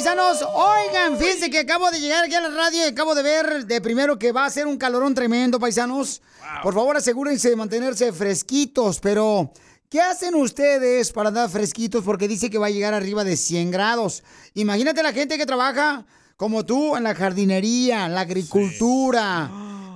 [0.00, 0.42] Paisanos.
[0.42, 3.80] Oigan, fíjense que acabo de llegar aquí a la radio y acabo de ver de
[3.80, 6.22] primero que va a ser un calorón tremendo, paisanos.
[6.62, 9.52] Por favor, asegúrense de mantenerse fresquitos, pero
[9.90, 12.02] ¿qué hacen ustedes para andar fresquitos?
[12.02, 14.22] Porque dice que va a llegar arriba de 100 grados.
[14.54, 16.06] Imagínate la gente que trabaja
[16.40, 19.50] como tú en la jardinería, en la agricultura.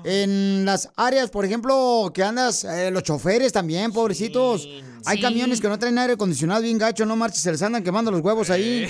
[0.04, 4.68] En las áreas, por ejemplo, que andas, eh, los choferes también, pobrecitos.
[5.06, 5.22] Hay Sí.
[5.22, 8.20] camiones que no traen aire acondicionado bien gacho, no marches, se les andan quemando los
[8.20, 8.86] huevos ahí.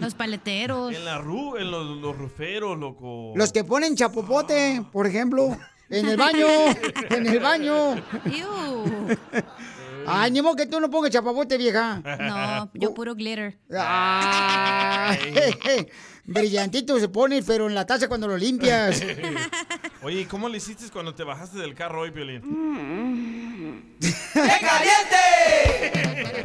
[0.00, 0.94] Los paleteros.
[0.94, 3.34] En la ru, en los, los ruferos, loco.
[3.36, 5.54] Los que ponen chapopote, por ejemplo,
[5.90, 6.46] en el baño,
[7.10, 7.96] en el baño.
[10.06, 12.00] Ay, ni modo que tú no pongas chapopote, vieja.
[12.18, 13.58] No, yo puro glitter.
[13.78, 15.18] Ay,
[16.24, 19.02] brillantito se pone, pero en la taza cuando lo limpias.
[20.02, 23.96] Oye, ¿y cómo le hiciste cuando te bajaste del carro hoy, Piolín?
[24.00, 24.10] ¡Ey,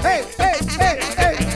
[0.03, 1.55] ey, ey, ey!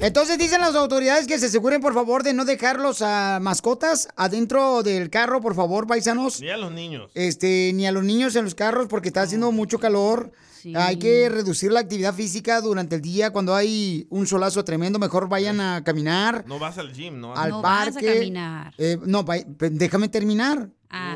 [0.00, 4.08] Entonces dicen las autoridades que se aseguren, por favor, de no dejar los ah, mascotas
[4.14, 6.40] adentro del carro, por favor, paisanos.
[6.40, 7.10] Ni a los niños.
[7.14, 10.30] Este, ni a los niños en los carros porque está haciendo mucho calor.
[10.74, 13.30] Hay que reducir la actividad física durante el día.
[13.32, 17.34] Cuando hay un solazo tremendo, mejor vayan a caminar No vas al gym, ¿no?
[17.36, 18.32] al parque.
[18.78, 20.68] Eh, no, va- pe- déjame terminar.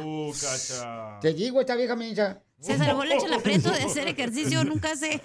[0.04, 1.18] Uh, cacha.
[1.20, 2.42] Te digo, esta vieja mensa.
[2.60, 5.22] Se salvó el aprieto de hacer ejercicio, nunca sé.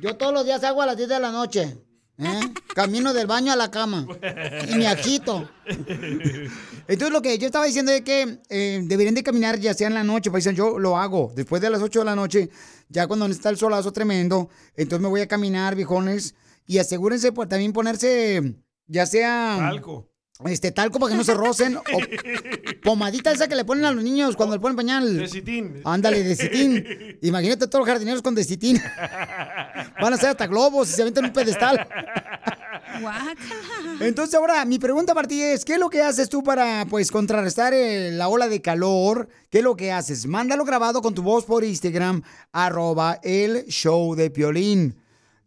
[0.00, 1.76] Yo todos los días hago a las 10 de la noche.
[2.18, 2.40] ¿Eh?
[2.74, 4.06] Camino del baño a la cama.
[4.68, 5.48] Y me agito.
[5.66, 9.94] Entonces lo que yo estaba diciendo es que eh, deberían de caminar ya sea en
[9.94, 12.50] la noche, paisan, yo lo hago después de las 8 de la noche,
[12.88, 16.34] ya cuando está el solazo tremendo, entonces me voy a caminar, viejones,
[16.66, 18.56] y asegúrense por también ponerse,
[18.86, 19.56] ya sea...
[19.58, 20.08] Talco.
[20.44, 21.82] Este, talco para que no se rocen, o
[22.82, 25.16] pomadita esa que le ponen a los niños cuando le ponen pañal.
[25.16, 25.80] Decitín.
[25.84, 26.84] Ándale, de citín.
[27.22, 28.80] Imagínate todos los jardineros con decitín.
[30.00, 31.88] Van a ser hasta globos y se aventan un pedestal.
[34.00, 37.10] Entonces ahora, mi pregunta para ti es, ¿qué es lo que haces tú para, pues,
[37.10, 39.28] contrarrestar eh, la ola de calor?
[39.50, 40.26] ¿Qué es lo que haces?
[40.26, 45.05] Mándalo grabado con tu voz por Instagram, arroba el show de Piolín.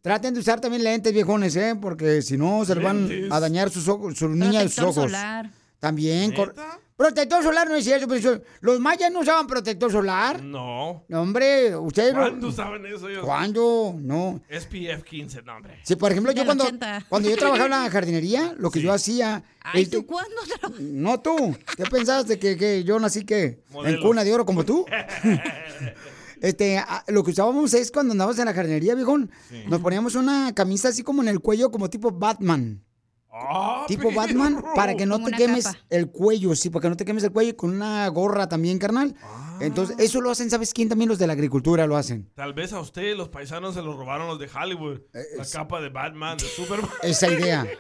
[0.10, 1.76] Traten de usar también lentes, viejones, ¿eh?
[1.80, 4.96] Porque si no, se les van a dañar sus ojos, sus niñas de sus ojos.
[4.96, 5.52] solar.
[5.80, 6.32] También.
[6.34, 6.56] cor-
[6.98, 10.42] Protector solar no es cierto, pero eso- los mayas no usaban protector solar.
[10.42, 11.04] No.
[11.08, 12.14] No, hombre, ustedes...
[12.16, 13.24] ¿Cuándo saben eso ellos?
[13.24, 13.96] ¿Cuándo?
[14.00, 14.42] No.
[14.50, 15.80] SPF 15, no, hombre.
[15.84, 17.06] Sí, por ejemplo, yo cuando, 80.
[17.08, 19.44] cuando yo trabajaba en la jardinería, lo que yo hacía...
[19.62, 20.42] Ay, este, ¿tú cuándo?
[20.80, 21.56] no tú.
[21.78, 22.40] ¿Qué pensaste?
[22.40, 24.86] ¿Que, que yo nací que en cuna de oro como tú?
[26.42, 29.30] Este, lo que usábamos es cuando andábamos en la jardinería, viejón,
[29.68, 32.84] nos poníamos una camisa así como en el cuello, como tipo Batman.
[33.32, 35.78] Ah, tipo Batman, para que no Como te quemes capa.
[35.90, 38.80] el cuello, sí, para que no te quemes el cuello y con una gorra también,
[38.80, 39.16] carnal.
[39.62, 40.90] Entonces, eso lo hacen, ¿sabes quién?
[40.90, 42.30] También los de la agricultura lo hacen.
[42.36, 45.00] Tal vez a usted los paisanos se los robaron los de Hollywood.
[45.38, 46.90] La capa de Batman, de Superman.
[47.04, 47.66] Eh, Esa idea.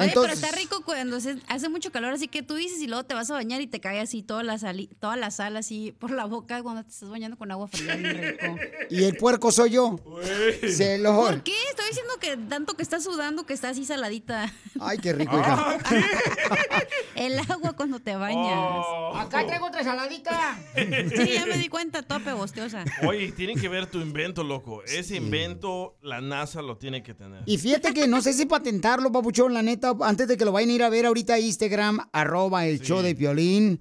[0.00, 3.02] Oye, pero está rico cuando se- hace mucho calor, así que tú dices y luego
[3.04, 5.90] te vas a bañar y te cae así toda la, sali- toda la sal así
[5.98, 7.96] por la boca cuando te estás bañando con agua fría.
[7.96, 8.56] rico.
[8.90, 9.96] Y el puerco soy yo.
[10.68, 11.14] Se lo...
[11.16, 11.52] ¿Por qué?
[11.70, 14.50] Estoy diciendo que tanto que está sudando que está así saladita.
[14.80, 16.86] Ay, qué rico, Ah, hija.
[17.16, 18.54] El agua cuando te bañas.
[18.56, 19.12] Oh.
[19.16, 20.58] Acá traigo otra saladita.
[21.24, 22.84] Sí, ya me di cuenta, toda pegostiosa.
[23.06, 24.82] Oye, tienen que ver tu invento, loco.
[24.84, 27.42] Ese invento, la NASA lo tiene que tener.
[27.46, 30.70] Y fíjate que no sé si patentarlo, papuchón, la neta, antes de que lo vayan
[30.70, 33.80] a ir a ver ahorita a Instagram, arroba el show de Piolín.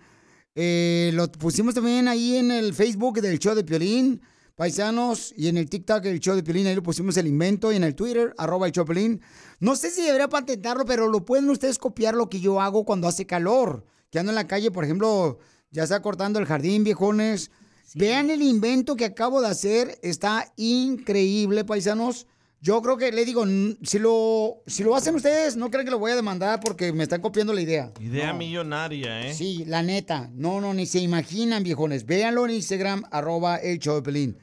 [0.55, 4.21] Eh, lo pusimos también ahí en el Facebook del show de Piolín,
[4.55, 7.75] paisanos, y en el TikTok el show de Piolín, ahí lo pusimos el invento, y
[7.75, 9.21] en el Twitter, arroba el show de Piolín.
[9.59, 13.07] No sé si debería patentarlo, pero lo pueden ustedes copiar lo que yo hago cuando
[13.07, 13.85] hace calor.
[14.09, 15.37] Que ando en la calle, por ejemplo,
[15.71, 17.51] ya está cortando el jardín, viejones.
[17.95, 22.27] Vean el invento que acabo de hacer, está increíble, paisanos.
[22.59, 23.45] Yo creo que, le digo,
[23.83, 27.03] si lo, si lo hacen ustedes, no creo que lo voy a demandar porque me
[27.03, 27.91] están copiando la idea.
[27.99, 28.39] Idea No.
[28.39, 29.33] millonaria, ¿eh?
[29.33, 30.29] Sí, la neta.
[30.33, 32.05] No, no, ni se imaginan, viejones.
[32.05, 34.37] Véanlo en Instagram, arroba el show de Pelín.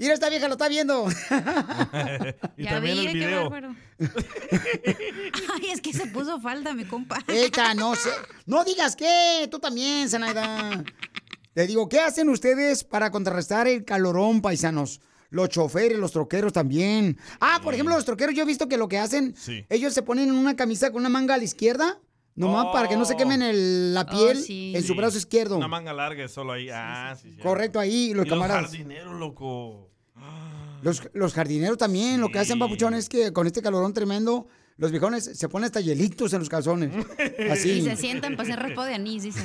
[0.00, 1.06] Mira, esta vieja lo está viendo.
[2.56, 3.50] y Ya también vi, el qué video.
[3.50, 3.76] bárbaro.
[5.54, 7.18] Ay, es que se puso falta, mi compa.
[7.28, 8.08] Esta, no sé.
[8.46, 10.82] No digas qué, tú también, Zenaida.
[11.52, 15.00] Te digo, ¿qué hacen ustedes para contrarrestar el calorón, paisanos?
[15.28, 17.18] Los choferes, los troqueros también.
[17.38, 19.64] Ah, por ejemplo, los troqueros, yo he visto que lo que hacen, Sí.
[19.68, 22.00] ellos se ponen una camisa con una manga a la izquierda,
[22.34, 24.72] nomás para que no se quemen el- la piel sí.
[24.74, 24.98] en su Sí.
[24.98, 25.56] brazo izquierdo.
[25.56, 26.68] Una manga larga solo ahí.
[26.72, 27.40] ah, sí, sí.
[27.40, 28.62] Correcto, ahí, los y camaradas.
[28.62, 29.90] Los jardineros, loco.
[30.82, 34.48] Los, los jardineros también, lo que hacen, papuchón, es que con este calorón tremendo,
[34.78, 36.90] los viejones se ponen hasta hielitos en los calzones.
[37.38, 37.82] Y Así.
[37.82, 39.44] se sientan para hacer raspo de anís, dicen.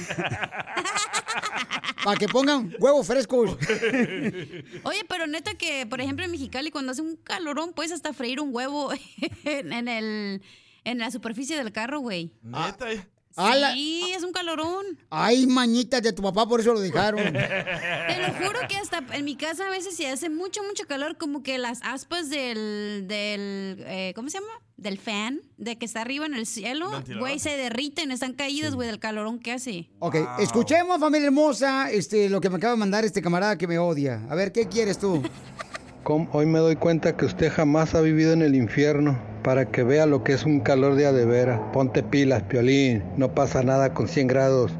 [2.03, 3.51] Para que pongan huevos frescos.
[4.83, 8.39] Oye, pero neta que, por ejemplo, en Mexicali, cuando hace un calorón, puedes hasta freír
[8.39, 8.91] un huevo
[9.43, 10.41] en, en el,
[10.85, 12.31] en la superficie del carro, güey.
[12.41, 12.91] Neta.
[12.91, 13.05] eh.
[13.37, 13.73] Ala.
[13.73, 14.85] Sí, es un calorón.
[15.09, 17.21] Ay, mañitas de tu papá, por eso lo dejaron.
[17.33, 21.17] Te lo juro que hasta en mi casa a veces si hace mucho, mucho calor,
[21.17, 24.53] como que las aspas del, del eh, ¿cómo se llama?
[24.77, 26.89] Del fan, de que está arriba en el cielo,
[27.19, 29.89] güey, se derriten, están caídas, güey, del calorón que hace.
[29.99, 33.77] Ok, escuchemos, familia hermosa, este, lo que me acaba de mandar este camarada que me
[33.79, 34.25] odia.
[34.29, 35.21] A ver, ¿qué quieres tú?
[36.07, 40.05] Hoy me doy cuenta que usted jamás ha vivido en el infierno para que vea
[40.05, 41.59] lo que es un calor de a de veras.
[41.73, 43.03] Ponte pilas, Piolín.
[43.17, 44.71] No pasa nada con 100 grados.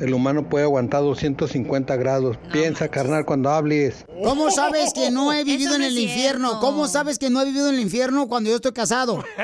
[0.00, 2.36] El humano puede aguantar 250 grados.
[2.52, 4.04] Piensa, carnal, cuando hables.
[4.24, 6.58] ¿Cómo sabes que no he vivido en el es infierno?
[6.58, 9.24] ¿Cómo sabes que no he vivido en el infierno cuando yo estoy casado?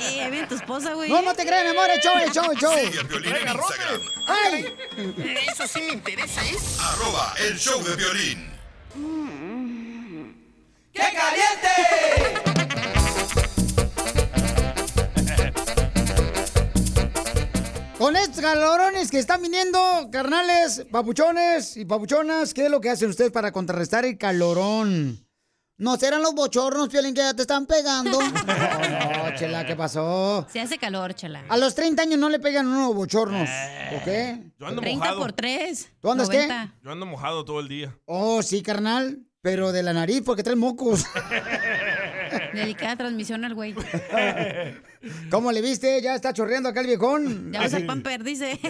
[0.00, 1.10] Eh, ahí viene tu esposa, güey.
[1.10, 2.72] No, no te creas, mi amor, show, el show, show.
[2.78, 4.00] Sigue a Piolín en Instagram.
[4.26, 4.66] ¡Ay!
[5.50, 6.56] Eso sí me interesa, ¿eh?
[6.80, 8.59] Arroba el show de violín.
[10.92, 11.68] ¡Qué caliente!
[17.98, 19.78] Con estos calorones que están viniendo,
[20.10, 25.29] carnales, papuchones y papuchonas, ¿qué es lo que hacen ustedes para contrarrestar el calorón?
[25.80, 28.18] ¿No serán los bochornos, Piolín, que ya te están pegando?
[28.30, 30.46] No, no, chela, ¿qué pasó?
[30.50, 31.42] Se hace calor, chala.
[31.48, 33.48] A los 30 años no le pegan unos bochornos,
[33.96, 34.08] ¿ok?
[34.58, 35.18] Yo ando 30 mojado.
[35.20, 35.92] por 3.
[36.00, 36.48] ¿Tú andas qué?
[36.82, 37.96] Yo ando mojado todo el día.
[38.04, 41.04] Oh, sí, carnal, pero de la nariz porque traes mocos.
[42.52, 43.74] Dedicada transmisión al güey.
[45.30, 46.00] ¿Cómo le viste?
[46.02, 47.52] Ya está chorreando acá el viejón.
[47.52, 48.58] Ya ves el pamper, dice.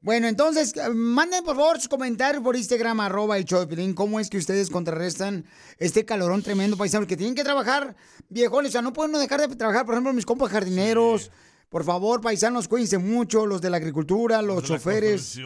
[0.00, 3.94] Bueno, entonces, eh, manden por favor sus comentarios por Instagram, arroba el show de Piolín.
[3.94, 5.44] ¿Cómo es que ustedes contrarrestan
[5.78, 7.08] este calorón tremendo, paisanos?
[7.08, 7.96] Que tienen que trabajar,
[8.28, 8.70] viejones.
[8.70, 9.84] O sea, no pueden no dejar de trabajar.
[9.84, 11.30] Por ejemplo, mis compas jardineros.
[11.68, 13.44] Por favor, paisanos, cuídense mucho.
[13.44, 15.38] Los de la agricultura, los, de choferes.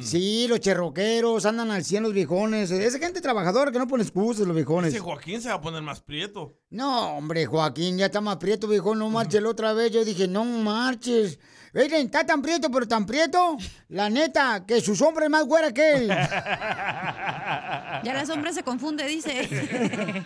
[0.00, 2.70] Sí, los cherroqueros, andan al 100 los viejones.
[2.70, 4.94] Esa gente trabajadora que no pone excusas, los viejones.
[4.94, 6.60] Ese Joaquín se va a poner más prieto.
[6.70, 9.90] No, hombre, Joaquín, ya está más prieto, viejo, no marches la otra vez.
[9.90, 11.40] Yo dije, no marches.
[11.72, 13.56] Miren, está tan prieto, pero tan prieto.
[13.88, 16.06] La neta, que su sombra es más güera que él.
[16.06, 19.42] Ya la sombra se confunde, dice.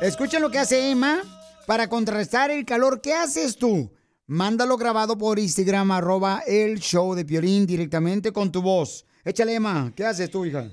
[0.00, 1.18] Escuchen lo que hace Emma
[1.66, 3.00] para contrarrestar el calor.
[3.00, 3.90] ¿Qué haces tú?
[4.32, 9.04] Mándalo grabado por Instagram, arroba el show de Piolín directamente con tu voz.
[9.26, 9.92] Échale, Emma.
[9.94, 10.70] ¿Qué haces tú, hija?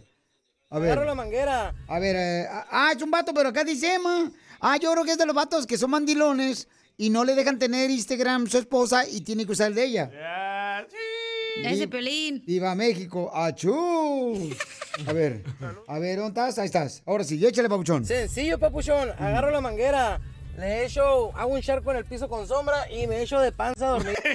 [0.70, 0.94] A ver.
[0.94, 1.76] Agarro la manguera.
[1.90, 4.32] A ver, eh, ah, es un vato, pero acá dice Emma.
[4.62, 7.60] Ah, yo creo que es de los vatos que son mandilones y no le dejan
[7.60, 10.10] tener Instagram su esposa y tiene que usar el de ella.
[10.10, 11.68] Ya, sí.
[11.68, 12.42] Ese pelín.
[12.48, 13.30] Viva México.
[13.34, 14.56] ¡Achú!
[15.06, 15.44] A ver,
[15.86, 16.60] a ver, ¿dónde estás?
[16.60, 17.04] Ahí estás.
[17.06, 18.06] Ahora sí, échale, papuchón.
[18.06, 19.10] Sencillo, papuchón.
[19.18, 20.22] Agarro la manguera.
[20.60, 23.88] Le echo, hago un charco en el piso con sombra y me echo de panza
[23.88, 24.18] a dormir.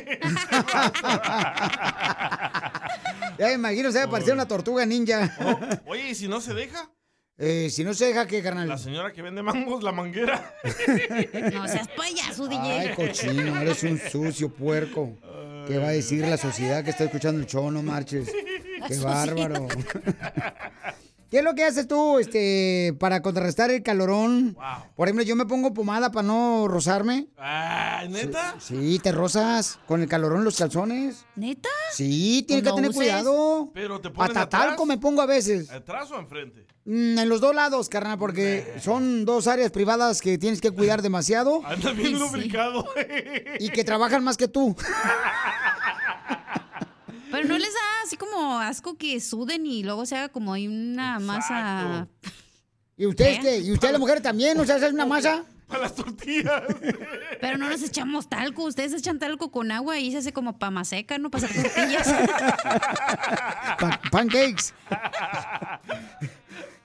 [3.37, 5.37] Ya me imagino, se va a parecer una tortuga ninja.
[5.87, 6.89] Oye, ¿y si no se deja?
[7.37, 8.69] Eh, si no se deja, ¿qué, carnal?
[8.69, 10.55] La señora que vende mangos, la manguera.
[11.53, 12.61] No seas payaso, DJ.
[12.61, 15.17] Ay, cochino, eres un sucio puerco.
[15.67, 17.69] ¿Qué va a decir la sociedad que está escuchando el show?
[17.73, 18.31] No marches.
[18.89, 19.67] Qué bárbaro.
[21.35, 24.57] ¿Qué es lo que haces tú este, para contrarrestar el calorón?
[24.95, 27.27] Por ejemplo, yo me pongo pomada para no rozarme.
[27.37, 28.55] Ah, ¿neta?
[28.61, 31.27] Sí, te rozas con el calorón los calzones.
[31.35, 31.69] ¿Neta?
[31.93, 33.03] Sí, tienes Pues que no tener uses.
[33.03, 33.69] cuidado.
[33.75, 34.67] Pero te pones Hasta atrás.
[34.69, 35.69] talco me pongo a veces.
[35.73, 36.69] ¿Atrás o enfrente?
[36.85, 41.03] Mm, en los dos lados, carnal, porque son dos áreas privadas que tienes que cuidar
[41.03, 42.15] demasiado Anda bien Sí.
[42.15, 42.87] lubricado.
[43.59, 44.77] y que trabajan más que tú.
[47.35, 50.69] Pero no les da así como asco que suden y luego se haga como hay
[50.69, 52.07] una masa.
[52.97, 53.41] ¿Y ustedes ¿Eh?
[53.43, 53.59] qué?
[53.59, 54.59] ¿Y ustedes las mujeres también?
[54.61, 55.45] ¿O sea, hacen una masa?
[55.67, 56.63] Para las tortillas.
[57.41, 58.65] Pero no nos echamos talco.
[58.65, 61.31] Ustedes echan talco con agua y se hace como pama seca, ¿no?
[61.31, 62.07] Para hacer tortillas.
[63.81, 64.73] Pa- pancakes.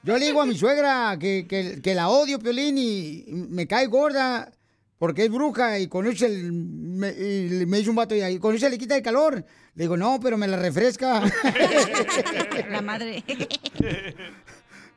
[0.01, 3.85] Yo le digo a mi suegra que, que- que la odio, Piolín, y me cae
[3.87, 4.51] gorda
[4.99, 8.53] porque es bruja y con eso el- me, y me dice un vato y con
[8.53, 9.43] eso le quita el calor.
[9.73, 11.23] Le digo, no, pero me la refresca.
[12.69, 13.23] La madre.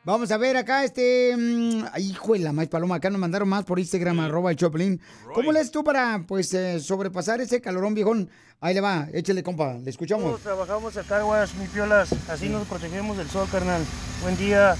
[0.05, 1.33] Vamos a ver acá, este...
[1.37, 4.99] mm, hijo de la más paloma, acá nos mandaron más por Instagram, arroba el Choplin.
[5.33, 8.29] ¿Cómo le haces tú para, pues, eh, sobrepasar ese calorón, viejón?
[8.59, 10.25] Ahí le va, échale, compa, le escuchamos.
[10.25, 12.09] Todos trabajamos car wash, mi piolas.
[12.29, 13.81] Así nos protegemos del sol, carnal.
[14.21, 14.75] Buen día.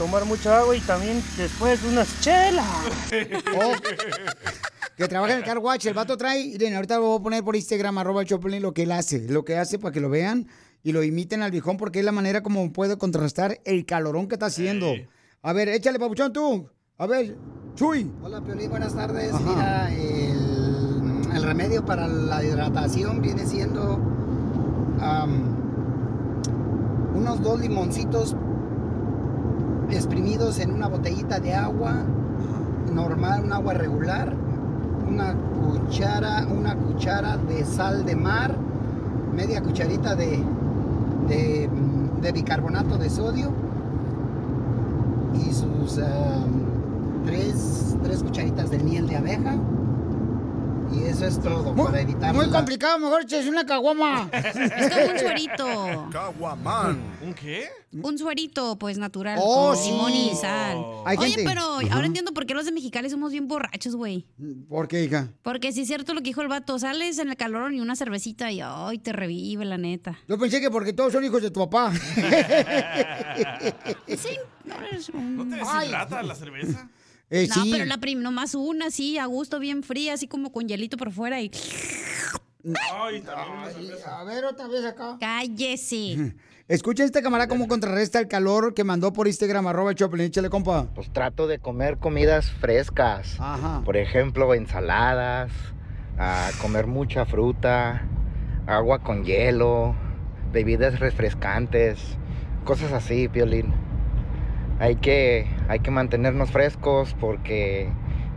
[0.00, 2.64] Tomar mucha agua y también después unas chelas.
[3.54, 3.72] Oh,
[4.96, 7.44] que trabaja en el car watch, el vato trae, miren, ahorita lo voy a poner
[7.44, 10.08] por Instagram, arroba el Choplin, lo que él hace, lo que hace para que lo
[10.08, 10.46] vean
[10.82, 14.36] y lo imiten al viejón porque es la manera como puede contrastar el calorón que
[14.36, 14.90] está haciendo.
[15.42, 16.66] A ver, échale, papuchón, tú.
[16.96, 17.36] A ver,
[17.74, 18.10] Chuy.
[18.22, 19.34] Hola, Piolín, buenas tardes.
[19.34, 19.42] Ajá.
[19.44, 23.96] Mira, el, el remedio para la hidratación viene siendo
[27.14, 28.34] unos dos limoncitos
[29.96, 32.04] exprimidos en una botellita de agua
[32.92, 34.34] normal, un agua regular,
[35.08, 36.76] una cuchara, una
[37.48, 38.54] de sal de mar,
[39.34, 40.42] media cucharita de,
[41.28, 43.50] de, bicarbonato de sodio
[45.34, 49.56] y sus am, tres, tres cucharitas de miel de abeja.
[50.92, 54.28] Y eso es todo para evitar Muy la- complicado, mejor es una caguama.
[54.32, 56.08] Es como un suerito.
[56.12, 57.00] Caguamán.
[57.22, 57.68] ¿Un qué?
[57.92, 59.38] Un suerito, pues, natural.
[59.40, 59.90] Oh, con sí.
[59.90, 60.78] limón y sal.
[61.06, 64.26] Hay Oye, gente- pero ahora entiendo por qué los de Mexicali somos bien borrachos, güey.
[64.68, 65.28] ¿Por qué, hija?
[65.42, 67.94] Porque si es cierto lo que dijo el vato, sales en el calor y una
[67.96, 70.18] cervecita y ay, te revive, la neta.
[70.28, 71.92] Yo pensé que porque todos son hijos de tu papá.
[74.06, 76.88] Sí, no eres un- ¿No te deshidrata la cerveza?
[77.30, 77.70] Eh, No, sí.
[77.72, 81.12] pero la prim nomás una así, a gusto, bien fría, así como con hielito por
[81.12, 81.50] fuera y
[82.92, 83.92] Ay, también.
[84.06, 85.16] A ver, otra vez acá.
[85.18, 86.34] cállese.
[86.68, 90.86] Escucha este camarada cómo contrarresta el calor que mandó por Instagram, arroba Choplin, échale, compa.
[90.94, 93.36] Pues trato de comer comidas frescas.
[93.40, 93.82] Ajá.
[93.84, 95.50] Por ejemplo, ensaladas,
[96.16, 98.06] a comer mucha fruta,
[98.68, 99.96] agua con hielo,
[100.52, 101.98] bebidas refrescantes,
[102.64, 103.72] cosas así, Piolín.
[104.80, 107.90] Hay que, hay que mantenernos frescos porque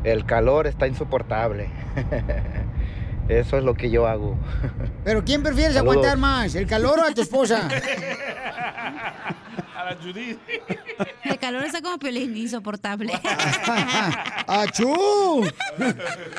[0.04, 1.70] el calor está insoportable.
[3.30, 4.38] Eso es lo que yo hago.
[5.06, 5.96] Pero ¿quién prefieres Saludos.
[5.96, 7.70] aguantar más, el calor o a tu esposa?
[9.76, 10.40] A la Judith.
[11.24, 13.14] El calor está como piolín, insoportable.
[14.48, 15.46] ¡Achú!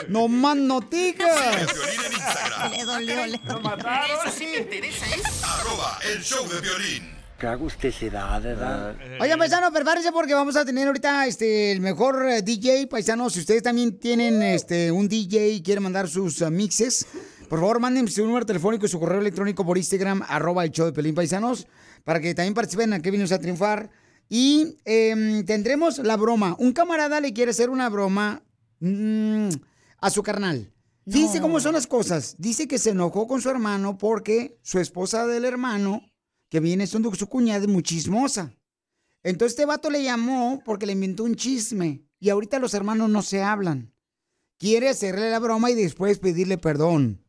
[0.09, 1.29] ¡No más noticas!
[1.67, 2.71] Piolín en Instagram.
[2.71, 3.77] le dolió, le dolió.
[3.77, 5.23] Eso sí me interesa, ¿eh?
[5.43, 7.14] Arroba el show de violín.
[7.45, 8.97] Qué agusticidad, ¿verdad?
[9.21, 13.35] Oigan, paisanos, prepárense porque vamos a tener ahorita este, el mejor eh, DJ, paisanos.
[13.35, 17.07] Si ustedes también tienen este, un DJ y quieren mandar sus eh, mixes,
[17.51, 20.87] por favor, manden su número telefónico y su correo electrónico por Instagram, arroba el show
[20.87, 21.67] de Pelín Paisanos,
[22.03, 23.91] para que también participen en que vienes a triunfar.
[24.31, 26.57] Y em, tendremos la broma.
[26.59, 28.43] Un camarada le quiere hacer una broma
[28.81, 29.51] mm,
[29.99, 30.73] a su carnal.
[31.07, 32.37] Fíjense cómo son las cosas.
[32.39, 36.01] Dice que se enojó con su hermano porque su esposa del hermano,
[36.55, 38.55] que viene siendo su cuñada, es muy chismosa.
[39.25, 42.07] Entonces este vato le llamó porque le inventó un chisme.
[42.21, 43.93] Y ahorita los hermanos no se hablan.
[44.57, 47.25] Quiere hacerle la broma y después pedirle perdón.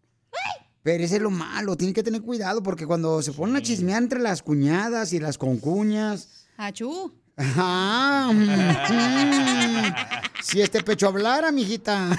[0.84, 4.04] Pero ese es lo malo, tiene que tener cuidado porque cuando se ponen a chismear
[4.04, 6.46] entre las cuñadas y las concuñas.
[6.56, 7.12] Achú.
[7.38, 8.32] Ajá.
[8.32, 9.94] mm,
[10.42, 12.18] si este pecho hablara, mijita.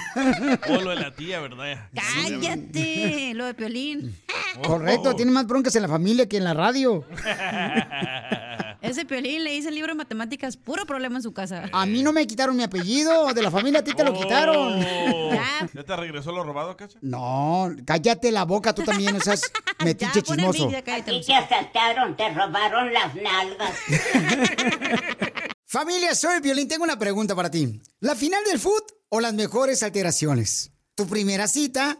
[0.69, 1.89] O lo de la tía, ¿verdad?
[1.93, 4.15] Cállate, lo de piolín.
[4.63, 7.03] Correcto, tiene más broncas en la familia que en la radio.
[8.81, 11.69] Ese piolín le hice el libro de matemáticas, puro problema en su casa.
[11.71, 14.81] A mí no me quitaron mi apellido, de la familia a ti te lo quitaron.
[14.83, 15.33] Oh.
[15.33, 15.69] Ya.
[15.73, 16.99] ¿Ya te regresó lo robado, Cacha?
[17.01, 19.41] No, cállate la boca, tú también, o seas
[19.83, 20.69] metiche chismoso.
[20.69, 23.73] te asaltaron, te robaron las nalgas.
[25.65, 27.81] Familia, soy Violín, tengo una pregunta para ti.
[27.99, 30.71] ¿La final del foot o las mejores alteraciones?
[30.95, 31.99] ¿Tu primera cita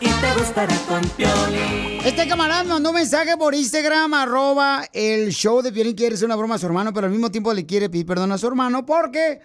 [0.00, 2.00] Y te gustará con Piolín.
[2.04, 6.36] Este camarada mandó un mensaje por Instagram, arroba el show de Piolín, quiere hacer una
[6.36, 8.86] broma a su hermano, pero al mismo tiempo le quiere pedir perdón a su hermano
[8.86, 9.40] porque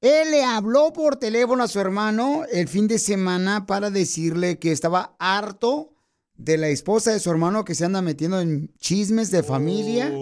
[0.00, 4.70] él le habló por teléfono a su hermano el fin de semana para decirle que
[4.70, 5.94] estaba harto
[6.36, 10.12] de la esposa de su hermano que se anda metiendo en chismes de familia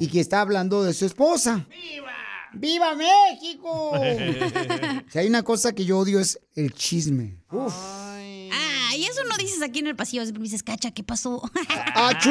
[0.00, 1.66] y que está hablando de su esposa.
[1.70, 2.12] ¡Viva!
[2.54, 3.92] ¡Viva México!
[5.12, 7.38] si hay una cosa que yo odio es el chisme.
[7.52, 7.74] Uf.
[7.76, 8.07] Ah,
[8.96, 10.22] y eso no dices aquí en el pasillo.
[10.22, 11.42] Siempre me dices, cacha, ¿qué pasó?
[11.94, 12.30] ¡Achú!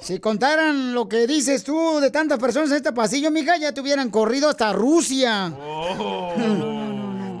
[0.00, 3.80] Si contaran lo que dices tú de tantas personas en este pasillo, mija, ya te
[3.80, 5.48] hubieran corrido hasta Rusia.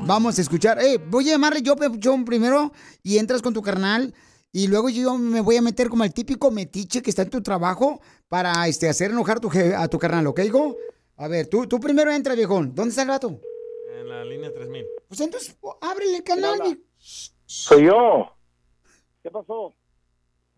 [0.06, 0.78] Vamos a escuchar.
[0.82, 1.76] Eh, voy a llamarle yo,
[2.24, 4.14] primero y entras con tu carnal.
[4.52, 7.42] Y luego yo me voy a meter como el típico metiche que está en tu
[7.42, 10.76] trabajo para este, hacer enojar tu a tu carnal, ¿ok, hijo?
[11.16, 12.74] A ver, tú, tú primero entra, viejón.
[12.74, 13.40] ¿Dónde está el gato?
[13.94, 14.84] En la línea 3000.
[15.08, 16.78] Pues entonces, ábrele el canal.
[16.98, 18.32] Soy yo.
[19.22, 19.74] ¿Qué pasó?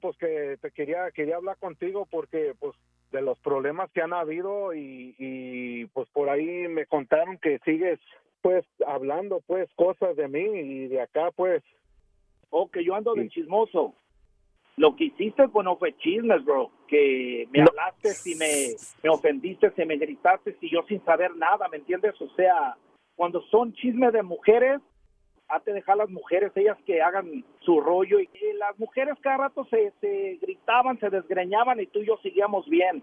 [0.01, 2.75] Pues que te quería quería hablar contigo porque pues
[3.13, 7.99] de los problemas que han habido y, y pues por ahí me contaron que sigues
[8.43, 11.63] pues hablando pues cosas de mí y de acá pues
[12.51, 13.95] Oh, que yo ando de chismoso.
[14.77, 16.71] Lo que hiciste pues no fue chismes, bro.
[16.87, 17.67] Que me No.
[17.71, 18.69] hablaste y me,
[19.03, 22.15] me ofendiste, y me gritaste y yo sin saber nada, ¿me entiendes?
[22.21, 22.77] O sea,
[23.17, 24.81] cuando son chismes de mujeres,
[25.49, 28.21] hazte dejar las mujeres, ellas que hagan su rollo.
[28.21, 32.69] Y las mujeres cada rato se, se gritaban, se desgreñaban y tú y yo seguíamos
[32.69, 33.03] bien.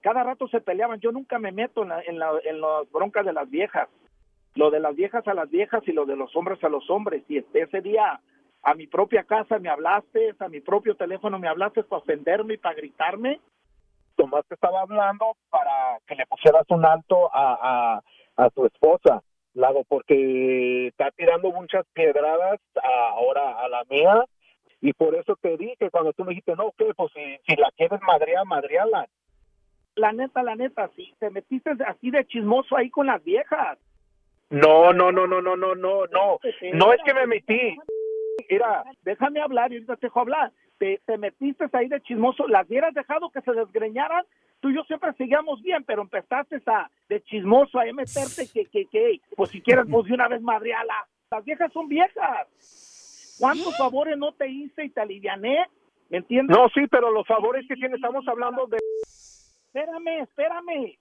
[0.00, 1.00] Cada rato se peleaban.
[1.00, 3.88] Yo nunca me meto en, la- en, la- en las broncas de las viejas
[4.54, 7.22] lo de las viejas a las viejas y lo de los hombres a los hombres.
[7.28, 8.20] Y este- ese día
[8.62, 12.58] a mi propia casa me hablaste, a mi propio teléfono me hablaste para ofenderme y
[12.58, 13.40] para gritarme.
[14.16, 17.58] Tomás te estaba hablando para que le pusieras un alto a,
[17.98, 18.02] a,
[18.38, 19.22] a su esposa,
[19.54, 24.24] Lago, porque está tirando muchas piedradas ahora a la mía.
[24.80, 28.00] Y por eso te dije cuando tú me dijiste, no, que pues si, la quieres
[28.00, 29.08] madrear, madreala.
[29.96, 33.76] La neta, la neta, si te metiste así de chismoso ahí con las viejas.
[34.50, 36.38] No, no, no, no, no, no, no, no.
[36.72, 37.76] No es que me metí.
[38.48, 40.52] Mira, déjame hablar y ahorita te dejo hablar.
[40.78, 42.46] Te, te metiste ahí de chismoso.
[42.46, 44.24] Las hubieras dejado que se desgreñaran,
[44.60, 48.86] tú y yo siempre seguíamos bien, pero empezaste a de chismoso a meterte que, que,
[48.86, 51.06] que, pues si quieres, pues de una vez madreala.
[51.30, 52.46] Las viejas son viejas.
[53.38, 55.66] ¿Cuántos favores no te hice y te aliviané?
[56.08, 56.56] ¿Me entiendes?
[56.56, 58.78] No, sí, pero los favores que tienes, estamos hablando de...
[59.66, 60.98] Espérame, espérame.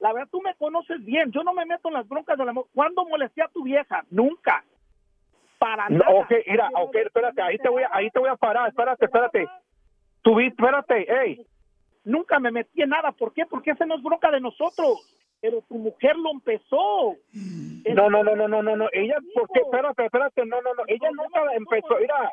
[0.00, 1.30] La verdad, tú me conoces bien.
[1.30, 2.54] Yo no me meto en las broncas de la.
[2.74, 4.04] ¿Cuándo molesté a tu vieja?
[4.10, 4.64] Nunca.
[5.58, 6.10] Para No, nada.
[6.12, 9.46] ok, mira, ok, espérate, ahí te voy a, ahí te voy a parar, espérate, espérate.
[10.24, 11.46] Vi- espérate, hey.
[12.04, 13.12] Nunca me metí en nada.
[13.12, 13.46] ¿Por qué?
[13.46, 15.00] Porque esa no es bronca de nosotros.
[15.40, 17.16] Pero tu mujer lo empezó.
[17.94, 21.08] No, no, no, no, no, no, no, ella, porque, espérate, espérate, no, no, no, ella
[21.10, 22.32] nunca empezó, mira,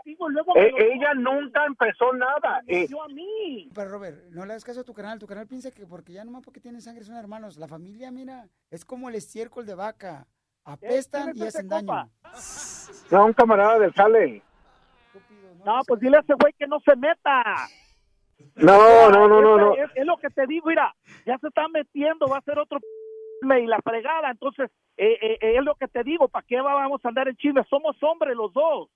[0.55, 2.61] eh, ella nunca empezó nada.
[2.67, 3.67] eh, a mí.
[3.73, 5.17] Pero Robert, no le hagas caso a tu canal.
[5.17, 7.57] Tu canal piensa que porque ya nomás porque tienen sangre son hermanos.
[7.57, 10.27] La familia, mira, es como el estiércol de vaca.
[10.63, 12.11] Apestan y hacen daño.
[13.09, 14.43] no, un camarada del Sale.
[15.65, 17.43] No, pues dile a ese güey que no se meta.
[18.55, 19.75] No, no, no, no, no.
[19.75, 22.79] Es, es lo que te digo, mira, ya se está metiendo, va a ser otro
[23.41, 24.31] y la fregada.
[24.31, 27.35] Entonces, eh, eh, eh, es lo que te digo, ¿para qué vamos a andar en
[27.35, 27.63] chisme?
[27.69, 28.89] Somos hombres los dos.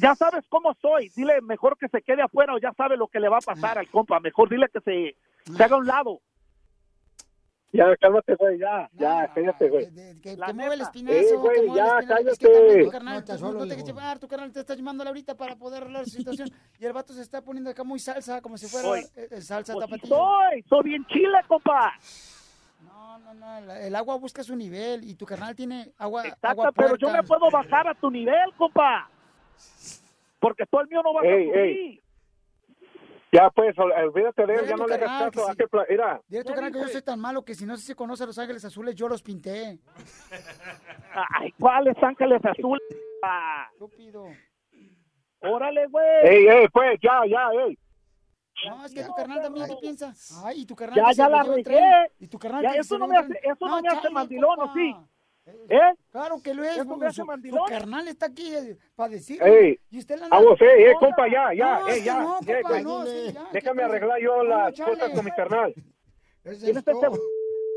[0.00, 1.10] Ya sabes cómo soy.
[1.16, 3.78] Dile mejor que se quede afuera o ya sabe lo que le va a pasar
[3.78, 4.20] al compa.
[4.20, 5.16] Mejor dile que se,
[5.52, 6.20] se haga a un lado.
[7.74, 9.86] Ya, cálmate, güey, ya, ya, cállate, güey.
[10.20, 12.28] Que, mueve el espinazo, Eh, que güey, mueve el ya, espinazo.
[12.28, 12.58] Es que cállate.
[12.66, 13.86] también tu carnal, No te tú solo, no te dejes hijo.
[13.98, 16.48] llevar, tu carnal te está llamándole ahorita para poder arreglar su situación.
[16.78, 19.72] Y el vato se está poniendo acá muy salsa, como si fuera eh, eh, salsa
[19.72, 20.08] Pues tapatía.
[20.08, 21.92] soy, soy bien chile, compa.
[22.84, 26.48] No, no, no, la- el agua busca su nivel y tu carnal tiene agua, Exacto,
[26.48, 29.08] agua pero yo me puedo bajar a tu nivel, compa.
[30.40, 32.02] Porque tú el mío no vas Ey, a subir.
[33.32, 35.54] Ya, pues, ol- olvídate de él, ya no le hagas caso.
[35.56, 37.78] que pla- Mira, Dile a tu carnal que yo soy tan malo que si no
[37.78, 39.78] se conoce a Los Ángeles Azules, yo los pinté.
[41.40, 42.82] Ay, ¿cuáles ángeles azules?
[43.72, 44.26] Estúpido.
[45.40, 46.04] Órale, güey.
[46.24, 47.78] ey, ey, pues, ya, ya, ey.
[48.68, 50.14] No, es que tu carnal también qué piensa.
[50.44, 52.12] Ay, y tu carnal Ya, ya la regué.
[52.20, 54.74] Y tu carnal Ya, que eso no me hace, eso no me hace mandilón, ¿o
[54.74, 54.94] sí?
[55.44, 55.80] ¿Eh?
[56.10, 56.76] Claro que lo es.
[56.76, 59.42] ¿Eso me hace su, su carnal está aquí eh, para decir.
[59.42, 62.20] Ey, y usted la vamos, nada- ey, eh, compa, ya, ya, No, es que ya.
[62.20, 62.84] no, ya, compa, güey.
[62.84, 64.92] no, sí, ya, Déjame ¿qué arreglar yo No, las chale.
[64.92, 65.74] cosas con mi carnal.
[66.44, 66.92] Es este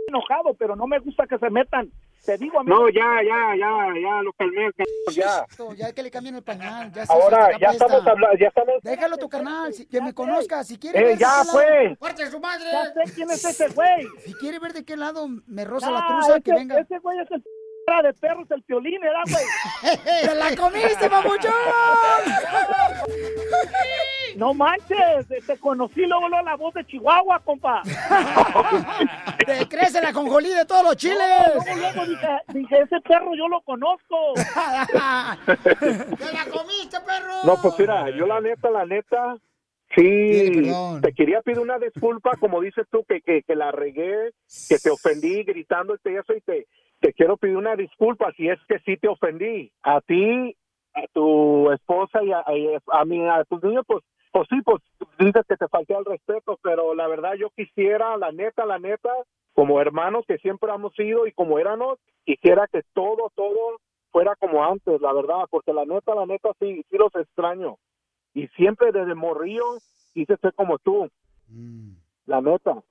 [0.08, 1.92] enojado, pero no me gusta que se metan.
[2.26, 2.70] Te digo a mí.
[2.72, 4.70] No, ya, ya, ya, ya, lo calmé,
[5.14, 5.46] ya.
[5.48, 6.92] Esto, Ya que le cambien el pañal.
[6.92, 8.76] Ya Ahora, se ya estamos hablando, ya estamos...
[8.82, 10.64] Déjalo tu carnal, si- que me conozca.
[10.64, 12.00] Si quiere Eh, ver ya, lado- pues.
[12.00, 12.66] ¡Fuerte su madre!
[12.72, 14.08] Ya sé quién es ese güey.
[14.24, 16.80] Si quiere ver de qué lado me roza Ah, la truza, que ese- venga.
[16.80, 17.44] Ese güey es el
[17.86, 19.96] cara de perros, el piolín, ¿verdad, güey?
[20.24, 21.54] ¡Te la comiste, papuchón!
[24.36, 27.82] No manches, te- conocí luego, luego la voz de Chihuahua, compa.
[29.46, 31.18] ¡Te crece la conjolí de todos los chiles!
[31.56, 34.34] Luego, luego dije, dije, ese perro yo lo conozco.
[34.36, 37.34] ¡Te la comiste, perro!
[37.46, 39.38] No, pues mira, yo la neta, la neta,
[39.96, 40.70] sí,
[41.02, 44.32] te quería pedir una disculpa, como dices tú, que, que, que la regué,
[44.68, 46.68] que te ofendí gritando y eso, y te,
[47.00, 49.72] te quiero pedir una disculpa si es que sí te ofendí.
[49.84, 50.56] A ti,
[50.94, 54.82] a tu esposa y a, y a, mí, a tus niños, pues, pues sí, pues
[55.20, 59.10] dices que te falté al respeto, pero la verdad yo quisiera, la neta, la neta,
[59.54, 63.80] como hermanos que siempre hemos sido y como éramos, quisiera que todo, todo
[64.12, 67.78] fuera como antes, la verdad, porque la neta, la neta, sí, sí los extraño.
[68.34, 69.64] Y siempre desde morrillo
[70.14, 71.10] quise ser como tú,
[72.26, 72.82] la neta.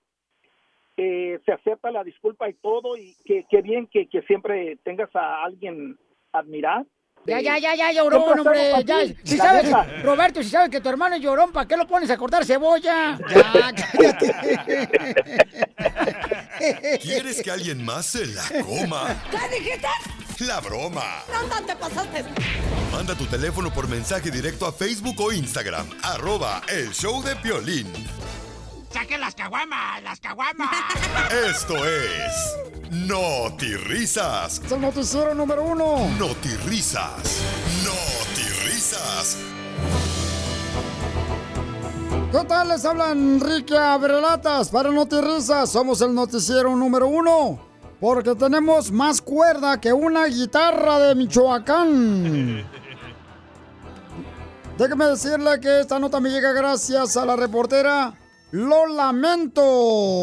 [0.96, 5.10] Eh, se acepta la disculpa y todo, y que, que bien que, que siempre tengas
[5.14, 5.98] a alguien
[6.32, 6.84] admirar.
[7.26, 8.84] Ya, Eh, ya, ya, ya, llorón, siempre hombre.
[8.84, 9.86] Ya, si la sabes, neta.
[10.02, 13.18] Roberto, si sabes que tu hermano es llorón, ¿para qué lo pones a cortar cebolla?
[13.28, 14.34] Ya, cállate.
[17.00, 19.22] ¿Quieres que alguien más se la coma?
[19.30, 19.88] ¿Qué dijiste?
[20.46, 21.22] La broma.
[21.32, 22.24] No, te pasaste.
[22.92, 25.88] Manda tu teléfono por mensaje directo a Facebook o Instagram.
[26.02, 27.86] Arroba el show de Piolín.
[28.94, 30.00] ¡Saquen las caguamas!
[30.04, 30.70] ¡Las caguamas!
[31.50, 32.54] Esto es...
[33.88, 34.62] Risas.
[34.64, 36.08] Es el noticiero número uno.
[36.64, 37.40] Risas.
[38.64, 39.36] Risas.
[42.30, 42.68] ¿Qué tal?
[42.68, 45.70] Les habla Enrique Abrelatas para Notirrisas.
[45.70, 47.58] Somos el noticiero número uno.
[48.00, 52.64] Porque tenemos más cuerda que una guitarra de Michoacán.
[54.78, 58.14] Déjeme decirle que esta nota me llega gracias a la reportera
[58.54, 60.22] Lo Lamento.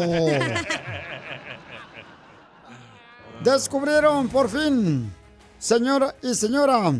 [3.44, 5.12] Descubrieron por fin,
[5.58, 6.94] señor y señora.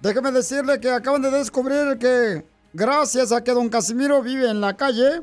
[0.00, 4.74] Déjeme decirle que acaban de descubrir que gracias a que don Casimiro vive en la
[4.74, 5.22] calle,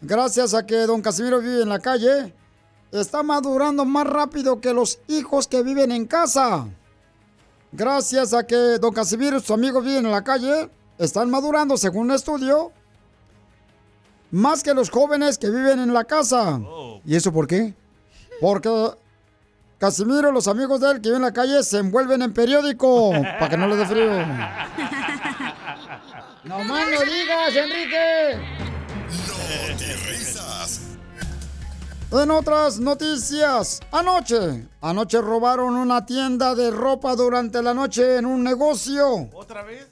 [0.00, 2.34] gracias a que don Casimiro vive en la calle,
[2.90, 6.66] está madurando más rápido que los hijos que viven en casa.
[7.70, 12.06] Gracias a que don Casimiro y sus amigos viven en la calle, están madurando, según
[12.06, 12.72] un estudio,
[14.34, 16.60] más que los jóvenes que viven en la casa.
[17.04, 17.72] ¿Y eso por qué?
[18.40, 18.68] Porque
[19.78, 23.48] Casimiro, los amigos de él que viven en la calle, se envuelven en periódico para
[23.48, 24.10] que no les dé frío.
[26.44, 28.38] No más no digas, Enrique.
[30.06, 30.80] Risas.
[32.12, 38.44] En otras noticias, anoche, anoche robaron una tienda de ropa durante la noche en un
[38.44, 39.30] negocio.
[39.32, 39.88] ¿Otra vez?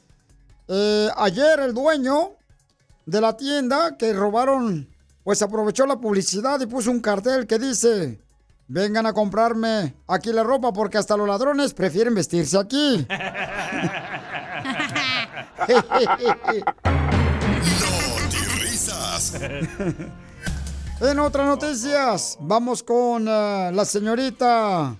[0.68, 2.32] Eh, ayer el dueño
[3.06, 4.88] de la tienda que robaron,
[5.24, 8.20] pues aprovechó la publicidad y puso un cartel que dice,
[8.68, 13.06] vengan a comprarme aquí la ropa porque hasta los ladrones prefieren vestirse aquí.
[18.60, 19.34] Risas.
[21.02, 24.94] En otras noticias, vamos con eh, la señorita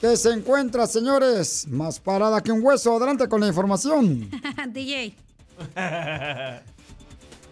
[0.00, 2.96] que se encuentra, señores, más parada que un hueso.
[2.96, 4.28] Adelante con la información.
[4.72, 5.14] DJ.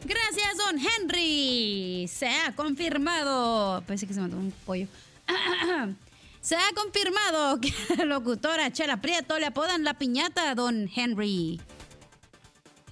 [0.05, 2.07] Gracias, don Henry.
[2.09, 3.83] Se ha confirmado.
[3.87, 4.87] Pensé que se mató un pollo.
[6.41, 10.89] Se ha confirmado que a la locutora Chela Prieto le apodan la piñata a don
[10.95, 11.61] Henry.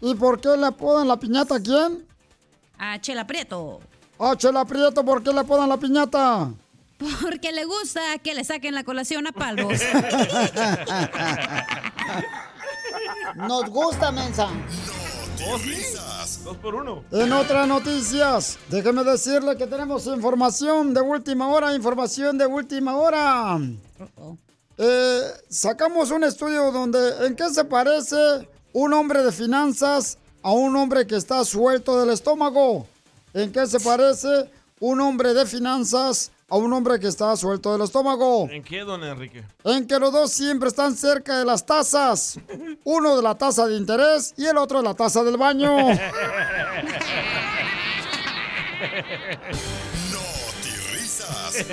[0.01, 2.07] ¿Y por qué le apodan la piñata a quién?
[2.77, 3.81] A Chela Prieto.
[4.19, 6.51] Ah, Chela Prieto, ¿por qué le apodan la piñata?
[7.23, 9.79] Porque le gusta que le saquen la colación a palvos.
[13.37, 14.49] Nos gusta, mensa.
[16.47, 17.03] Dos por uno.
[17.11, 23.59] En otras noticias, déjeme decirle que tenemos información de última hora, información de última hora.
[24.79, 28.17] Eh, sacamos un estudio donde, ¿en qué se parece
[28.73, 32.87] un hombre de finanzas a un hombre que está suelto del estómago?
[33.35, 37.83] ¿En qué se parece un hombre de finanzas a un hombre que está suelto del
[37.83, 38.49] estómago?
[38.51, 39.45] ¿En qué, don Enrique?
[39.65, 42.39] En que los dos siempre están cerca de las tasas.
[42.85, 45.77] Uno de la tasa de interés y el otro de la tasa del baño.
[50.93, 51.67] risas.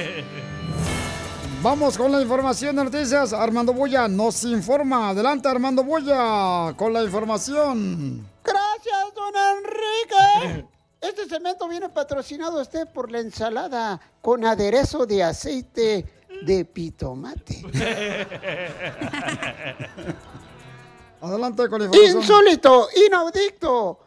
[1.62, 3.31] Vamos con la información de noticias.
[3.31, 5.09] Armando Boya nos informa.
[5.09, 8.27] Adelante, Armando Boya, con la información.
[8.43, 10.67] Gracias, don Enrique.
[11.04, 16.06] Este cemento viene patrocinado usted por la ensalada con aderezo de aceite
[16.46, 17.62] de pitomate.
[21.20, 21.94] Adelante con.
[21.94, 24.00] Insólito, inaudito.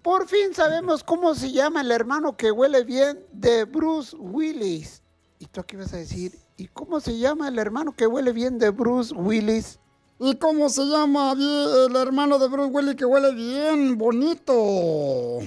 [0.00, 5.02] Por fin sabemos cómo se llama el hermano que huele bien de Bruce Willis.
[5.40, 6.38] ¿Y tú qué vas a decir?
[6.56, 9.80] ¿Y cómo se llama el hermano que huele bien de Bruce Willis?
[10.20, 15.40] ¿Y cómo se llama el hermano de Bruce Willis que huele bien bonito?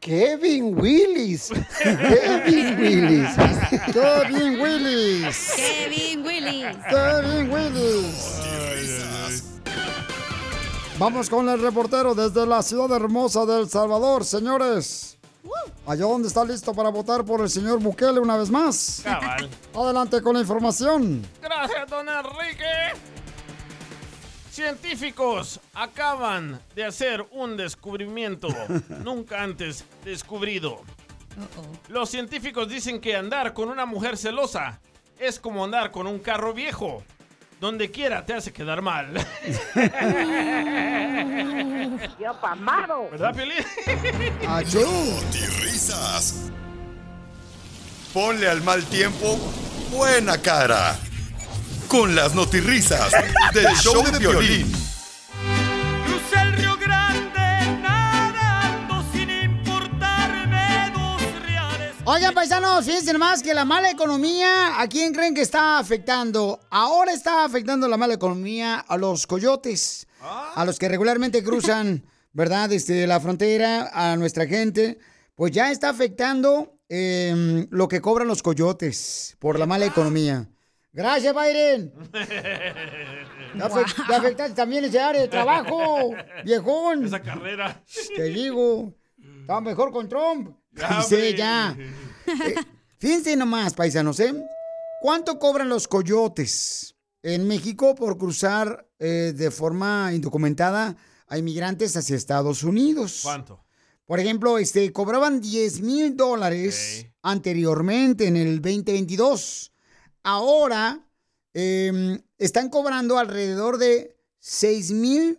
[0.00, 1.50] Kevin Willis.
[1.82, 3.34] Kevin Willis.
[3.92, 5.56] Kevin Willis.
[5.56, 6.76] Kevin Willis.
[6.88, 8.38] Kevin Willis.
[10.98, 15.16] Vamos con el reportero desde la ciudad hermosa de El Salvador, señores.
[15.86, 19.00] Allá donde está listo para votar por el señor Bukele una vez más.
[19.02, 19.48] Cabal.
[19.74, 21.26] Adelante con la información.
[21.40, 23.17] Gracias, don Enrique.
[24.58, 28.48] Científicos acaban de hacer un descubrimiento
[29.04, 30.82] nunca antes descubrido.
[31.86, 34.80] Los científicos dicen que andar con una mujer celosa
[35.16, 37.04] es como andar con un carro viejo.
[37.60, 39.14] Donde quiera te hace quedar mal.
[42.18, 43.10] ¡Yo pamado!
[43.12, 43.64] ¿Verdad, Piolín?
[45.60, 46.50] risas.
[48.12, 49.38] Ponle al mal tiempo
[49.92, 50.98] buena cara.
[51.88, 53.10] Con las notirrisas
[53.54, 54.70] del show de violín.
[56.04, 61.94] Crucé el Río Grande nadando sin importarme dos reales.
[62.04, 66.60] Oigan, paisanos, fíjense nomás que la mala economía, ¿a quién creen que está afectando?
[66.70, 72.68] Ahora está afectando la mala economía a los coyotes, a los que regularmente cruzan, ¿verdad?
[72.68, 74.98] Desde la frontera, a nuestra gente.
[75.34, 80.48] Pues ya está afectando eh, lo que cobran los coyotes por la mala economía.
[80.92, 81.92] Gracias, Byron.
[83.54, 86.10] Ya, afe- ya afectaste también ese área de trabajo,
[86.44, 87.04] viejón.
[87.06, 87.82] Esa carrera.
[88.14, 88.94] Te digo,
[89.40, 90.54] está mejor con Trump.
[90.72, 91.74] Ya, Sí, ya.
[92.26, 92.54] Eh,
[92.98, 94.34] fíjense nomás, paisanos, ¿eh?
[95.00, 100.94] ¿Cuánto cobran los coyotes en México por cruzar eh, de forma indocumentada
[101.26, 103.20] a inmigrantes hacia Estados Unidos?
[103.22, 103.64] ¿Cuánto?
[104.04, 109.72] Por ejemplo, este, cobraban 10 mil dólares anteriormente en el 2022.
[110.30, 111.00] Ahora
[111.54, 115.38] eh, están cobrando alrededor de 6 mil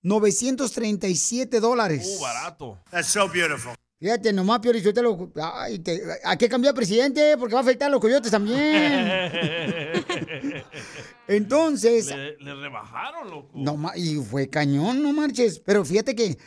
[0.00, 2.16] 937 dólares.
[2.18, 2.78] Uh, barato.
[2.90, 3.74] That's so beautiful.
[4.00, 7.36] Fíjate, nomás, Piorichotelo, ay, te- ¿a qué cambiar presidente?
[7.36, 8.58] Porque va a afectar a los coyotes también.
[11.28, 13.50] Entonces, Le, le rebajaron, loco.
[13.54, 15.60] no, y fue cañón, no marches.
[15.60, 16.38] Pero fíjate que,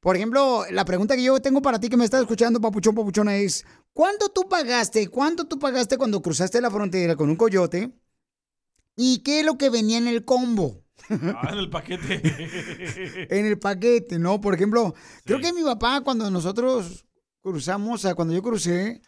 [0.00, 3.36] por ejemplo, la pregunta que yo tengo para ti que me estás escuchando, papuchón, papuchona,
[3.36, 5.08] es, ¿cuánto tú pagaste?
[5.08, 7.90] ¿Cuánto tú pagaste cuando cruzaste la frontera con un coyote?
[8.96, 10.82] ¿Y qué es lo que venía en el combo?
[11.10, 12.20] Ah, en el paquete.
[13.30, 14.40] en el paquete, ¿no?
[14.40, 17.04] Por ejemplo, creo que mi papá cuando nosotros
[17.42, 19.02] cruzamos, o sea, cuando yo crucé,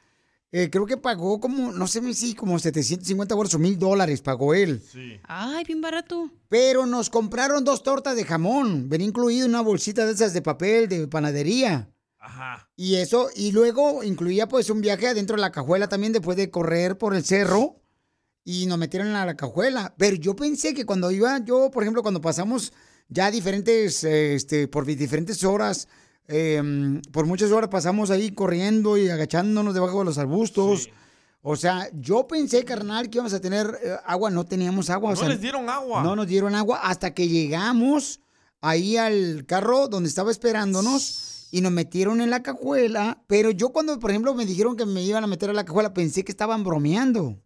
[0.52, 4.54] eh, creo que pagó como, no sé si como 750 dólares o mil dólares pagó
[4.54, 4.82] él.
[5.24, 6.30] Ay, bien barato.
[6.48, 8.88] Pero nos compraron dos tortas de jamón.
[8.88, 11.90] Venía incluido una bolsita de esas de papel de panadería.
[12.26, 12.68] Ajá.
[12.76, 16.50] Y eso, y luego incluía pues un viaje adentro de la cajuela también después de
[16.50, 17.76] correr por el cerro.
[18.44, 19.94] Y nos metieron a la cajuela.
[19.96, 22.72] Pero yo pensé que cuando iba, yo, por ejemplo, cuando pasamos
[23.08, 25.88] ya diferentes, eh, este, por diferentes horas,
[26.28, 26.62] eh,
[27.12, 30.90] por muchas horas pasamos ahí corriendo y agachándonos debajo de los arbustos.
[31.42, 34.30] O sea, yo pensé, carnal, que íbamos a tener eh, agua.
[34.30, 35.10] No teníamos agua.
[35.10, 36.02] o No sea, les dieron agua.
[36.02, 38.20] No nos dieron agua hasta que llegamos
[38.60, 43.24] ahí al carro donde estaba esperándonos y nos metieron en la cajuela.
[43.26, 45.94] Pero yo cuando, por ejemplo, me dijeron que me iban a meter a la cajuela,
[45.94, 47.42] pensé que estaban bromeando.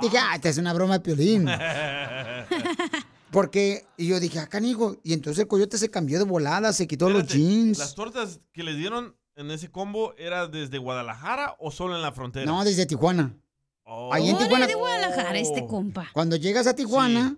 [0.00, 1.46] Dije, ah, esta es una broma de piolín.
[3.30, 4.96] Porque, y yo dije, acá, canijo.
[5.02, 7.76] Y entonces el coyote se cambió de volada, se quitó los jeans.
[7.76, 12.12] ¿Las tortas que le dieron en ese combo era desde Guadalajara o solo en la
[12.12, 12.46] frontera?
[12.46, 13.36] No, desde Tijuana.
[14.10, 14.66] Ahí en Órale, Tijuana.
[14.68, 16.08] de Guadalajara, este compa.
[16.14, 17.36] Cuando llegas a Tijuana,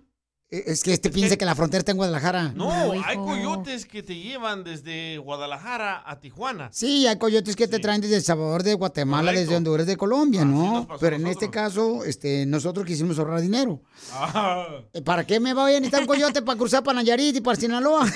[0.51, 2.51] es que este piensa que la frontera está en Guadalajara.
[2.53, 6.69] No, hay coyotes que te llevan desde Guadalajara a Tijuana.
[6.73, 10.43] Sí, hay coyotes que te traen desde El Salvador, de Guatemala, desde Honduras, de Colombia,
[10.43, 10.87] ¿no?
[10.99, 13.81] Pero en este caso, este, nosotros quisimos ahorrar dinero.
[14.11, 14.67] Ah.
[14.91, 17.59] Eh, ¿Para qué me va a necesitar un coyote para cruzar para Nayarit y para
[17.59, 18.05] Sinaloa?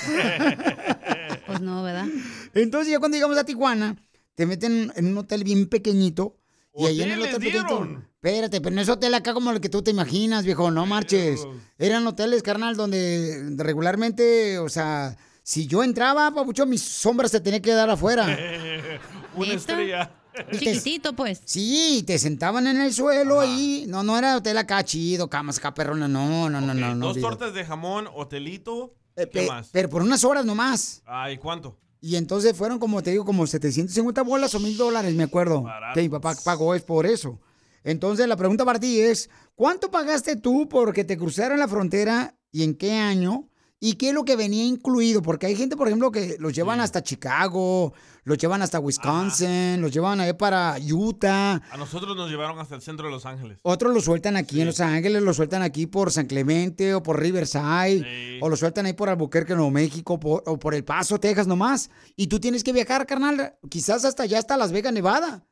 [1.46, 2.06] Pues no, ¿verdad?
[2.54, 3.94] Entonces ya cuando llegamos a Tijuana,
[4.34, 6.36] te meten en un hotel bien pequeñito.
[6.74, 8.05] Y ahí en el ¡Hoteles hotel pequeñito.
[8.26, 11.46] Espérate, pero no es hotel acá como el que tú te imaginas, viejo, no marches.
[11.78, 17.62] Eran hoteles, carnal, donde regularmente, o sea, si yo entraba, papucho, mis sombras se tenía
[17.62, 18.26] que dar afuera.
[19.36, 20.10] Una estrella.
[20.50, 21.40] Chiquitito, pues.
[21.44, 25.72] Sí, te sentaban en el suelo y no, no era hotel acá chido, camas acá
[25.72, 27.06] perrona, no, no, no, no, no.
[27.06, 28.92] Dos tortas de jamón, hotelito.
[29.14, 29.68] ¿Qué Pe- más?
[29.70, 31.00] Pero por unas horas nomás.
[31.06, 31.78] Ay, ¿cuánto?
[32.00, 35.64] Y entonces fueron como te digo, como 750 bolas o mil dólares, me acuerdo.
[35.94, 37.38] Que mi papá pagó es por eso.
[37.86, 42.64] Entonces la pregunta para ti es, ¿cuánto pagaste tú porque te cruzaron la frontera y
[42.64, 43.48] en qué año?
[43.78, 45.20] ¿Y qué es lo que venía incluido?
[45.22, 47.92] Porque hay gente, por ejemplo, que los llevan hasta Chicago,
[48.24, 51.60] los llevan hasta Wisconsin, los llevan ahí para Utah.
[51.70, 53.58] A nosotros nos llevaron hasta el centro de Los Ángeles.
[53.62, 57.20] Otros lo sueltan aquí en Los Ángeles, lo sueltan aquí por San Clemente o por
[57.20, 61.46] Riverside, o lo sueltan ahí por Albuquerque, Nuevo México, por- o por El Paso, Texas
[61.46, 61.90] nomás.
[62.16, 65.44] Y tú tienes que viajar, carnal, quizás hasta allá, hasta Las Vegas, Nevada,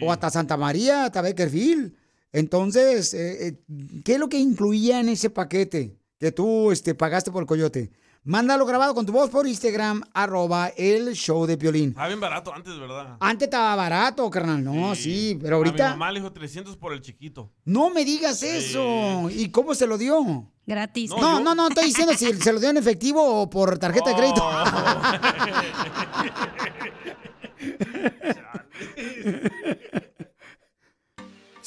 [0.00, 1.92] o hasta Santa María, hasta Bakersfield.
[2.32, 3.60] Entonces, eh, eh,
[4.04, 7.90] ¿qué es lo que incluía en ese paquete que tú este, pagaste por el coyote?
[8.22, 11.88] Mándalo grabado con tu voz por Instagram, arroba el show de Piolín.
[11.88, 13.16] Estaba bien barato antes, ¿verdad?
[13.18, 15.90] Antes estaba barato, carnal, no, sí, pero A mi ahorita...
[15.90, 17.50] mamá le dijo 300 por el chiquito.
[17.64, 19.30] No me digas eso.
[19.30, 20.46] ¿Y cómo se lo dio?
[20.66, 21.10] Gratis.
[21.10, 24.16] No, no, no, estoy diciendo si se lo dio en efectivo o por tarjeta de
[24.16, 24.42] crédito.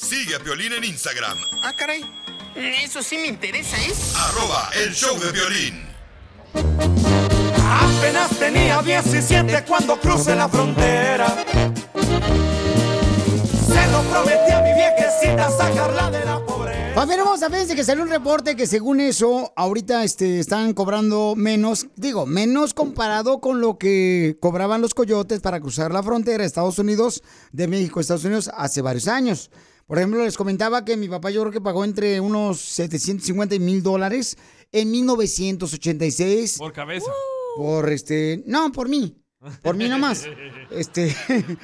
[0.04, 2.04] Sigue a Piolín en Instagram, Ah, caray.
[2.54, 3.92] Eso sí me interesa, ¿eh?
[4.16, 5.82] arroba el show de violín.
[7.66, 11.26] Apenas tenía 17 cuando crucé la frontera.
[13.66, 16.94] Se lo prometí a mi viejecita sacarla de la pobreza.
[16.94, 21.86] Familia hermosa, fíjense que salió un reporte que según eso, ahorita este, están cobrando menos,
[21.96, 26.78] digo, menos comparado con lo que cobraban los coyotes para cruzar la frontera de Estados
[26.78, 29.50] Unidos, de México a Estados Unidos, hace varios años.
[29.86, 33.60] Por ejemplo, les comentaba que mi papá yo creo que pagó entre unos 750 y
[33.60, 34.36] mil dólares
[34.72, 36.58] en 1986.
[36.58, 37.12] Por cabeza.
[37.56, 39.16] Por este, no, por mí.
[39.62, 40.24] Por mí nomás.
[40.70, 41.14] Este,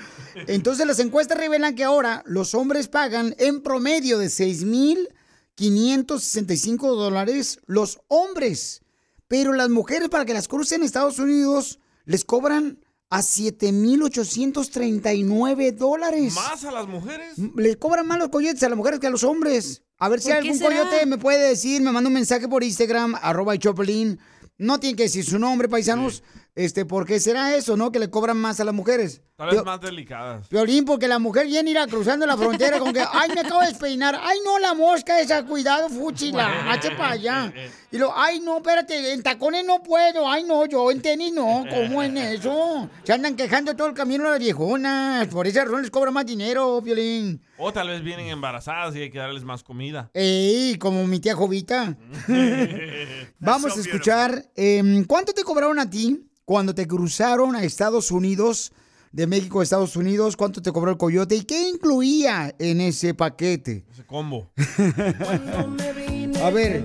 [0.46, 7.98] entonces las encuestas revelan que ahora los hombres pagan en promedio de 6.565 dólares los
[8.06, 8.82] hombres,
[9.26, 16.34] pero las mujeres para que las crucen a Estados Unidos les cobran a 7.839 dólares.
[16.34, 17.36] ¿Más a las mujeres?
[17.56, 19.82] Les cobran más los coyotes a las mujeres que a los hombres.
[19.98, 20.82] A ver si ¿Por qué algún será?
[20.84, 24.18] coyote me puede decir, me manda un mensaje por Instagram, arroba el Choplin.
[24.58, 26.22] No tiene que decir su nombre, paisanos.
[26.56, 27.92] Este, ¿por qué será eso, no?
[27.92, 29.22] Que le cobran más a las mujeres.
[29.36, 30.48] Tal vez Pio- más delicadas.
[30.48, 33.40] Piolín, porque la mujer viene a ir a cruzando la frontera con que, ay, me
[33.40, 37.52] acabo de despeinar, ay, no, la mosca esa, cuidado, fuchila, hace para allá.
[37.92, 41.64] Y lo, ay, no, espérate, en tacones no puedo, ay, no, yo en tenis no,
[41.68, 42.88] ¿cómo en eso?
[43.02, 46.80] Se andan quejando todo el camino las viejonas, por esa razón les cobra más dinero,
[46.84, 47.42] Piolín.
[47.58, 50.08] O tal vez vienen embarazadas y hay que darles más comida.
[50.14, 51.96] Ey, como mi tía Jovita.
[53.38, 58.72] Vamos a escuchar, em, ¿cuánto te cobraron a ti cuando te cruzaron a Estados Unidos,
[59.12, 60.36] de México a Estados Unidos?
[60.36, 63.84] ¿Cuánto te cobró el coyote y qué incluía en ese paquete?
[63.88, 64.50] Ese combo.
[66.42, 66.84] A ver.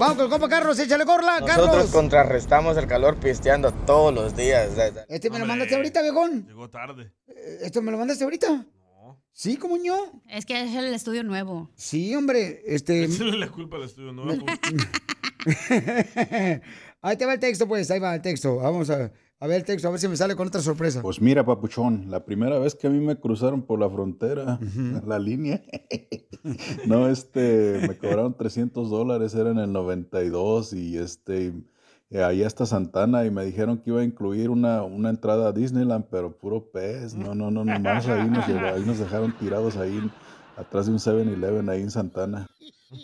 [0.00, 1.90] Vamos con el compa Carlos, échale corla, Nosotros Carlos.
[1.92, 4.70] contrarrestamos el calor pisteando todos los días.
[5.08, 6.44] Este me lo mandaste ahorita, viejón.
[6.48, 7.12] Llegó tarde.
[7.28, 8.66] Eh, ¿Esto me lo mandaste ahorita?
[9.30, 10.10] Sí, ¿cómo yo?
[10.28, 11.70] Es que es el estudio nuevo.
[11.76, 13.04] Sí, hombre, este...
[13.04, 14.44] Echarle la culpa al estudio nuevo.
[17.02, 18.56] ahí te va el texto, pues, ahí va el texto.
[18.56, 19.12] Vamos a,
[19.42, 21.02] a ver el texto, a ver si me sale con otra sorpresa.
[21.02, 24.58] Pues mira, papuchón, la primera vez que a mí me cruzaron por la frontera,
[25.06, 25.60] la línea,
[26.86, 31.52] no, este, me cobraron 300 dólares, era en el 92 y este,
[32.10, 35.52] eh, ahí hasta Santana y me dijeron que iba a incluir una, una entrada a
[35.52, 39.98] Disneyland, pero puro pez, no, no, no, nomás ahí nos, ahí nos dejaron tirados ahí
[40.56, 42.48] atrás de un 7-Eleven ahí en Santana.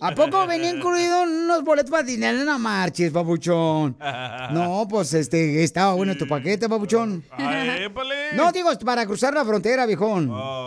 [0.00, 2.46] ¿A poco venía incluido unos boletos para Disneyland?
[2.46, 3.96] No marches, papuchón.
[4.52, 7.24] No, pues este, estaba bueno tu paquete, papuchón.
[8.34, 10.24] No, digo, para cruzar la frontera, viejón.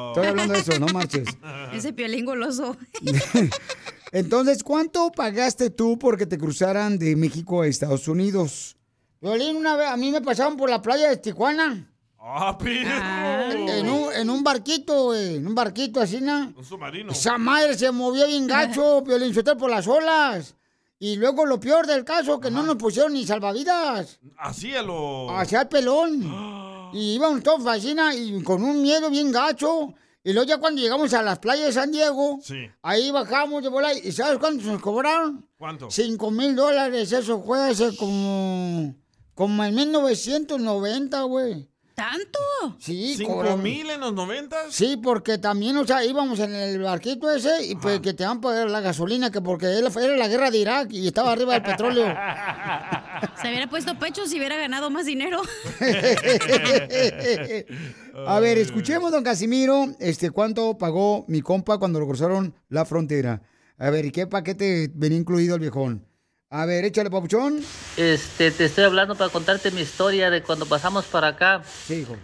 [0.09, 1.27] Estoy hablando de eso, no marches.
[1.73, 2.77] Ese piolín goloso.
[4.11, 8.75] Entonces, ¿cuánto pagaste tú porque te cruzaran de México a Estados Unidos?
[9.21, 11.90] Violín, una vez, a mí me pasaron por la playa de Tijuana.
[12.23, 13.67] ¡Ah, perro!
[13.67, 15.37] En un, en un barquito, güey.
[15.37, 16.53] En un barquito así, ¿no?
[16.55, 17.11] Un submarino.
[17.11, 20.55] Esa madre se movía bien gacho, Piolín por las olas.
[20.99, 24.19] Y luego lo peor del caso, que no nos pusieron ni salvavidas.
[24.37, 25.35] Así a lo...
[25.35, 26.61] Hacia el pelón.
[26.93, 29.93] Y íbamos todos fascina y con un miedo bien gacho.
[30.25, 32.69] Y luego ya cuando llegamos a las playas de San Diego, Sí.
[32.81, 33.95] ahí bajamos de volar.
[33.95, 35.47] ¿Y sabes cuánto nos cobraron?
[35.57, 35.89] ¿Cuánto?
[35.89, 37.13] Cinco mil dólares.
[37.13, 38.93] Eso fue hace como...
[39.33, 41.69] Como en 1990, güey.
[41.95, 42.39] ¿Tanto?
[42.79, 43.61] Sí, ¿Cinco cobramos.
[43.61, 44.73] mil en los noventas?
[44.73, 48.37] Sí, porque también, o sea, íbamos en el barquito ese y pues que te van
[48.37, 51.53] a pagar la gasolina, que porque era era la guerra de Irak y estaba arriba
[51.53, 52.05] del petróleo.
[53.41, 55.41] Se hubiera puesto pecho si hubiera ganado más dinero.
[58.27, 63.41] A ver, escuchemos, don Casimiro, este, cuánto pagó mi compa cuando lo cruzaron la frontera.
[63.77, 66.05] A ver, ¿y qué paquete venía incluido el viejón?
[66.53, 67.61] A ver, échale, papuchón.
[67.95, 71.61] Este, te estoy hablando para contarte mi historia de cuando pasamos para acá.
[71.63, 72.17] Sí, hijo.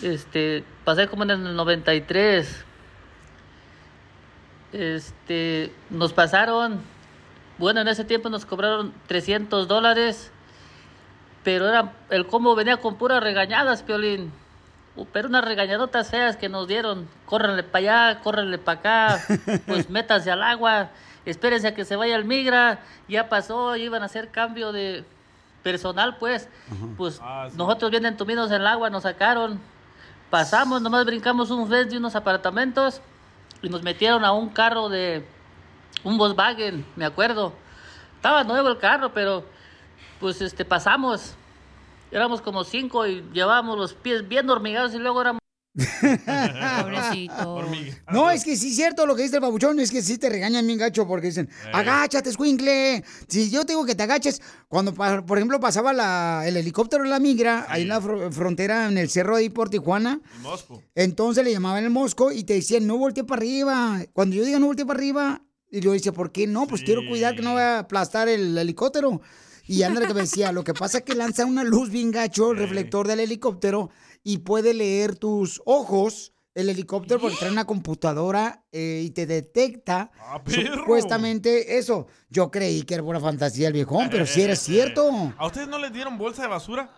[0.00, 2.64] Este, pasé como en el 93.
[4.72, 6.80] Este, nos pasaron,
[7.58, 10.30] bueno, en ese tiempo nos cobraron 300 dólares,
[11.44, 14.32] pero era, el combo venía con puras regañadas, Piolín.
[15.12, 17.06] Pero unas regañadotas feas que nos dieron.
[17.26, 19.26] Córranle para allá, córranle para acá,
[19.66, 20.90] pues métanse al agua,
[21.30, 22.80] espérense a que se vaya el migra.
[23.08, 25.04] Ya pasó, iban a hacer cambio de
[25.62, 26.48] personal, pues.
[26.96, 27.20] Pues
[27.54, 29.60] nosotros bien entumidos en el agua, nos sacaron.
[30.30, 33.00] Pasamos, nomás brincamos un fence de unos apartamentos
[33.62, 35.24] y nos metieron a un carro de
[36.04, 37.52] un Volkswagen, me acuerdo.
[38.16, 39.44] Estaba nuevo el carro, pero
[40.20, 41.34] pues este pasamos.
[42.10, 45.40] Éramos como cinco y llevábamos los pies bien hormigados y luego éramos
[46.82, 47.64] Pobrecito.
[48.10, 50.28] No, es que sí es cierto lo que dice el babuchón, es que sí te
[50.28, 53.04] regañan bien gacho porque dicen, agáchate, escuincle.
[53.28, 57.10] Si yo te digo que te agaches, cuando, por ejemplo, pasaba la- el helicóptero de
[57.10, 60.82] la migra, ahí en la fro- frontera, en el cerro de ahí por Tijuana, Mosco.
[60.94, 64.00] entonces le llamaban el mosco y te decían, no voltee para arriba.
[64.12, 66.66] Cuando yo diga no voltee para arriba, y yo decía, ¿por qué no?
[66.66, 69.20] Pues quiero cuidar que no vaya a aplastar el helicóptero.
[69.66, 72.52] Y André que me decía, lo que pasa es que lanza una luz bien gacho,
[72.52, 72.56] el
[72.96, 73.90] reflector del helicóptero,
[74.22, 80.10] y puede leer tus ojos, el helicóptero, porque trae una computadora eh, y te detecta
[80.44, 80.80] perro!
[80.80, 82.06] supuestamente eso.
[82.30, 85.32] Yo creí que era pura fantasía el viejón, pero sí era cierto.
[85.38, 86.90] ¿A ustedes no les dieron bolsa de basura?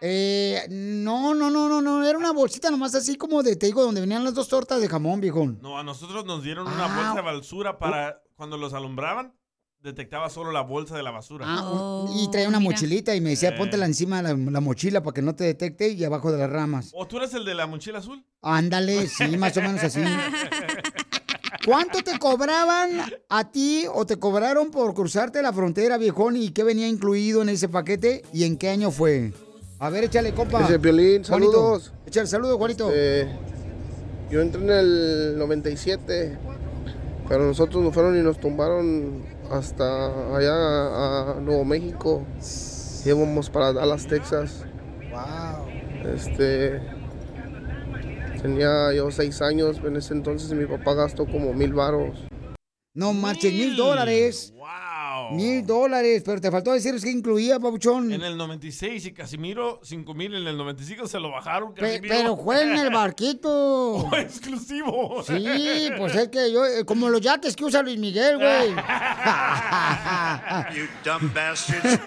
[0.00, 3.82] Eh, no, no, no, no, no, era una bolsita nomás así como de, te digo,
[3.82, 5.58] donde venían las dos tortas de jamón, viejón.
[5.60, 6.94] No, a nosotros nos dieron una Ah.
[6.96, 9.34] bolsa de basura para cuando los alumbraban,
[9.82, 11.44] detectaba solo la bolsa de la basura.
[11.48, 13.54] Ah, un- y traía una mochilita y me decía, Eh.
[13.56, 16.50] póntela encima de la, la mochila para que no te detecte y abajo de las
[16.50, 16.90] ramas.
[16.94, 18.24] ¿O tú eres el de la mochila azul?
[18.42, 20.00] Ándale, sí, más o menos así.
[21.66, 22.90] ¿Cuánto te cobraban
[23.28, 26.36] a ti o te cobraron por cruzarte la frontera, viejón?
[26.36, 28.22] ¿Y qué venía incluido en ese paquete?
[28.32, 29.32] ¿Y en qué año fue?
[29.78, 30.64] A ver, échale, compa.
[30.64, 31.92] Ese Juanito, saludos.
[32.06, 32.88] Échale, saludos, Juanito.
[32.90, 33.28] Este,
[34.30, 36.38] yo entré en el 97,
[37.28, 42.26] pero nosotros nos fueron y nos tumbaron hasta allá a, Nuevo México.
[43.04, 44.64] Íbamos para Dallas, Texas.
[45.10, 46.12] Wow.
[46.14, 46.80] Este,
[48.40, 52.18] tenía yo seis años, en ese entonces mi papá gastó como mil varos.
[52.94, 54.52] No marches, mil dólares.
[54.56, 54.66] ¡Wow!
[55.32, 58.12] Mil dólares, pero te faltó decir que incluía, papuchón.
[58.12, 61.74] En el 96 y Casimiro, 5 mil en el 95 se lo bajaron.
[61.74, 62.14] Pe- Casimiro.
[62.14, 63.48] pero fue en el barquito.
[64.10, 65.22] Oh, exclusivo.
[65.26, 68.70] Sí, pues es que yo, eh, como los yates que usa Luis Miguel, güey.
[70.74, 71.98] You dumb bastards.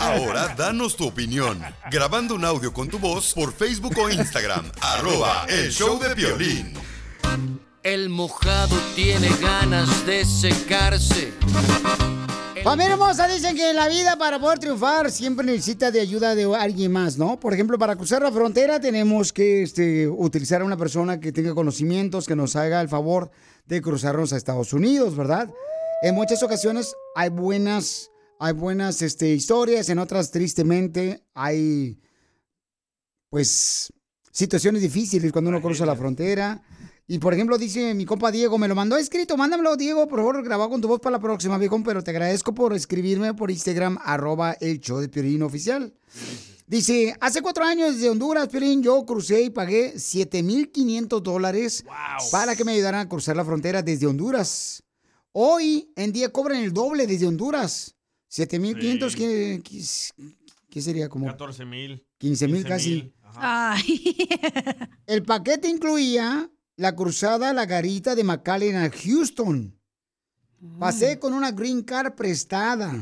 [0.00, 1.62] Ahora danos tu opinión.
[1.90, 4.70] Grabando un audio con tu voz por Facebook o Instagram.
[4.80, 6.72] arroba el show de violín.
[7.82, 11.32] El mojado tiene ganas de secarse.
[12.68, 16.54] Familia hermosa, dicen que en la vida para poder triunfar siempre necesita de ayuda de
[16.54, 17.40] alguien más, ¿no?
[17.40, 21.54] Por ejemplo, para cruzar la frontera tenemos que este, utilizar a una persona que tenga
[21.54, 23.30] conocimientos, que nos haga el favor
[23.64, 25.48] de cruzarnos a Estados Unidos, ¿verdad?
[26.02, 31.98] En muchas ocasiones hay buenas, hay buenas este, historias, en otras tristemente hay,
[33.30, 33.90] pues,
[34.30, 36.60] situaciones difíciles cuando uno cruza la frontera.
[37.10, 40.44] Y por ejemplo, dice mi compa Diego, me lo mandó escrito, mándamelo, Diego, por favor,
[40.44, 43.98] grabado con tu voz para la próxima, viejo, pero te agradezco por escribirme por Instagram,
[44.04, 45.94] arroba el show de Piolín oficial.
[46.66, 51.82] Dice, hace cuatro años desde Honduras, Piolín, yo crucé y pagué 7.500 dólares
[52.30, 54.82] para que me ayudaran a cruzar la frontera desde Honduras.
[55.32, 57.96] Hoy en día cobran el doble desde Honduras.
[58.30, 59.82] 7.500, ¿qué, qué,
[60.68, 61.08] qué sería?
[61.08, 62.04] Como 14 mil.
[62.18, 63.14] 15 mil casi.
[63.36, 64.28] Ay.
[65.06, 69.76] El paquete incluía la cruzada a la garita de McAllen a Houston.
[70.78, 72.92] Pasé con una green card prestada.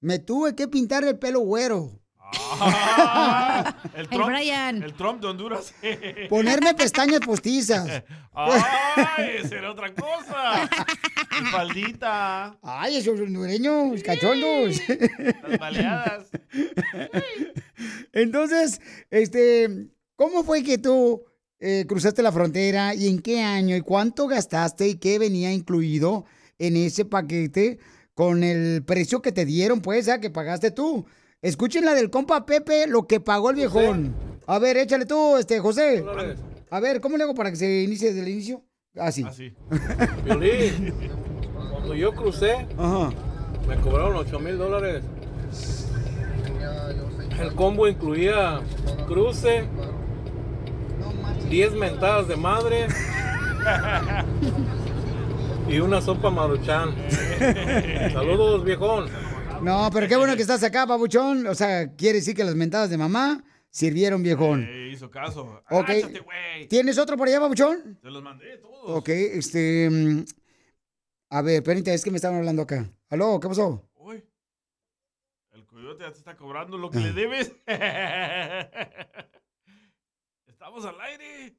[0.00, 2.00] Me tuve que pintar el pelo güero.
[2.58, 4.82] Ah, el, El Trump, Brian.
[4.82, 5.74] El Trump de Honduras.
[6.30, 8.02] Ponerme pestañas postizas.
[8.32, 9.46] ¡Ay!
[9.48, 10.68] Será otra cosa.
[11.40, 12.58] Y faldita.
[12.62, 14.80] Ay, esos hondureños, cachondos.
[15.46, 16.30] Las baleadas.
[18.12, 18.80] Entonces,
[19.10, 21.22] este, ¿cómo fue que tú
[21.60, 26.24] eh, cruzaste la frontera y en qué año y cuánto gastaste y qué venía incluido
[26.58, 27.78] en ese paquete
[28.14, 31.04] con el precio que te dieron, pues, ya que pagaste tú?
[31.42, 34.14] Escuchen la del compa Pepe, lo que pagó el viejón.
[34.46, 36.04] A ver, échale tú, este, José.
[36.70, 38.64] A ver, ¿cómo le hago para que se inicie desde el inicio?
[38.96, 39.24] Así.
[40.24, 40.94] Piolín,
[41.70, 42.66] cuando yo crucé,
[43.68, 45.02] me cobraron 8 mil dólares.
[47.40, 48.60] El combo incluía
[49.06, 49.64] cruce,
[51.48, 52.86] 10 mentadas de madre
[55.68, 56.94] y una sopa maruchan.
[58.12, 59.08] Saludos, viejón.
[59.62, 61.46] No, pero qué bueno que estás acá, babuchón.
[61.46, 64.66] O sea, quiere decir que las mentadas de mamá sirvieron, viejón.
[64.68, 65.62] Eh, hizo caso.
[65.70, 65.90] Ok.
[66.68, 67.98] ¿Tienes otro por allá, babuchón?
[68.02, 68.98] Te los mandé todos.
[68.98, 69.88] Ok, este.
[69.90, 70.24] mm,
[71.30, 72.86] A ver, permítame, es que me estaban hablando acá.
[73.08, 73.38] ¿Aló?
[73.40, 73.88] ¿Qué pasó?
[73.94, 74.22] Uy.
[75.52, 77.52] El coyote ya te está cobrando lo que le debes.
[80.76, 81.56] Estamos al aire.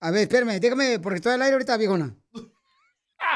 [0.00, 2.14] A ver, espérame, déjame, porque estoy al aire ahorita, viejona.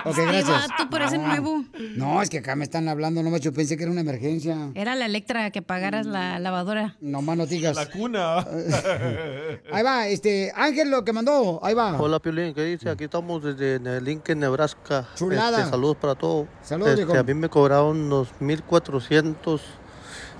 [0.05, 0.69] Ok, gracias.
[0.69, 1.27] vato, parece No.
[1.27, 1.65] nuevo.
[1.97, 4.71] No, es que acá me están hablando, no yo pensé que era una emergencia.
[4.77, 6.97] Era la Electra que pagaras la lavadora.
[7.01, 7.75] No más no digas.
[7.75, 8.39] La cuna.
[9.73, 12.01] Ahí va, este, Ángel lo que mandó, ahí va.
[12.01, 12.91] Hola Piolín, ¿qué dice?
[12.91, 15.09] Aquí estamos desde Lincoln, Nebraska.
[15.17, 15.59] Chulada.
[15.59, 16.47] Este, saludos para todos.
[16.63, 19.63] Saludos, Este, a mí me cobraron unos 1400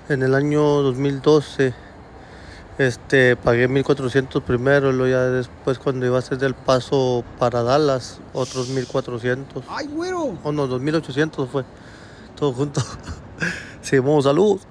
[0.07, 1.73] en el año 2012.
[2.79, 7.61] Este, pagué 1400 primero, y luego ya después cuando iba a hacer del paso para
[7.61, 9.65] Dallas, otros 1400.
[9.67, 10.39] Ay, güero.
[10.41, 11.65] O no, 2800 fue.
[12.37, 12.81] Todo junto.
[13.81, 14.61] sí, vamos, salud.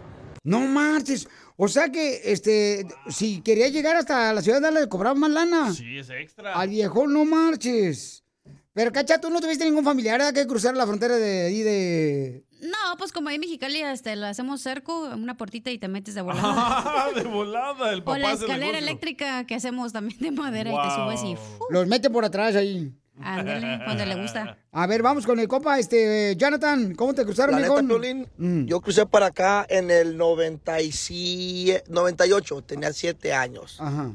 [0.42, 1.28] No marches.
[1.56, 5.30] O sea que, este, si quería llegar hasta la ciudad de Dallas, le cobraban más
[5.30, 5.74] lana.
[5.74, 6.54] Sí, es extra.
[6.54, 8.24] Al viejo no marches.
[8.72, 10.32] Pero, cacha, tú no tuviste ningún familiar ¿verdad?
[10.32, 12.44] que cruzar la frontera de ahí de...
[12.60, 16.14] No, pues como ahí en Mexicali este, lo hacemos cerco, una puertita y te metes
[16.14, 16.42] de volada.
[16.56, 20.94] Ah, de volada, el o la escalera eléctrica que hacemos también de madera y te
[20.94, 21.36] subes y...
[21.70, 22.92] Los mete por atrás ahí.
[23.20, 24.56] Ándale, cuando le gusta.
[24.70, 27.82] A ver, vamos con el compa, este, Jonathan, ¿cómo te cruzaron, La neta?
[27.82, 28.66] Piolín, Mm.
[28.66, 33.76] yo crucé para acá en el 97, 98, tenía 7 años.
[33.80, 34.12] Ajá.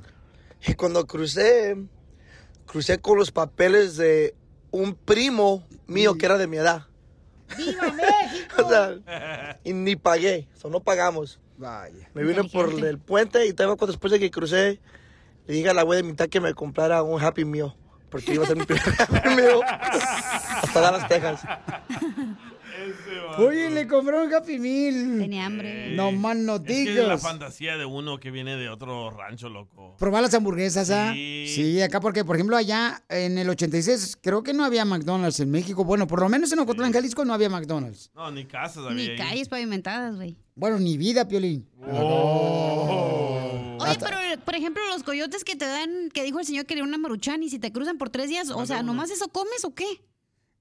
[0.65, 1.75] Y cuando crucé,
[2.65, 4.35] crucé con los papeles de
[4.71, 6.87] un primo mío que era de mi edad.
[7.57, 7.93] ¡Viva!
[8.63, 11.39] O sea, y ni pagué, o sea, no pagamos.
[11.57, 12.09] Vaya.
[12.13, 14.79] Me vine por el puente y cuando después de que crucé,
[15.47, 17.73] le dije a la güey de mitad que me comprara un Happy Meal.
[18.09, 19.61] Porque iba a ser mi primer Happy Meal.
[20.61, 21.41] Hasta Dallas, Texas.
[23.37, 25.19] Oye, le compró un Happy Meal.
[25.19, 25.95] Tenía hambre.
[25.95, 29.49] No más no Es que es la fantasía de uno que viene de otro rancho,
[29.49, 29.95] loco.
[29.97, 31.11] Probar las hamburguesas, ¿ah?
[31.13, 31.45] Sí.
[31.47, 35.51] Sí, acá porque, por ejemplo, allá en el 86 creo que no había McDonald's en
[35.51, 35.83] México.
[35.83, 38.11] Bueno, por lo menos en Ocotlán, Jalisco no había McDonald's.
[38.15, 39.17] No, ni casas había Ni ahí.
[39.17, 40.37] calles pavimentadas, güey.
[40.55, 41.67] Bueno, ni vida, Piolín.
[41.91, 43.77] Oh.
[43.79, 46.83] Oye, pero por ejemplo, los coyotes que te dan, que dijo el señor que era
[46.83, 49.73] una maruchan y si te cruzan por tres días, o sea, ¿nomás eso comes o
[49.73, 49.85] qué?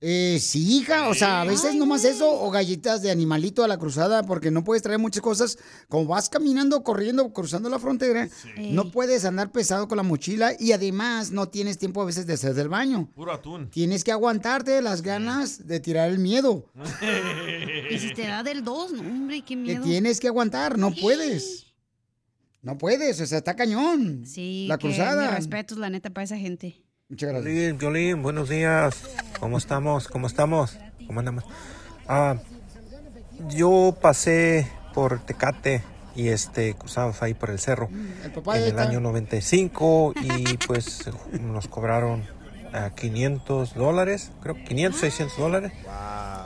[0.04, 3.78] Eh, sí, hija, o sea, a veces nomás eso o galletas de animalito a la
[3.78, 5.58] cruzada porque no puedes traer muchas cosas.
[5.88, 8.28] Como vas caminando, corriendo, cruzando la frontera,
[8.58, 12.32] no puedes andar pesado con la mochila y además no tienes tiempo a veces de
[12.32, 13.10] hacer del baño.
[13.14, 13.70] Puro atún.
[13.70, 16.66] Tienes que aguantarte las ganas de tirar el miedo.
[17.92, 19.84] Y si te da del 2, no, hombre, qué Te miedo.
[19.84, 21.66] tienes que aguantar, no puedes.
[22.62, 24.24] No puedes, o sea, está cañón.
[24.26, 25.30] Sí, la cruzada.
[25.34, 26.82] respetos, la neta, para esa gente.
[27.08, 27.44] Muchas gracias.
[27.54, 29.02] Violín, Violín, buenos días.
[29.38, 30.08] ¿Cómo estamos?
[30.08, 30.78] ¿Cómo estamos?
[31.06, 31.44] ¿Cómo andamos?
[32.08, 32.36] Ah,
[33.50, 35.82] yo pasé por Tecate
[36.14, 37.88] y este cruzamos ahí por el cerro
[38.24, 42.22] El papá en el esta- año 95 y pues nos cobraron
[42.72, 45.72] ah, 500 dólares, creo 500, 600 dólares.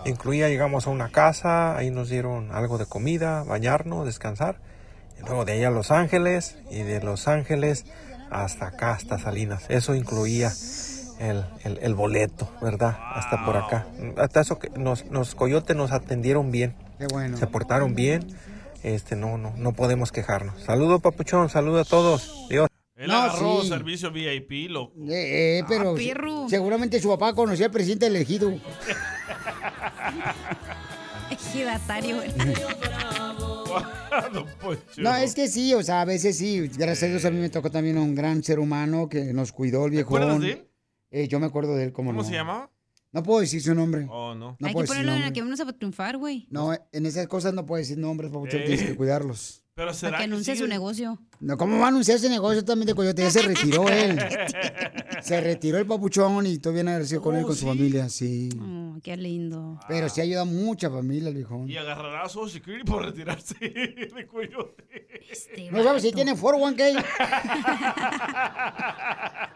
[0.04, 4.56] Incluía, llegamos a una casa, ahí nos dieron algo de comida, bañarnos, descansar.
[5.18, 7.86] Y luego de ahí a Los Ángeles y de Los Ángeles
[8.30, 9.64] hasta acá, hasta Salinas.
[9.68, 10.52] Eso incluía
[11.18, 12.96] el, el- el boleto, ¿verdad?
[13.14, 13.86] Hasta por acá.
[14.18, 16.74] Hasta eso que nos, nos coyotes nos atendieron bien.
[16.98, 17.36] Qué bueno.
[17.36, 18.26] Se portaron bien.
[18.82, 20.62] Este, no, no, no podemos quejarnos.
[20.62, 22.46] Saludo, papuchón, saludo a todos.
[22.48, 22.68] Dios.
[22.96, 23.68] Él No, agarró sí.
[23.68, 24.92] servicio VIP, loco.
[25.08, 26.46] Eh, eh, pero Ah, perro.
[26.48, 28.50] seguramente su papá conocía al presidente elegido.
[31.30, 32.22] Ejidatario.
[34.32, 34.80] Don Poncho.
[34.98, 36.68] No, es que sí, o sea, a veces sí.
[36.76, 39.86] Gracias a Dios a mí me tocó también un gran ser humano que nos cuidó
[39.86, 40.22] el viejón.
[40.22, 40.68] acuerdas de él?
[41.10, 42.28] Eh, yo me acuerdo de él, ¿cómo, ¿Cómo no?
[42.28, 42.70] se llamaba?
[43.12, 44.06] No puedo decir su nombre.
[44.10, 44.56] Oh, no.
[44.58, 46.46] No Hay puedo que ponerlo en la que vamos a triunfar, güey.
[46.50, 48.64] No, en esas cosas no puedo decir nombres, papuchón, Eh.
[48.66, 49.62] tienes que cuidarlos.
[49.76, 50.68] Pero será Para que anuncie su sigue?
[50.70, 51.18] negocio.
[51.38, 53.20] No, ¿Cómo va a anunciar ese negocio también de Coyote?
[53.20, 54.18] Ya se retiró él.
[55.22, 57.66] Se retiró el papuchón y estoy bien agradecido con él, Oh, con su ¿sí?
[57.66, 58.48] familia, sí.
[58.60, 59.78] Oh, qué lindo.
[59.88, 61.68] Pero sí ayuda a mucha familia el viejón.
[61.68, 65.06] Y agarrará a Social Security por retirarse de coyote.
[65.30, 67.04] Este No sabes si tiene 401k.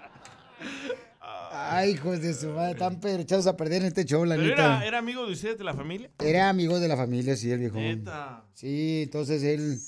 [1.53, 4.49] Ay, hijos de su madre, están pero echados a perder en este show, la ¿Pero
[4.49, 4.63] neta.
[4.79, 6.11] era, era amigo de ustedes, de la familia?
[6.19, 7.81] Era amigo de la familia, sí, el viejón.
[7.83, 8.45] Neta.
[8.55, 9.79] Sí, entonces él,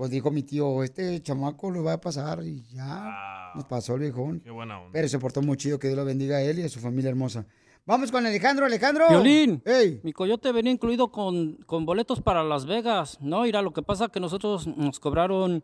[0.00, 3.52] pues dijo mi tío, este chamaco lo va a pasar y ya.
[3.54, 4.40] Nos pasó el viejón.
[4.40, 4.88] Qué buena onda.
[4.94, 7.10] Pero se portó muy chido, que Dios lo bendiga a él y a su familia
[7.10, 7.44] hermosa.
[7.84, 9.04] Vamos con Alejandro, Alejandro.
[9.10, 10.00] Violín, Ey.
[10.02, 13.18] mi coyote venía incluido con, con boletos para Las Vegas.
[13.20, 15.62] No, mira, lo que pasa que nosotros nos cobraron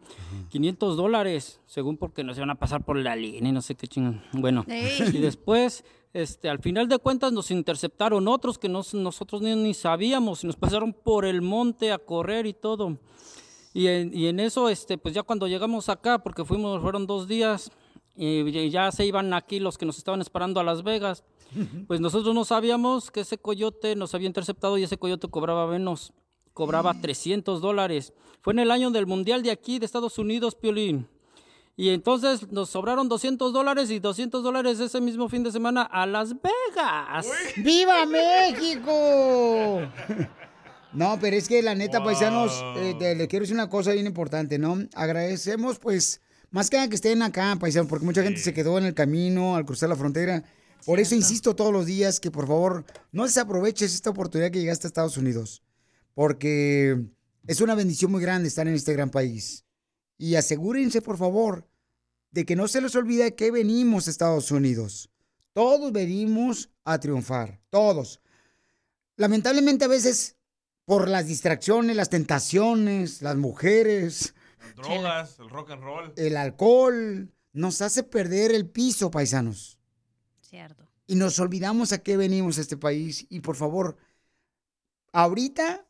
[0.51, 3.87] 500 dólares, según porque nos iban a pasar por la línea y no sé qué
[3.87, 4.22] chingón.
[4.34, 5.82] Bueno, y después,
[6.12, 10.47] este, al final de cuentas nos interceptaron otros que nos- nosotros ni, ni sabíamos y
[10.47, 12.99] nos pasaron por el monte a correr y todo.
[13.77, 17.29] Y en, y en eso, este, pues ya cuando llegamos acá, porque fuimos, fueron dos
[17.29, 17.70] días,
[18.16, 21.24] y ya se iban aquí los que nos estaban esperando a Las Vegas.
[21.87, 26.14] Pues nosotros no sabíamos que ese coyote nos había interceptado y ese coyote cobraba menos,
[26.55, 28.14] cobraba 300 dólares.
[28.41, 31.07] Fue en el año del Mundial de aquí, de Estados Unidos, Piolín.
[31.77, 36.07] Y entonces nos sobraron 200 dólares y 200 dólares ese mismo fin de semana a
[36.07, 37.31] Las Vegas.
[37.59, 39.83] ¡Viva México!
[40.97, 44.07] No, pero es que la neta, paisanos, eh, te- le quiero decir una cosa bien
[44.07, 44.79] importante, ¿no?
[44.95, 46.21] Agradecemos, pues,
[46.51, 49.57] más que nada que estén acá, paisanos, porque mucha gente se quedó en el camino
[49.57, 50.43] al cruzar la frontera.
[50.87, 54.87] Por eso insisto todos los días que, por favor, no desaproveches esta oportunidad que llegaste
[54.87, 55.63] a Estados Unidos,
[56.15, 56.97] porque
[57.47, 59.65] es una bendición muy grande estar en este gran país.
[60.17, 61.69] Y asegúrense, por favor,
[62.31, 65.11] de que no se les olvide que venimos a Estados Unidos.
[65.53, 68.21] Todos venimos a triunfar, todos.
[69.17, 70.36] Lamentablemente a veces,
[70.87, 76.12] por las distracciones, las tentaciones, las mujeres, Las drogas, el rock and roll.
[76.16, 79.78] el alcohol, nos hace perder el piso, paisanos.
[80.41, 80.89] Cierto.
[81.09, 83.26] Y nos olvidamos a qué venimos a este país.
[83.28, 83.97] Y por favor,
[85.12, 85.87] ahorita,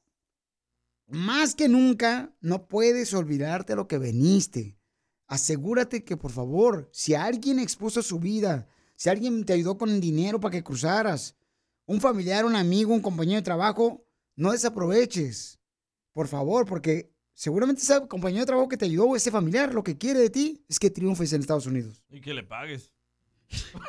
[1.09, 4.79] más que nunca, no puedes olvidarte a lo que veniste.
[5.27, 10.01] Asegúrate que, por favor, si alguien expuso su vida, si alguien te ayudó con el
[10.01, 11.35] dinero para que cruzaras,
[11.85, 14.06] un familiar, un amigo, un compañero de trabajo,
[14.37, 15.59] no desaproveches.
[16.13, 19.83] Por favor, porque seguramente ese compañero de trabajo que te ayudó o ese familiar, lo
[19.83, 22.03] que quiere de ti es que triunfes en Estados Unidos.
[22.09, 22.93] Y que le pagues.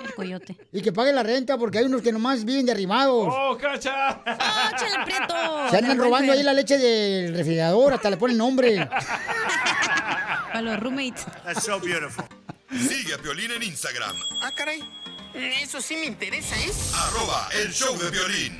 [0.04, 0.56] El coyote.
[0.72, 3.28] Y que pague la renta porque hay unos que nomás viven derribados.
[3.32, 4.22] ¡Oh, cacha!
[4.26, 5.70] ¡Oh, chale prieto!
[5.72, 8.88] Se andan robando ahí la leche del refrigerador, hasta le ponen nombre.
[10.48, 11.26] Para los roommates.
[11.44, 12.26] That's so beautiful.
[12.72, 14.84] Sigue a Piolín en Instagram, Ah, caray.
[15.34, 16.72] Eso sí me interesa, ¿eh?
[16.96, 18.60] arroba el show de violín.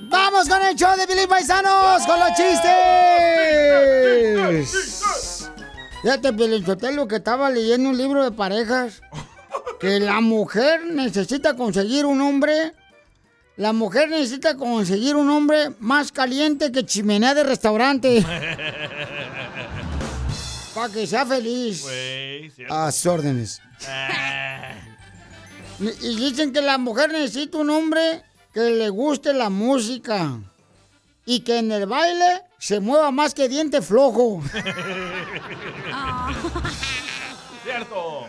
[0.00, 2.06] ¡Vamos con el show de Billy Paisanos!
[2.06, 2.30] ¡Con los
[4.60, 5.50] chistes!
[6.02, 6.32] Fíjate,
[6.92, 9.02] lo que estaba leyendo un libro de parejas.
[9.80, 12.72] Que la mujer necesita conseguir un hombre.
[13.56, 18.24] La mujer necesita conseguir un hombre más caliente que chimenea de restaurante.
[20.76, 21.86] Para que sea feliz.
[22.68, 23.62] A sus órdenes.
[23.88, 24.74] Ah.
[25.78, 28.22] Y dicen que la mujer necesita un hombre
[28.54, 30.38] que le guste la música
[31.26, 34.42] y que en el baile se mueva más que diente flojo.
[37.62, 38.26] Cierto.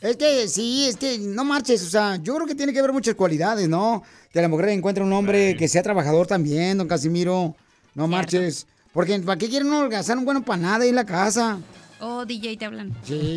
[0.00, 2.92] Es que sí, es que no marches, o sea, yo creo que tiene que haber
[2.92, 4.04] muchas cualidades, ¿no?
[4.32, 7.56] Que la mujer encuentre un hombre que sea trabajador también, don Casimiro.
[7.94, 8.68] No marches.
[8.92, 11.58] Porque ¿para qué quieren organizar un bueno para nada ahí en la casa?
[12.06, 12.92] Oh, DJ, te hablan.
[13.02, 13.36] Sí.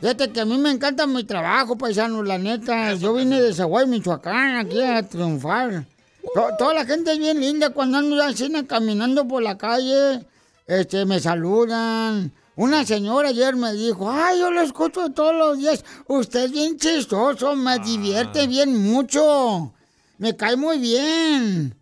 [0.00, 2.92] Fíjate que a mí me encanta mi trabajo, paisano, la neta.
[2.94, 5.86] Yo vine de Zaguay, Michoacán, aquí a triunfar.
[6.34, 10.20] To- toda la gente es bien linda cuando ando así caminando por la calle.
[10.66, 12.30] Este, me saludan.
[12.56, 15.82] Una señora ayer me dijo, ay, yo lo escucho todos los días.
[16.06, 19.72] Usted es bien chistoso, me divierte bien mucho.
[20.18, 21.74] Me cae muy bien.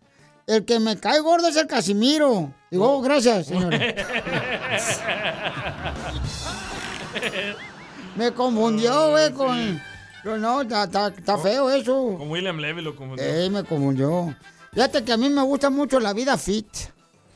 [0.45, 2.53] El que me cae gordo es el Casimiro.
[2.69, 3.79] Digo, "Oh, gracias, señora.
[8.15, 9.81] Me confundió, güey, con...
[10.23, 12.15] No, no, está, está feo eso.
[12.17, 13.25] Con William Levy lo confundió.
[13.25, 14.35] Eh, me confundió.
[14.71, 16.67] Fíjate que a mí me gusta mucho la vida fit.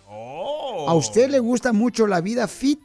[0.07, 0.85] Oh.
[0.87, 2.81] ¿A usted le gusta mucho la vida fit?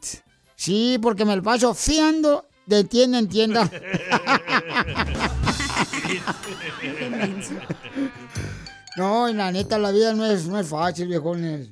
[0.56, 3.70] Sí, porque me lo paso fiando de tienda en tienda.
[8.96, 11.68] No, y la neta, la vida no es, no es fácil, viejones.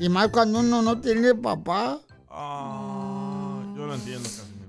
[0.00, 2.00] Y más cuando uno no tiene papá.
[2.28, 4.60] Ah, yo lo entiendo, Casimiro.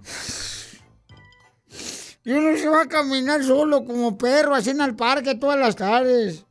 [2.23, 5.75] Y uno se va a caminar solo como perro, así en el parque todas las
[5.75, 6.45] tardes.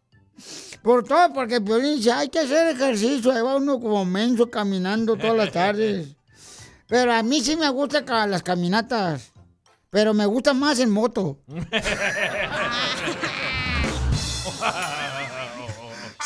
[0.83, 3.31] Por todo, porque Piolín dice, hay que hacer ejercicio.
[3.31, 6.09] Ahí va uno como menso caminando todas las tardes.
[6.89, 9.33] Pero a mí sí me gustan las caminatas.
[9.91, 11.39] Pero me gusta más en moto.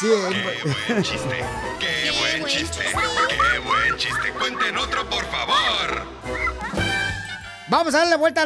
[0.01, 1.45] Sí, Qué buen chiste,
[1.79, 2.85] qué buen chiste,
[3.29, 4.33] qué buen chiste.
[4.33, 6.03] Cuenten otro, por favor.
[7.69, 8.45] Vamos a darle vuelta a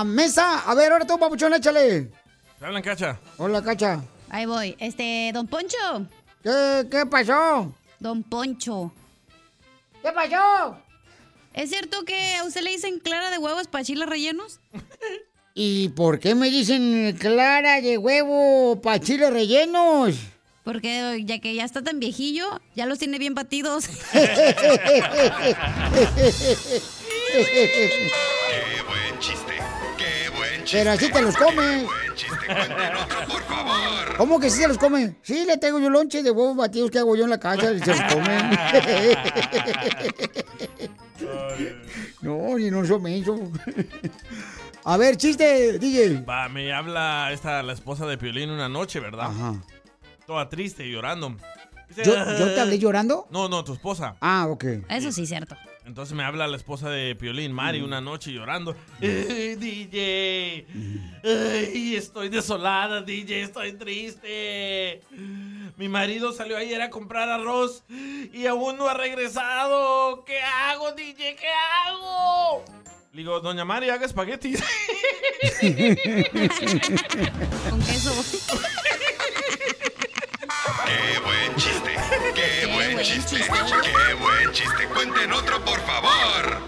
[0.00, 0.60] la mesa.
[0.60, 2.10] A ver, ahora tú, papuchón, échale.
[2.58, 3.18] ¿Te hablan, Cacha?
[3.36, 4.00] Hola, Cacha.
[4.30, 4.74] Ahí voy.
[4.78, 6.06] Este, don Poncho.
[6.42, 7.74] ¿Qué, qué pasó?
[7.98, 8.92] Don Poncho.
[10.02, 10.78] ¿Qué pasó?
[11.52, 14.60] ¿Es cierto que a usted le dicen clara de huevos para chiles rellenos?
[15.60, 20.14] ¿Y por qué me dicen clara de huevo para chiles rellenos?
[20.62, 23.88] Porque ya que ya está tan viejillo, ya los tiene bien batidos.
[24.12, 24.22] Qué
[28.86, 29.54] buen chiste,
[29.96, 30.78] qué buen chiste.
[30.78, 31.84] Pero así te los comes.
[31.84, 32.36] Buen chiste,
[33.02, 34.16] otro, por favor.
[34.16, 35.16] ¿Cómo que sí se los come?
[35.22, 37.80] Sí, le tengo yo lonche de huevos batidos que hago yo en la casa y
[37.80, 38.48] se los comen.
[42.22, 43.40] no, ni no son mensos.
[44.90, 46.24] A ver, chiste, DJ.
[46.24, 49.26] Va, me habla esta, la esposa de Piolín una noche, ¿verdad?
[49.26, 49.62] Ajá.
[50.26, 51.36] Toda triste y llorando.
[51.90, 53.26] Dice, ¿Yo, yo te hablé llorando?
[53.30, 54.16] No, no, tu esposa.
[54.22, 54.64] Ah, ok.
[54.88, 55.58] Eso sí, cierto.
[55.84, 58.74] Entonces me habla la esposa de Piolín, Mari, una noche llorando.
[59.02, 60.66] "Eh, DJ,
[61.22, 65.02] ay, estoy desolada, DJ, estoy triste.
[65.76, 70.24] Mi marido salió ayer a comprar arroz y aún no ha regresado.
[70.24, 71.36] ¿Qué hago, DJ?
[71.36, 71.46] ¿Qué
[71.86, 72.64] hago?
[73.18, 74.60] Le digo, doña Mari, haga espaguetis.
[77.68, 78.12] Con queso.
[80.86, 81.96] Qué buen chiste,
[82.36, 84.86] qué buen chiste, qué buen chiste.
[84.94, 86.62] Cuenten otro, por favor.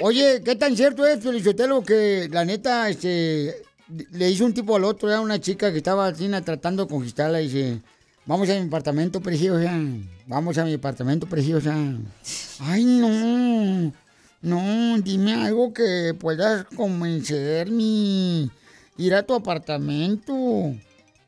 [0.00, 3.62] Oye, ¿qué tan cierto es, Felicitelo, que la neta, este,
[4.12, 7.42] le hizo un tipo al otro, era una chica que estaba así tratando de conquistarla
[7.42, 7.82] y dice,
[8.24, 9.78] vamos a mi apartamento preciosa,
[10.26, 11.76] vamos a mi apartamento preciosa.
[12.60, 13.92] Ay, no,
[14.42, 18.48] no, dime algo que puedas convencerme,
[18.96, 20.32] ir a tu apartamento.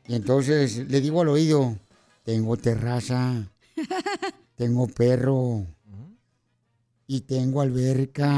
[0.07, 1.77] Y entonces le digo al oído,
[2.23, 3.47] tengo terraza,
[4.55, 5.67] tengo perro
[7.05, 8.33] y tengo alberca.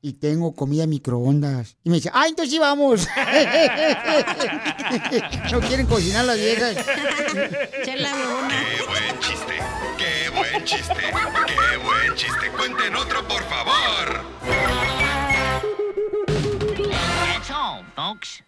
[0.00, 1.76] Y tengo comida en microondas.
[1.82, 3.08] Y me dice, ¡ay, entonces sí vamos!
[5.52, 6.76] no quieren cocinar las viejas.
[7.84, 8.12] Chela,
[10.58, 10.94] buen chiste,
[11.46, 12.50] qué buen chiste.
[12.56, 14.24] Cuenten otro, por favor.
[17.26, 18.42] That's all, folks.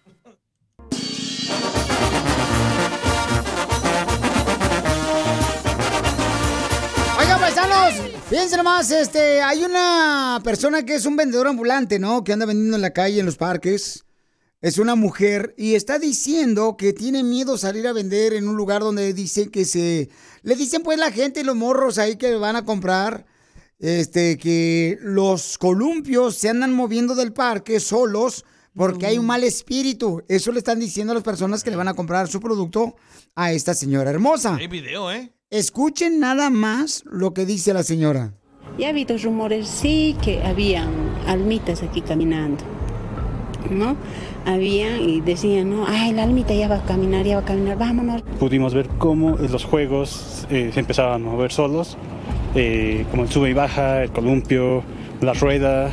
[7.19, 7.95] Oigan, paisanos,
[8.29, 12.25] fíjense nomás, este, hay una persona que es un vendedor ambulante, ¿no?
[12.25, 14.05] Que anda vendiendo en la calle, en los parques.
[14.63, 18.83] Es una mujer y está diciendo que tiene miedo salir a vender en un lugar
[18.83, 20.11] donde dice que se...
[20.43, 23.25] Le dicen pues la gente y los morros ahí que van a comprar,
[23.79, 28.45] este, que los columpios se andan moviendo del parque solos
[28.75, 30.23] porque hay un mal espíritu.
[30.29, 32.97] Eso le están diciendo a las personas que le van a comprar su producto
[33.35, 34.57] a esta señora hermosa.
[34.57, 35.33] Hay video, ¿eh?
[35.49, 38.35] Escuchen nada más lo que dice la señora.
[38.79, 40.91] Ya ha habido rumores, sí, que habían
[41.27, 42.63] almitas aquí caminando,
[43.71, 43.97] ¿no?
[44.47, 47.76] Habían y decían, no, ay, la almita ya va a caminar, ya va a caminar,
[47.78, 48.22] vámonos.
[48.38, 51.97] pudimos ver cómo los juegos eh, se empezaban a mover solos,
[52.55, 54.82] eh, como el sube y baja, el columpio,
[55.20, 55.91] la rueda,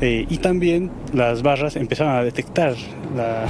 [0.00, 2.74] eh, y también las barras empezaron a detectar
[3.16, 3.46] la,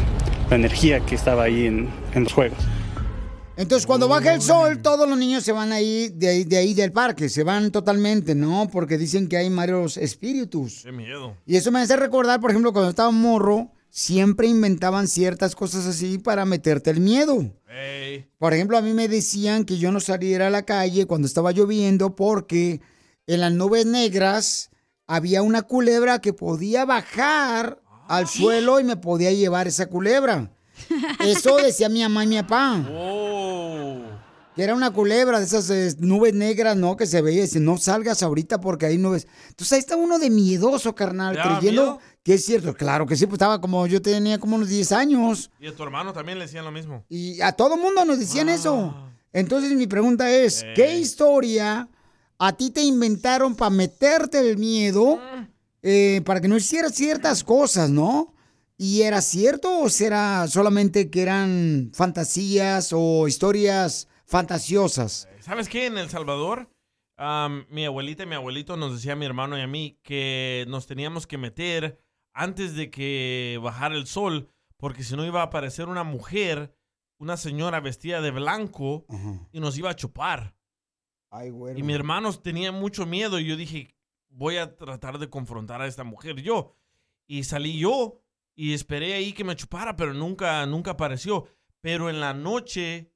[0.50, 2.58] la energía que estaba ahí en, en los juegos.
[3.56, 6.74] Entonces, cuando baja el sol, todos los niños se van ahí de, ahí, de ahí
[6.74, 8.68] del parque, se van totalmente, ¿no?
[8.70, 10.82] Porque dicen que hay malos espíritus.
[10.84, 11.34] Qué miedo.
[11.46, 16.18] Y eso me hace recordar, por ejemplo, cuando estaba morro, siempre inventaban ciertas cosas así
[16.18, 17.54] para meterte el miedo.
[18.38, 21.52] Por ejemplo, a mí me decían que yo no saliera a la calle cuando estaba
[21.52, 22.80] lloviendo porque
[23.28, 24.70] en las nubes negras
[25.06, 30.50] había una culebra que podía bajar al suelo y me podía llevar esa culebra.
[31.24, 32.84] Eso decía mi mamá y mi papá.
[34.54, 36.96] Que era una culebra de esas eh, nubes negras, ¿no?
[36.96, 37.42] Que se veía.
[37.42, 39.26] Dice, no salgas ahorita porque hay nubes.
[39.48, 42.00] Entonces ahí está uno de miedoso, carnal, ¿Te daba creyendo miedo?
[42.22, 42.74] que es cierto.
[42.74, 45.50] Claro que sí, pues estaba como, yo tenía como unos 10 años.
[45.60, 47.04] Y a tu hermano también le decían lo mismo.
[47.08, 48.94] Y a todo mundo nos decían eso.
[49.32, 51.88] Entonces mi pregunta es, ¿qué historia
[52.38, 55.18] a ti te inventaron para meterte el miedo
[55.82, 58.32] eh, para que no hicieras ciertas cosas, no?
[58.76, 65.28] ¿Y era cierto o será solamente que eran fantasías o historias fantasiosas?
[65.40, 65.86] ¿Sabes qué?
[65.86, 66.70] En El Salvador,
[67.16, 70.64] am, mi abuelita y mi abuelito nos decía a mi hermano y a mí que
[70.68, 72.00] nos teníamos que meter
[72.32, 76.76] antes de que bajara el sol, porque si no iba a aparecer una mujer,
[77.18, 79.06] una señora vestida de blanco,
[79.52, 80.56] y nos iba a chupar.
[81.30, 81.78] Ay, güey.
[81.78, 83.94] Y mi hermano tenía mucho miedo y yo dije,
[84.28, 86.76] voy a tratar de confrontar a esta mujer yo.
[87.26, 88.20] Y salí yo
[88.54, 91.46] y esperé ahí que me chupara, pero nunca, nunca apareció.
[91.80, 93.13] Pero en la noche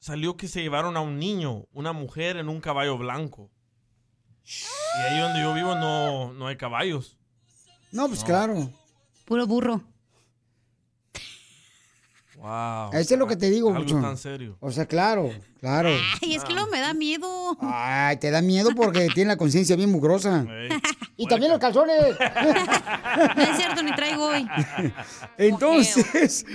[0.00, 3.50] salió que se llevaron a un niño, una mujer en un caballo blanco.
[4.44, 7.16] Y ahí donde yo vivo no, no hay caballos.
[7.92, 8.70] No, pues claro.
[9.26, 9.82] Puro burro.
[12.36, 12.90] Wow.
[12.94, 14.00] Eso es lo que te digo, Algo Buchón.
[14.00, 14.56] tan serio.
[14.60, 15.30] O sea, claro,
[15.60, 15.90] claro.
[16.22, 17.56] Ay, es que luego me da miedo.
[17.60, 20.46] Ay, te da miedo porque tiene la conciencia bien mugrosa.
[21.20, 22.16] Y también los calzones.
[23.36, 24.46] No es cierto, ni traigo hoy.
[25.38, 26.46] Entonces,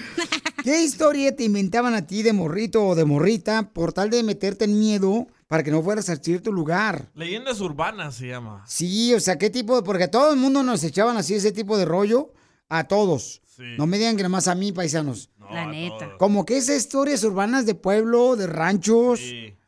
[0.64, 4.66] ¿qué historia te inventaban a ti de morrito o de morrita por tal de meterte
[4.66, 7.12] en miedo para que no fueras a cierto lugar?
[7.14, 8.64] Leyendas urbanas se llama.
[8.66, 9.84] Sí, o sea, ¿qué tipo de...?
[9.84, 12.34] Porque a todo el mundo nos echaban así ese tipo de rollo,
[12.70, 13.42] a todos.
[13.78, 15.30] No me digan que nada más a mí, paisanos.
[15.52, 16.18] La neta.
[16.18, 19.22] Como que esas historias urbanas de pueblo, de ranchos,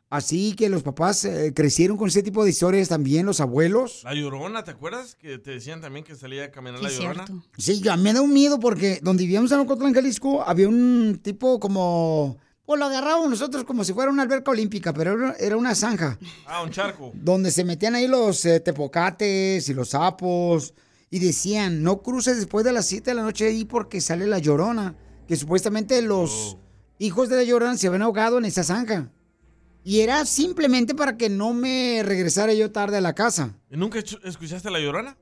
[0.10, 4.02] así que los papás eh, crecieron con ese tipo de historias también, los abuelos.
[4.04, 5.16] La llorona, ¿te acuerdas?
[5.16, 7.26] Que te decían también que salía a caminar la llorona.
[7.58, 11.60] Sí, yo, me da un miedo porque donde vivíamos en Ocotlán, Jalisco, había un tipo
[11.60, 12.38] como...
[12.66, 16.64] Pues lo agarrábamos nosotros como si fuera una alberca olímpica, pero era- una zanja Ah,
[16.64, 17.12] un charco.
[17.14, 20.74] donde se metían ahí los eh, tepocates y los sapos
[21.10, 24.40] y decían, no cruces después de las 7 de la noche ahí porque sale la
[24.40, 24.96] llorona,
[25.30, 26.58] que supuestamente los
[27.00, 29.12] hijos de la llorona se habían ahogado en esa zanja.
[29.90, 33.54] Y era simplemente para que no me regresara yo tarde a la casa.
[33.72, 35.16] ¿Y nunca escuchaste la llorona?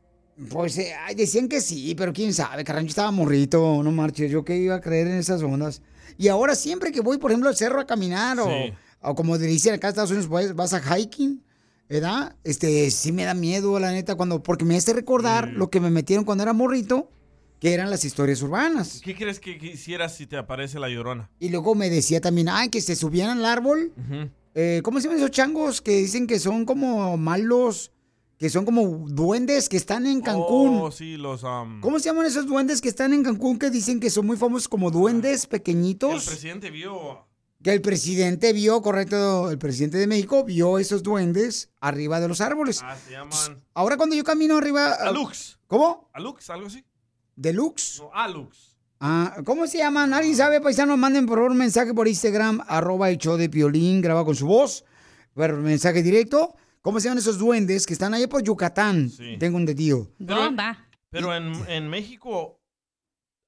[0.49, 4.43] Pues eh, decían que sí, pero quién sabe, carnal, yo estaba morrito, no marches, yo
[4.43, 5.84] que iba a creer en esas ondas.
[6.18, 8.74] Y ahora siempre que voy, por ejemplo, al cerro a caminar o, Sí.
[9.03, 11.43] o como dicen acá en Estados Unidos, pues, vas a hiking,
[11.88, 12.36] ¿verdad?
[12.43, 15.91] Este, sí me da miedo, la neta, cuando, porque me hace recordar lo que me
[15.91, 17.11] metieron cuando era morrito,
[17.59, 18.99] que eran las historias urbanas.
[19.03, 21.30] ¿Qué crees que quisieras si te aparece la llorona?
[21.39, 23.93] Y luego me decía también, ay, que se subían al árbol.
[23.95, 24.32] Ujú.
[24.57, 27.91] Eh, ¿Cómo se llaman esos changos que dicen que son como malos,
[28.37, 30.79] que son como duendes que están en Cancún?
[30.81, 31.43] Oh, sí, los...
[31.43, 34.37] um, ¿Cómo se llaman esos duendes que están en Cancún que dicen que son muy
[34.37, 36.25] famosos como duendes El pequeñitos?
[36.25, 37.27] presidente vio...
[37.61, 42.39] Que el presidente vio, correcto, el presidente de México vio esos duendes arriba de los
[42.39, 42.81] árboles.
[42.83, 43.63] Ah, se llaman...
[43.73, 44.93] Ahora cuando yo camino arriba...
[44.93, 45.59] Alux.
[45.67, 46.09] ¿Cómo?
[46.13, 46.49] ¿Alux?
[46.49, 46.85] ¿Algo así?
[47.35, 47.99] ¿Deluxe?
[47.99, 48.74] No, Alux.
[48.99, 50.13] Ah, ¿Cómo se llaman?
[50.13, 50.97] ¿Alguien sabe, paisanos?
[50.97, 54.47] Manden por favor un mensaje por Instagram, arroba el show de Piolín, graba con su
[54.47, 54.85] voz,
[55.33, 56.55] por mensaje directo.
[56.81, 59.09] ¿Cómo se llaman esos duendes que están allá por Yucatán?
[59.09, 59.37] Sí.
[59.39, 60.11] Tengo un tío.
[60.19, 60.87] Bomba.
[61.09, 62.59] Pero en, en México...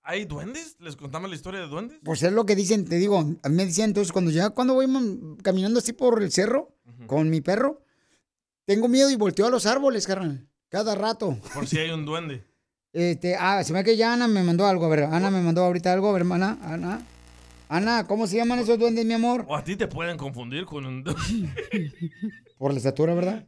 [0.09, 0.77] ¿Hay duendes?
[0.79, 1.99] ¿Les contamos la historia de duendes?
[2.01, 4.73] Pues es lo que dicen, te digo, a mí me decían entonces cuando ya cuando
[4.73, 4.87] voy
[5.43, 6.77] caminando así por el cerro
[7.07, 7.81] con mi perro,
[8.63, 11.37] tengo miedo y volteo a los árboles, carnal, cada rato.
[11.53, 12.46] Por si hay un duende.
[12.97, 15.39] Este, ah, se me ve que ya Ana me mandó algo, a ver, Ana me
[15.39, 17.05] mandó ahorita algo, a ver, hermana, Ana.
[17.69, 19.45] Ana, ¿cómo se llaman esos duendes, mi amor?
[19.47, 21.53] O a ti te pueden confundir con un duende.
[22.57, 23.45] Por la estatura, ¿verdad?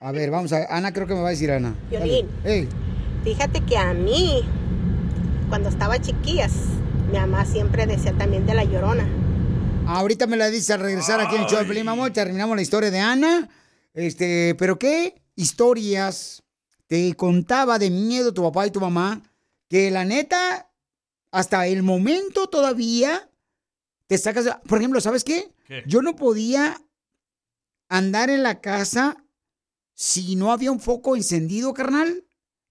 [0.00, 1.72] A ver, vamos a Ana creo que me va a decir Ana.
[1.88, 2.26] Violín.
[2.42, 2.58] Dale.
[2.62, 2.68] Ey,
[3.22, 4.42] Fíjate que a mí,
[5.48, 6.54] cuando estaba chiquillas,
[7.12, 9.06] mi mamá siempre decía también de la llorona.
[9.86, 12.90] ahorita me la dice al regresar aquí en el show de Pelín, terminamos la historia
[12.90, 13.48] de Ana.
[13.94, 16.43] Este, pero ¿qué historias
[16.94, 19.20] te contaba de miedo tu papá y tu mamá?
[19.68, 20.70] Que la neta,
[21.32, 23.28] hasta el momento todavía
[24.06, 24.60] te sacas.
[24.68, 25.50] Por ejemplo, ¿sabes qué?
[25.66, 25.82] ¿Qué?
[25.88, 26.80] Yo no podía
[27.88, 29.16] andar en la casa
[29.94, 32.24] si no había un foco encendido, carnal.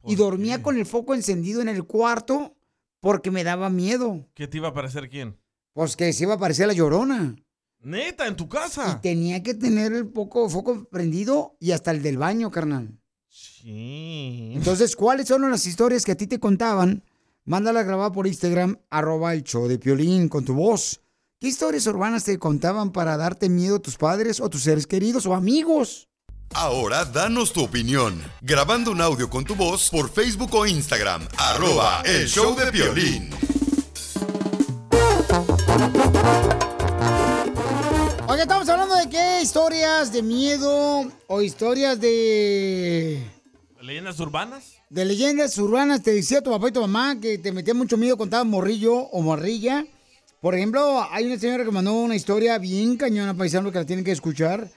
[0.06, 2.56] y dormía con el foco encendido en el cuarto
[3.02, 4.26] porque me daba miedo.
[4.36, 5.38] ¿Qué te iba a parecer quién?
[5.74, 7.36] Pues que se iba a parecer la llorona.
[7.80, 9.02] Neta, en tu casa.
[9.02, 12.98] Tenía que tener el poco, foco prendido y hasta el del baño, carnal.
[13.64, 14.52] Sí.
[14.56, 17.02] Entonces, ¿cuáles son las historias que a ti te contaban?
[17.46, 21.00] Mándala a grabar por Instagram, arroba el show de Piolín con tu voz.
[21.40, 25.34] ¿Qué historias urbanas te contaban para darte miedo tus padres o tus seres queridos o
[25.34, 26.10] amigos?
[26.54, 28.22] Ahora danos tu opinión.
[28.42, 31.26] Grabando un audio con tu voz por Facebook o Instagram.
[31.38, 33.30] Arroba el show de violín.
[38.28, 43.43] Oye, estamos hablando de qué historias de miedo o historias de...
[43.84, 44.76] ¿Leyendas urbanas?
[44.90, 48.16] De leyendas urbanas, te decía tu papá y tu mamá que te metía mucho miedo
[48.24, 49.86] estabas morrillo o morrilla.
[50.40, 54.06] Por ejemplo, hay una señora que mandó una historia bien cañona, paisano, que la tienen
[54.06, 54.70] que escuchar.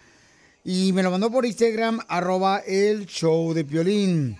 [0.64, 4.36] Y me lo mandó por Instagram, arroba el show de Piolín.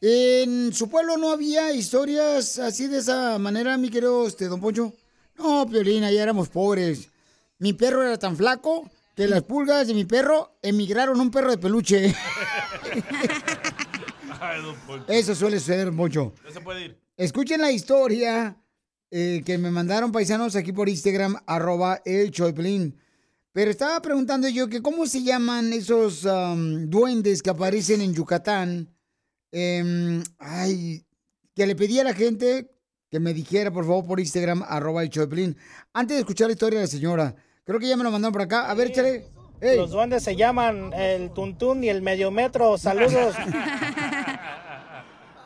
[0.00, 4.94] En su pueblo no había historias así de esa manera, mi querido este, don Poncho.
[5.36, 7.10] No, Piolín, allá éramos pobres.
[7.58, 11.50] Mi perro era tan flaco que las pulgas de mi perro emigraron a un perro
[11.50, 12.14] de peluche.
[14.40, 14.62] Ay.
[15.08, 16.34] Eso suele ser mucho.
[16.44, 16.98] Ya se puede ir.
[17.16, 18.56] Escuchen la historia
[19.10, 22.98] eh, que me mandaron paisanos aquí por Instagram, arroba el Piolín.
[23.52, 28.92] Pero estaba preguntando yo que cómo se llaman esos am, duendes que aparecen en Yucatán.
[29.52, 31.06] Em, ay,
[31.54, 32.72] que le pedí a la gente
[33.08, 35.56] que me dijera, por favor, por Instagram, arroba el Piolín.
[35.92, 37.36] Antes de escuchar la historia de la señora.
[37.64, 38.70] Creo que ya me lo mandaron por acá.
[38.70, 39.26] A ver, échale.
[39.60, 39.78] Ey.
[39.78, 42.76] Los duendes se llaman el tuntún y el medio metro.
[42.78, 43.34] Saludos.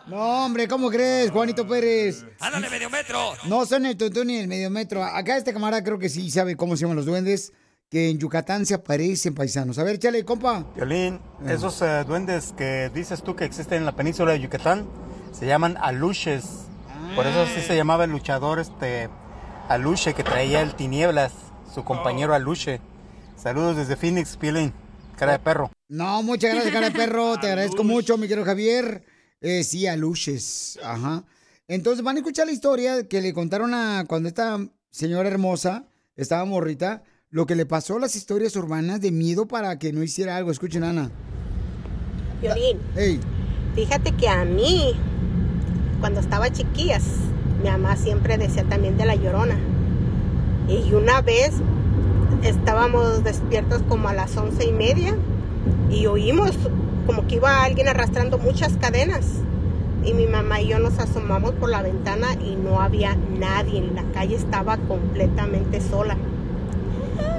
[0.08, 2.24] No, hombre, ¿cómo crees, Juanito Pérez?
[2.40, 3.34] ¡Ándale, medio metro!
[3.46, 5.04] No son el tuntún ni el medio metro.
[5.04, 7.52] Acá este camarada creo que sí sabe cómo se llaman los duendes,
[7.90, 9.78] que en Yucatán se aparecen paisanos.
[9.78, 10.64] A ver, échale, compa.
[10.74, 14.88] Violín, esos eh, duendes que dices tú que existen en la península de Yucatán
[15.30, 16.44] se llaman aluches.
[17.14, 19.10] Por eso así se llamaba el luchador este
[19.68, 21.32] Aluche que traía el tinieblas,
[21.74, 22.80] su compañero Aluche.
[23.36, 24.72] Saludos desde Phoenix, Piolín,
[25.16, 25.70] cara de perro.
[25.88, 27.38] No, muchas gracias, cara de perro.
[27.40, 29.04] Te agradezco mucho, mi querido Javier.
[29.40, 30.78] Eh, sí, a luches.
[30.82, 31.24] Ajá.
[31.68, 34.58] Entonces van a escuchar la historia que le contaron a cuando esta
[34.90, 35.84] señora hermosa
[36.16, 40.02] estaba morrita, lo que le pasó a las historias urbanas de miedo para que no
[40.02, 40.50] hiciera algo.
[40.50, 41.10] Escuchen, Ana.
[42.40, 43.20] Violín, Hey.
[43.74, 44.94] fíjate que a mí,
[46.00, 47.04] cuando estaba chiquillas,
[47.62, 49.58] mi mamá siempre decía también de la llorona.
[50.68, 51.52] Y una vez
[52.42, 55.14] estábamos despiertos como a las once y media
[55.90, 56.52] y oímos
[57.06, 59.26] como que iba alguien arrastrando muchas cadenas.
[60.04, 63.80] Y mi mamá y yo nos asomamos por la ventana y no había nadie.
[63.94, 66.16] La calle estaba completamente sola.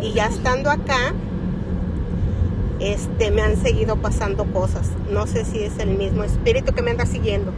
[0.02, 1.14] Y ya estando acá,
[2.80, 4.90] este, me han seguido pasando cosas.
[5.12, 7.54] No sé si es el mismo espíritu que me anda siguiendo.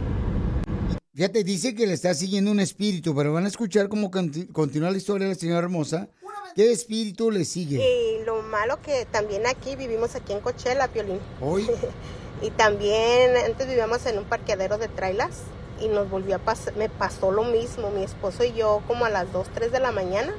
[1.14, 4.90] Fíjate, dice que le está siguiendo un espíritu, pero van a escuchar cómo conti- continúa
[4.90, 6.08] la historia de la señora hermosa.
[6.54, 7.84] ¿Qué espíritu le sigue?
[7.86, 11.18] Y lo malo que también aquí vivimos aquí en Cochela, Piolín.
[11.42, 11.68] Hoy.
[12.42, 15.42] y también antes vivíamos en un parqueadero de trailas
[15.82, 19.10] y nos volvió a pasar, me pasó lo mismo, mi esposo y yo como a
[19.10, 20.32] las 2, 3 de la mañana.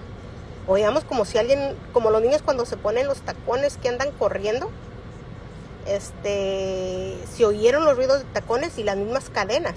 [0.68, 4.72] Oíamos como si alguien, como los niños cuando se ponen los tacones que andan corriendo.
[5.86, 9.76] Este, se oyeron los ruidos de tacones y las mismas cadenas.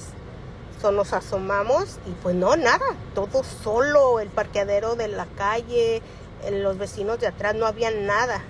[0.93, 2.85] Nos asomamos y pues no, nada,
[3.15, 5.97] todo solo, el parqueadero de la calle,
[6.45, 8.43] eh, los vecinos de atrás, no había nada.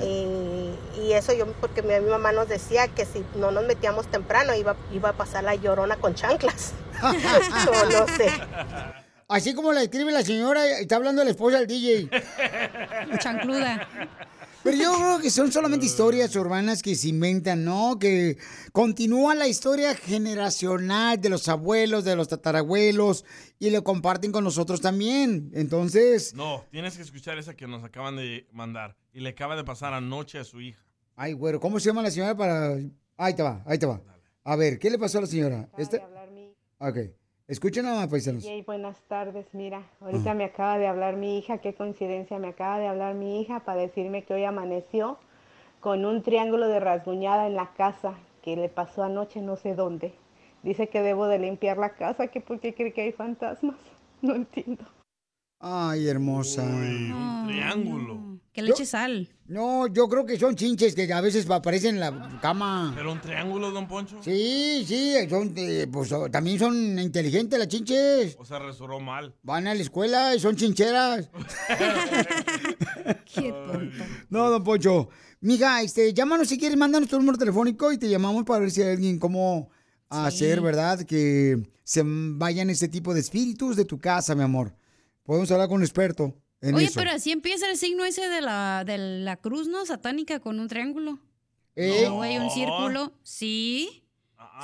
[0.00, 0.72] Eh,
[1.02, 4.54] y eso yo, porque mi, mi mamá nos decía que si no nos metíamos temprano
[4.54, 6.72] iba, iba a pasar la llorona con chanclas.
[7.64, 8.30] So, no sé.
[9.28, 12.08] Así como la escribe la señora, está hablando la esposa del DJ.
[13.18, 13.88] Chancluda.
[14.64, 17.98] Pero yo creo que son solamente historias urbanas que se inventan, ¿no?
[17.98, 18.38] Que
[18.72, 23.26] continúa la historia generacional de los abuelos, de los tatarabuelos,
[23.58, 25.50] y lo comparten con nosotros también.
[25.52, 28.96] Entonces, No, tienes que escuchar esa que nos acaban de mandar.
[29.12, 30.82] Y le acaba de pasar anoche a su hija.
[31.16, 32.76] ay, güero, ¿cómo se llama la señora para...?
[33.16, 34.00] Ahí te va, ahí te va.
[34.44, 35.68] A ver, ¿qué le pasó a la señora?
[35.76, 36.02] ¿Este?
[36.78, 36.96] Ok.
[37.46, 38.42] Escuchen nada paisanos.
[38.64, 39.46] Buenas tardes.
[39.52, 43.38] Mira, ahorita me acaba de hablar mi hija, qué coincidencia, me acaba de hablar mi
[43.38, 45.18] hija para decirme que hoy amaneció
[45.80, 50.14] con un triángulo de rasguñada en la casa que le pasó anoche no sé dónde.
[50.62, 53.76] Dice que debo de limpiar la casa, que porque cree que hay fantasmas.
[54.22, 54.86] No entiendo.
[55.66, 56.62] Ay, hermosa.
[56.62, 58.38] un triángulo.
[58.52, 59.28] Que le eche sal.
[59.46, 62.92] No, yo creo que son chinches que a veces aparecen en la cama.
[62.94, 64.18] ¿Pero un triángulo, don Poncho?
[64.22, 68.36] Sí, sí, son, eh, pues también son inteligentes las chinches.
[68.38, 69.34] O sea, resurró mal.
[69.42, 71.30] Van a la escuela y son chincheras.
[73.34, 74.04] Qué tonto.
[74.30, 75.08] No, don Poncho.
[75.40, 78.82] Mija, este, llámanos si quieres, mándanos tu número telefónico y te llamamos para ver si
[78.82, 79.70] hay alguien como
[80.10, 80.44] a Sí.
[80.44, 81.00] hacer, ¿verdad?
[81.00, 84.74] Que se vayan ese tipo de espíritus de tu casa, mi amor.
[85.24, 86.94] Podemos hablar con un experto en Oye, eso.
[87.00, 89.84] pero así empieza el signo ese de la, de la cruz, ¿no?
[89.86, 91.18] Satánica con un triángulo.
[91.76, 92.02] ¿Eh?
[92.02, 93.12] Luego hay un círculo.
[93.22, 94.04] Sí.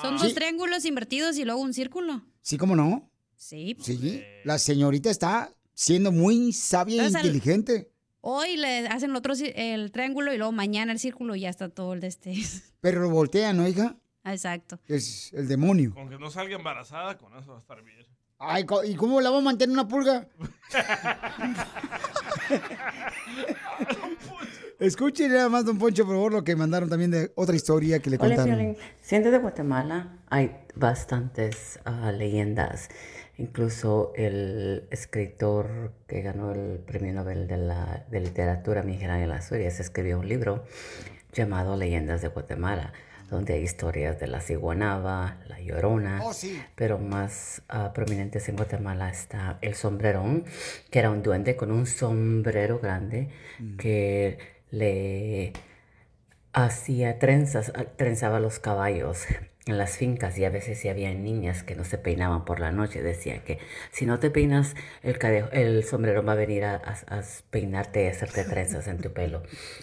[0.01, 0.35] Son dos Sí.
[0.35, 2.23] triángulos invertidos y luego un círculo.
[2.43, 3.11] Sí, ¿cómo no?
[3.37, 3.77] Sí.
[3.81, 4.23] Sí.
[4.45, 7.91] La señorita está siendo muy sabia e al- inteligente.
[8.23, 11.71] Hoy le hacen el otro el triángulo y luego mañana el círculo y ya está
[11.71, 12.35] todo el de este.
[12.81, 13.97] Pero lo voltea, ¿no, hija?
[14.25, 14.79] Exacto.
[14.87, 15.95] Es el demonio.
[15.95, 18.07] Con que no salga embarazada, con eso va a estar bien.
[18.43, 20.27] Ay, ¿y cómo la va a mantener una pulga?
[24.81, 28.09] Escuchen nada más, don Poncho, por favor, lo que mandaron también de otra historia que
[28.09, 28.59] le Hola, contaron.
[28.59, 28.77] Piolín.
[29.03, 32.89] Siendo de Guatemala, hay bastantes ah, leyendas.
[33.37, 39.81] Incluso el escritor que ganó el Premio Nobel de, la, de Literatura, Miguel Ángel Asturias,
[39.81, 40.65] escribió un libro
[41.35, 42.95] llamado Leyendas de Guatemala,
[43.31, 46.61] donde hay historias de la ciguanaba, la llorona, Oh, sí.
[46.75, 50.45] pero más ah, prominentes en Guatemala está el sombrerón,
[50.91, 53.29] que era un duende con un sombrero grande
[53.79, 54.39] que
[54.71, 55.53] le
[56.53, 59.27] hacía trenzas, ah, trenzaba los caballos
[59.67, 62.73] en las fincas y a veces si había niñas que no se peinaban por la
[62.73, 63.59] noche, decía que
[63.93, 68.05] si no te peinas, el, cadejo- el sombrero va a venir a, a- a peinarte
[68.05, 69.43] y hacerte trenzas en tu pelo.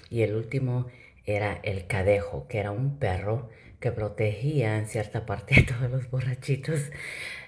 [0.10, 0.88] Y el último
[1.28, 3.50] era el cadejo, que era un perro
[3.80, 6.80] que protegía en cierta parte a todos los borrachitos.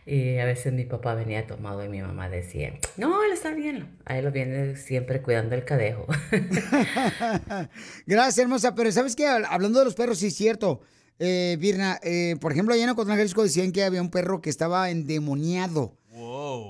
[0.06, 3.98] Y a veces mi papá venía tomado y mi mamá decía, no, él está bien,
[4.06, 6.08] a él lo viene siempre cuidando el cadejo.
[8.06, 8.76] Gracias, hermosa.
[8.76, 9.28] Pero ¿sabes qué?
[9.28, 10.82] Hablando de los perros, sí es cierto.
[11.20, 14.50] Eh, Virna, eh, por ejemplo, allá en Ocotlán, Jalisco decían que había un perro que
[14.50, 15.96] estaba endemoniado.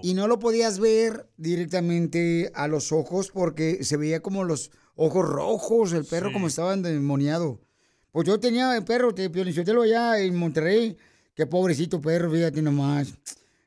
[0.03, 5.25] Y no lo podías ver directamente a los ojos porque se veía como los ojos
[5.25, 7.61] rojos, el perro como estaba endemoniado.
[8.11, 10.97] Pues yo tenía el perro, te Piolichotelo allá en Monterrey.
[11.33, 13.13] Qué pobrecito perro, fíjate nomás.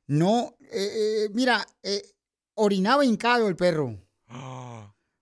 [0.07, 2.03] No, eh, eh, mira, eh,
[2.55, 3.99] orinaba hincado el perro.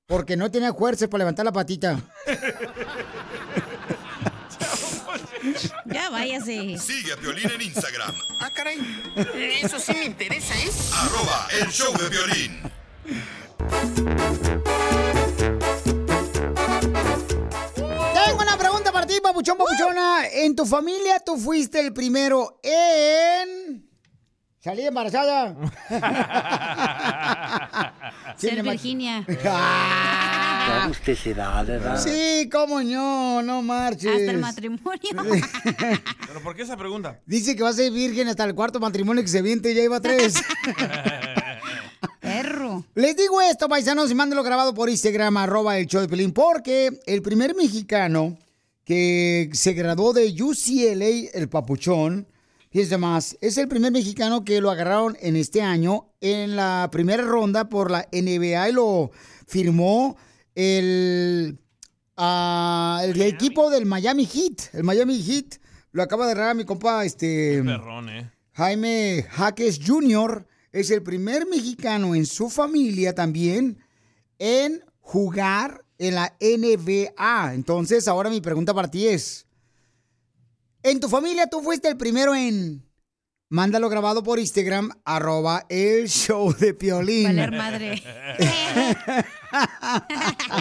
[0.07, 2.01] Porque no tenía fuerza para levantar la patita.
[5.87, 6.77] Ya váyase.
[6.79, 8.79] Sigue a Piolín en Instagram, Ah, caray.
[9.63, 10.71] Eso sí me interesa, ¿eh?
[10.93, 12.61] arroba el show de violín.
[19.11, 20.29] Ti, papuchón, papuchona.
[20.33, 23.91] En tu familia tú fuiste el primero en...
[24.61, 25.57] Salir embarazada.
[28.37, 29.27] Ser Virginia.
[29.47, 30.85] Ah.
[30.87, 31.99] rusticidad, ¿verdad?
[31.99, 34.15] Sí, cómo no, no marches.
[34.15, 35.01] Hasta el matrimonio.
[36.27, 37.19] ¿Pero por qué esa pregunta?
[37.25, 39.83] Dice que va a ser virgen hasta el cuarto matrimonio que se viente y ya
[39.83, 40.35] iba tres.
[42.21, 42.85] Perro.
[42.95, 47.01] Les digo esto, paisanos, y mándalo grabado por Instagram, arroba el show de Pelín, porque
[47.07, 48.37] el primer mexicano
[48.91, 52.27] que se graduó de UCLA, el papuchón,
[52.73, 57.23] fíjense más, es el primer mexicano que lo agarraron en este año en la primera
[57.23, 59.13] ronda por la NBA y lo
[59.47, 60.17] firmó
[60.57, 61.61] el,
[62.17, 64.75] ah, el equipo del Miami Heat.
[64.75, 65.61] El Miami Heat
[65.93, 67.63] lo acaba de agarrar mi compa, este...
[67.63, 68.29] Perrón, ¿eh?
[68.55, 70.49] Jaime Jaques Jr.
[70.73, 73.79] es el primer mexicano en su familia también
[74.41, 77.55] en jugar en la NBA.
[77.55, 79.47] Entonces, ahora mi pregunta para ti es,
[80.83, 82.85] ¿en tu familia tú fuiste el primero en...
[83.53, 87.25] Mándalo grabado por Instagram, arroba el show de Piolín.
[87.25, 88.01] Valer madre.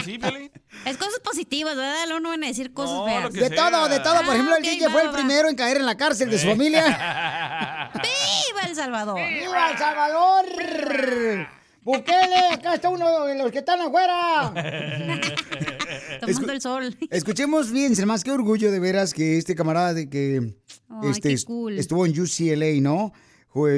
[0.04, 0.50] ¿Sí, Piolín?
[0.84, 2.02] Es cosas positivas, ¿verdad?
[2.06, 3.32] Luego no van a decir cosas feas.
[3.32, 4.16] De todo, de todo.
[4.22, 5.12] Por Ah, ejemplo, el DJ va, fue el va.
[5.12, 6.84] primero en caer en la cárcel de su familia.
[7.94, 9.20] ¡Viva El Salvador!
[9.20, 10.44] ¡Viva El Salvador!
[11.82, 12.48] ¡Bukele!
[12.52, 14.52] Acá está uno de los que están afuera.
[16.20, 16.96] Tomando el sol.
[17.10, 20.54] Escuchemos bien, más qué orgullo de veras que este camarada de que
[20.88, 21.78] Ay, este, cool.
[21.78, 23.12] estuvo en UCLA, ¿no?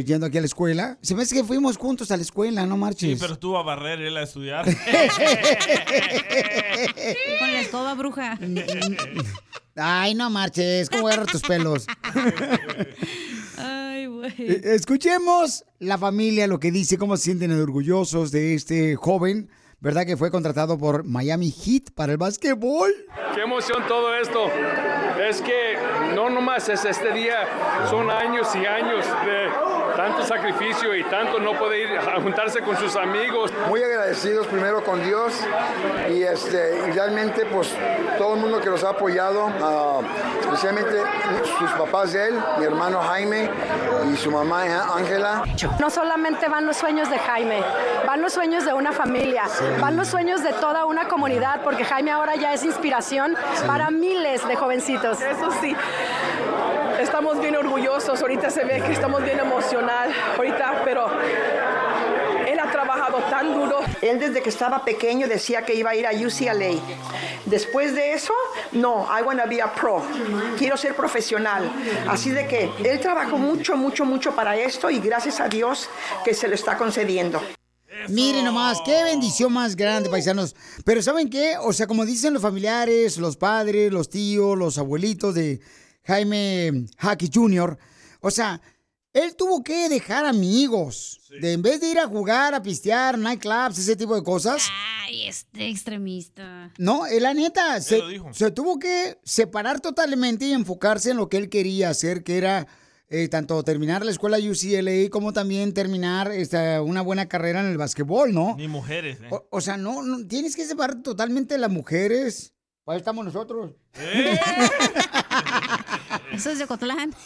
[0.05, 0.99] Yendo aquí a la escuela.
[1.01, 3.19] Se me hace que fuimos juntos a la escuela, no Sí, marches.
[3.21, 4.65] pero tú a barrer él a estudiar.
[7.39, 8.39] Con la escoba bruja.
[9.75, 11.87] Ay, no marches, ¿cómo agarrar tus pelos?
[13.93, 14.33] Ay, güey.
[14.39, 19.51] Eh, Escuchemos la familia lo que dice, cómo se sienten orgullosos de este joven,
[19.81, 20.07] ¿verdad?
[20.07, 22.91] Que fue contratado por Miami Heat para el básquetbol.
[23.35, 24.47] Qué emoción todo esto.
[25.29, 25.77] Es que
[26.15, 27.37] no nomás es este día,
[27.91, 29.49] son años y años de
[29.97, 33.53] tanto sacrificio y tanto no poder ir a juntarse con sus amigos.
[33.69, 35.35] Muy agradecidos primero con Dios
[36.11, 37.75] y, este, y realmente pues
[38.19, 40.01] todo el mundo que los ha apoyado, ah,
[40.41, 41.03] especialmente
[41.59, 43.51] sus papás de él, mi hermano Jaime
[44.13, 44.63] y su mamá
[44.95, 45.45] Ángela.
[45.81, 47.63] No solamente van los sueños de Jaime,
[48.07, 49.45] van los sueños de una familia,
[49.81, 53.37] van los sueños de toda una comunidad, porque Jaime ahora ya es inspiración
[53.67, 55.21] para miles de jovencitos.
[55.21, 55.75] Eso sí.
[57.01, 58.21] estamos bien orgullosos.
[58.21, 59.41] Ahorita se ve que estamos bien
[59.83, 60.11] emocional.
[60.37, 61.07] Ahorita, pero
[62.47, 63.81] él ha trabajado tan duro.
[64.01, 66.81] Él desde que estaba pequeño decía que iba a ir a UCLA.
[67.47, 68.33] Después de eso,
[68.73, 70.03] no, I want to be a pro.
[70.59, 71.71] Quiero ser profesional.
[72.09, 75.89] Así de que él trabajó mucho, mucho, mucho para esto y gracias a Dios
[76.25, 77.41] que se lo está concediendo.
[78.09, 80.57] Miren nomás, qué bendición más grande, paisanos.
[80.85, 81.57] Pero ¿saben qué?
[81.61, 85.61] O sea, como dicen los familiares, los padres, los tíos, los abuelitos de
[86.05, 87.79] Jaime Hackey Jr.,
[88.23, 88.61] o sea,
[89.13, 91.21] él tuvo que dejar amigos.
[91.41, 94.69] De, en vez de ir a jugar, a pistear, nightclubs, ese tipo de cosas.
[95.03, 96.73] Ay, este extremista.
[96.79, 98.01] No, es la neta, se,
[98.55, 102.67] tuvo que separar totalmente y enfocarse en lo que él quería hacer, que era
[103.09, 107.79] eh, tanto terminar la escuela UCLA como también terminar esta, una buena carrera en el
[107.79, 108.57] básquetbol, ¿no?
[108.57, 109.29] Ni mujeres, ¿eh?
[109.31, 112.55] O, o sea, no, no, tienes que separar totalmente las mujeres.
[112.87, 113.73] Ahí estamos nosotros.
[116.33, 116.67] Eso es de.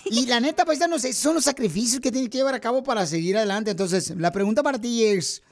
[0.07, 3.07] Y la neta, paisanos, esos son los sacrificios que tienes que llevar a cabo para
[3.07, 3.71] seguir adelante.
[3.71, 5.43] Entonces, la pregunta para ti es,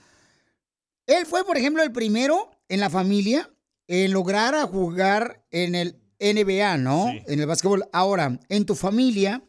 [1.07, 3.51] él fue, por ejemplo, el primero en la familia
[3.87, 7.11] en lograr a jugar en el NBA, ¿no?
[7.27, 7.85] En el básquetbol.
[7.93, 9.43] Ahora, en tu familia,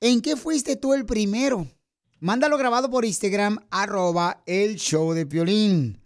[0.00, 1.68] ¿en qué fuiste tú el primero?
[2.20, 6.00] Mándalo grabado por Instagram, arroba el show de Piolín.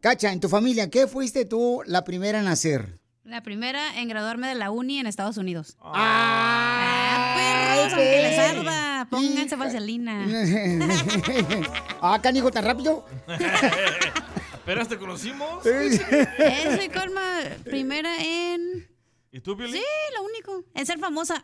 [0.00, 3.00] Cacha, en tu familia, ¿qué fuiste tú la primera en hacer?
[3.24, 5.78] La primera en graduarme de la uni en Estados Unidos.
[5.80, 7.94] ¡Ah, perros!
[7.94, 10.26] Aunque les arda, pónganse vaselina.
[12.02, 13.06] ah, canijo, tan rápido.
[14.52, 15.64] ¿Apenas te conocimos?
[15.64, 17.22] Eso y colma,
[17.64, 18.90] primera en...
[19.32, 19.76] ¿Y tú, Piolín?
[19.76, 19.82] Sí,
[20.16, 20.64] lo único.
[20.74, 21.42] En ser famosa.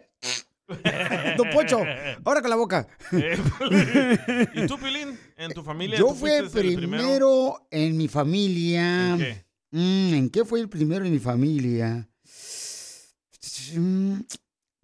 [1.36, 1.82] Don Pocho,
[2.24, 2.86] ahora con la boca.
[4.54, 5.18] ¿Y tú, Pilín?
[5.36, 5.98] ¿En tu familia?
[5.98, 9.12] Yo tú fui el primero, en mi familia.
[9.14, 9.44] ¿En qué?
[9.70, 12.08] Mm, ¿En qué fue el primero en mi familia?
[13.76, 14.20] Mm,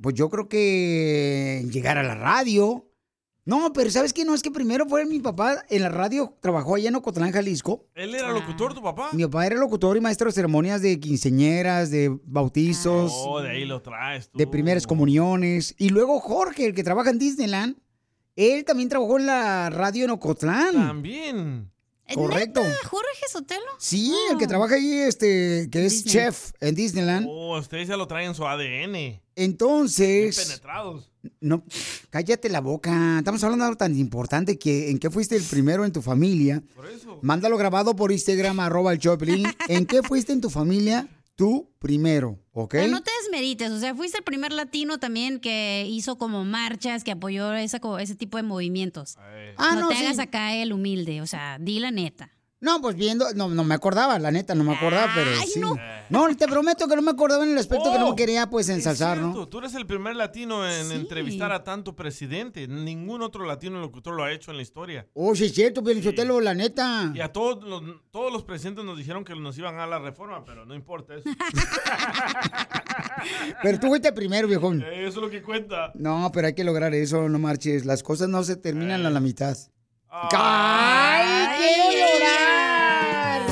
[0.00, 2.90] Pues yo creo que en llegar a la radio.
[3.46, 4.24] No, pero ¿sabes qué?
[4.24, 7.84] No, es que primero fue mi papá en la radio, trabajó allá en Ocotlán, Jalisco.
[7.94, 9.10] ¿Él era locutor, tu papá?
[9.12, 13.64] Mi papá era locutor y maestro de ceremonias de quinceñeras, de bautizos, Oh, de ahí
[13.66, 14.38] lo traes tú.
[14.38, 15.74] de primeras comuniones.
[15.78, 17.76] Y luego Jorge, el que trabaja en Disneyland,
[18.34, 20.72] él también trabajó en la radio en Ocotlán.
[20.72, 21.70] También.
[22.14, 22.60] Correcto.
[22.84, 23.60] ¿Jorge Sotelo?
[23.78, 26.12] Sí, el que trabaja ahí, este, que es Disney.
[26.12, 27.26] chef en Disneyland.
[27.28, 29.22] Oh, ustedes ya lo traen en su ADN.
[29.36, 31.10] Entonces, Penetrados.
[31.40, 31.64] no,
[32.10, 33.18] cállate la boca.
[33.18, 36.62] Estamos hablando de algo tan importante que en qué fuiste el primero en tu familia.
[37.22, 39.46] Mándalo grabado por Instagram, arroba el Choplin.
[39.68, 42.38] ¿En qué fuiste en tu familia tú primero?
[42.52, 42.72] ¿Ok?
[42.72, 47.02] Pero no te desmerites, o sea, fuiste el primer latino también que hizo como marchas,
[47.02, 49.16] que apoyó esa, ese tipo de movimientos.
[49.56, 50.04] Ah, no, no, te sí.
[50.04, 52.30] hagas acá el humilde, o sea, di la neta.
[52.60, 55.60] No, pues viendo, no, no me acordaba, la neta, no me acordaba, pero Ay, sí.
[55.60, 55.76] no.
[56.08, 56.34] No.
[56.34, 58.68] te prometo que no me acordaba en el aspecto que no Oh, me quería, pues,
[58.70, 59.46] ensalzar, ¿no?
[59.48, 62.66] Tú, eres el primer latino en entrevistar a tanto presidente.
[62.66, 65.06] Ningún otro latino locutor lo ha hecho en la historia.
[65.12, 67.12] Oh, sí es cierto, Pielichotelo, la neta.
[67.14, 70.42] Y a todos los, todos los presidentes nos dijeron que nos iban a la reforma,
[70.44, 71.24] pero no importa eso.
[73.62, 74.82] Pero tú fuiste primero, viejón.
[74.82, 75.92] Eh, Eso es lo que cuenta.
[75.94, 77.84] No, pero hay que lograr eso, no marches.
[77.84, 79.56] Las cosas no se terminan a la mitad.
[80.16, 83.42] ¡Ay, quiero llorar!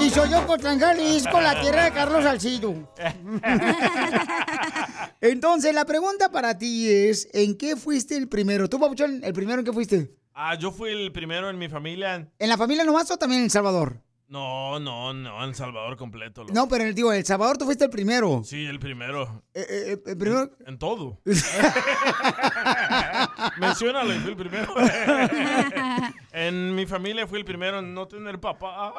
[0.00, 2.94] Y soy yo, Cotlán, Jalisco, la tierra de Carlos Salcido.
[5.20, 8.68] Entonces, la pregunta para ti es, ¿en qué fuiste el primero?
[8.68, 10.14] ¿Tú, Papuchón, el primero en qué fuiste?
[10.34, 12.30] Ah, yo fui el primero en mi familia.
[12.38, 14.03] ¿En la familia nomás o también en El Salvador?
[14.26, 16.42] No, no, no, en El Salvador completo.
[16.42, 16.54] loco.
[16.54, 18.42] No, pero en el, digo, en El Salvador tú fuiste el primero.
[18.44, 19.42] Sí, el primero.
[19.52, 20.50] Eh, el primero...
[20.66, 21.20] En todo.
[23.58, 24.74] Menciónalo, fui el primero.
[26.32, 28.94] en mi familia fui el primero en no tener papá.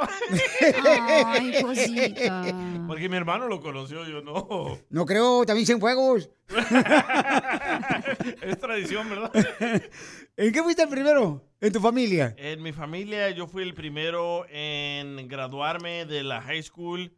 [1.26, 2.44] Ay, cosita.
[2.88, 4.78] Porque mi hermano lo conoció, yo no.
[4.90, 6.30] No creo, también Cienfuegos.
[8.42, 9.32] es tradición, ¿verdad?
[10.38, 11.44] ¿En qué fuiste el primero?
[11.60, 12.36] ¿En tu familia?
[12.38, 17.12] En mi familia yo fui el primero en graduarme de la high school.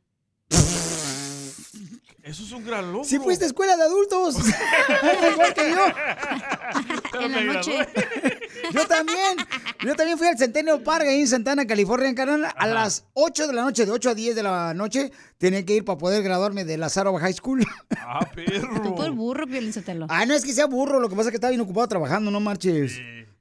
[2.24, 3.06] Eso es un gran logro.
[3.06, 4.36] Sí fuiste a escuela de adultos.
[5.32, 5.86] Igual que yo.
[7.22, 7.72] En la noche.
[8.74, 9.38] Yo también.
[9.84, 12.50] Yo también fui al Centennial Park ahí en Santana, California, en Canadá.
[12.50, 15.76] A las 8 de la noche, de 8 a 10 de la noche, tenía que
[15.76, 17.66] ir para poder graduarme de la Sarova High School.
[17.98, 18.82] Ah, perro.
[18.82, 20.06] Tú por burro, Piolín Sotelo.
[20.10, 22.30] Ah, no es que sea burro, lo que pasa es que estaba bien ocupado trabajando,
[22.30, 23.00] no marches.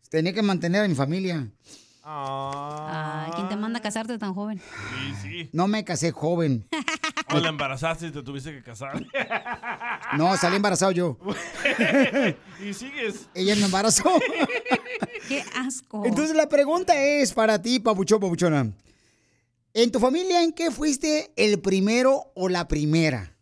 [0.08, 1.50] Tenía que mantener a mi familia.
[2.08, 4.60] Ay, ¿quién te manda a casarte tan joven?
[4.60, 5.50] Sí, sí.
[5.52, 6.68] No me casé joven.
[7.34, 9.04] O la embarazaste y te tuviste que casar.
[10.16, 11.18] No, salí embarazado yo.
[12.64, 13.28] y sigues.
[13.34, 14.04] Ella me embarazó.
[15.28, 16.04] Qué asco.
[16.06, 18.72] Entonces la pregunta es para ti, Papuchón, Papuchona.
[19.74, 23.36] ¿En tu familia en qué fuiste el primero o la primera?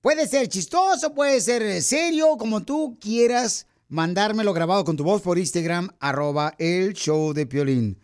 [0.00, 5.38] Puede ser chistoso, puede ser serio, como tú quieras mandármelo grabado con tu voz por
[5.38, 7.98] Instagram, arroba el show de Piolín.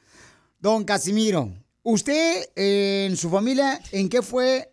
[0.58, 1.52] Don Casimiro,
[1.82, 4.72] ¿usted eh, en su familia en qué fue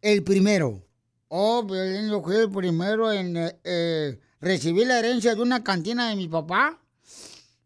[0.00, 0.82] el primero?
[1.28, 6.08] Oh, Piolín, yo fui el primero en eh, eh, recibir la herencia de una cantina
[6.08, 6.80] de mi papá.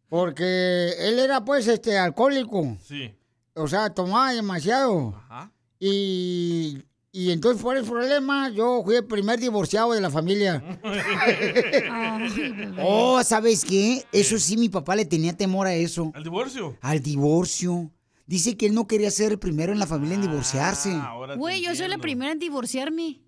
[0.08, 2.78] Porque él era, pues, este, alcohólico.
[2.82, 3.14] Sí.
[3.54, 5.14] O sea, tomaba demasiado.
[5.14, 5.52] Ajá.
[5.78, 10.62] Y, y entonces por el problema yo fui el primer divorciado de la familia.
[12.82, 14.04] oh, ¿sabes qué?
[14.12, 16.12] Eso sí, mi papá le tenía temor a eso.
[16.14, 16.76] ¿Al divorcio?
[16.80, 17.90] Al divorcio.
[18.26, 20.94] Dice que él no quería ser el primero en la familia en divorciarse.
[21.36, 23.22] Güey, yo soy la primera en divorciarme.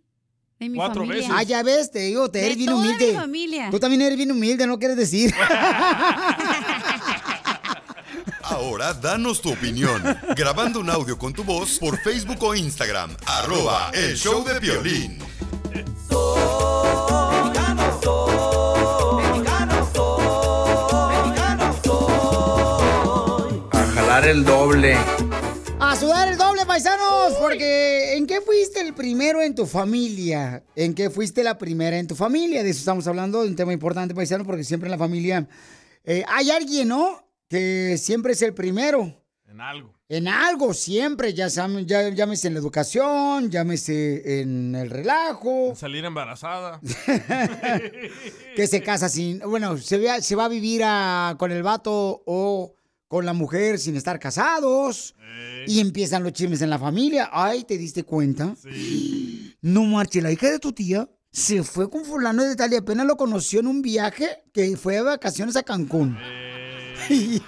[0.59, 1.27] De mi Cuatro familia.
[1.33, 3.15] Ah, ya ves, te digo, te De eres bien toda mi humilde.
[3.15, 3.71] familia.
[3.71, 5.33] Tú también eres bien humilde, ¿no quieres decir?
[8.61, 10.03] Ahora danos tu opinión.
[10.37, 13.17] Grabando un audio con tu voz por Facebook o Instagram.
[13.25, 15.19] Arroba el show de violín.
[23.73, 24.95] A jalar el doble.
[25.81, 30.63] A sudar el doble, paisanos, porque ¿en qué fuiste el primero en tu familia?
[30.77, 32.63] ¿En qué fuiste la primera en tu familia?
[32.63, 35.49] De eso estamos hablando, de un tema importante, paisanos, porque siempre en la familia
[36.05, 37.30] eh, hay alguien, ¿no?
[37.51, 39.23] Que siempre es el primero.
[39.47, 39.93] En algo.
[40.09, 46.81] En algo, siempre, ya, ya llámese en la educación, llámese en el relajo, Salir embarazada.
[48.57, 52.23] que se casa sin, bueno, se, vea- se va a vivir a- con el vato
[52.27, 52.75] o
[53.09, 55.15] con la mujer sin estar casados.
[55.67, 57.29] Y empiezan los chismes en la familia.
[57.33, 58.55] Ay, ¿te diste cuenta?
[59.63, 63.05] No marche, la hija de tu tía se fue con fulano de tal y apenas
[63.07, 66.17] lo conoció en un viaje que fue de vacaciones a Cancún.
[67.09, 67.43] y,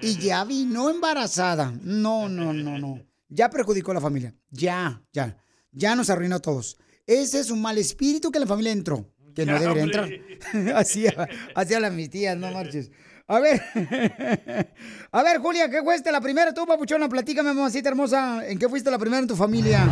[0.00, 1.72] y ya vino embarazada.
[1.82, 3.00] No, no, no, no.
[3.28, 4.34] Ya perjudicó a la familia.
[4.50, 5.36] Ya, ya.
[5.72, 6.78] Ya nos arruinó a todos.
[7.06, 9.10] Ese es un mal espíritu que la familia entró.
[9.34, 10.08] Que no debería entrar.
[10.76, 11.06] así,
[11.54, 12.90] así hablan mis tías, no marches.
[13.26, 13.60] A ver,
[15.12, 17.08] a ver, Julia, ¿qué fuiste la primera tú, papuchona?
[17.08, 19.88] Platícame, mamacita hermosa, ¿en qué fuiste la primera en tu familia?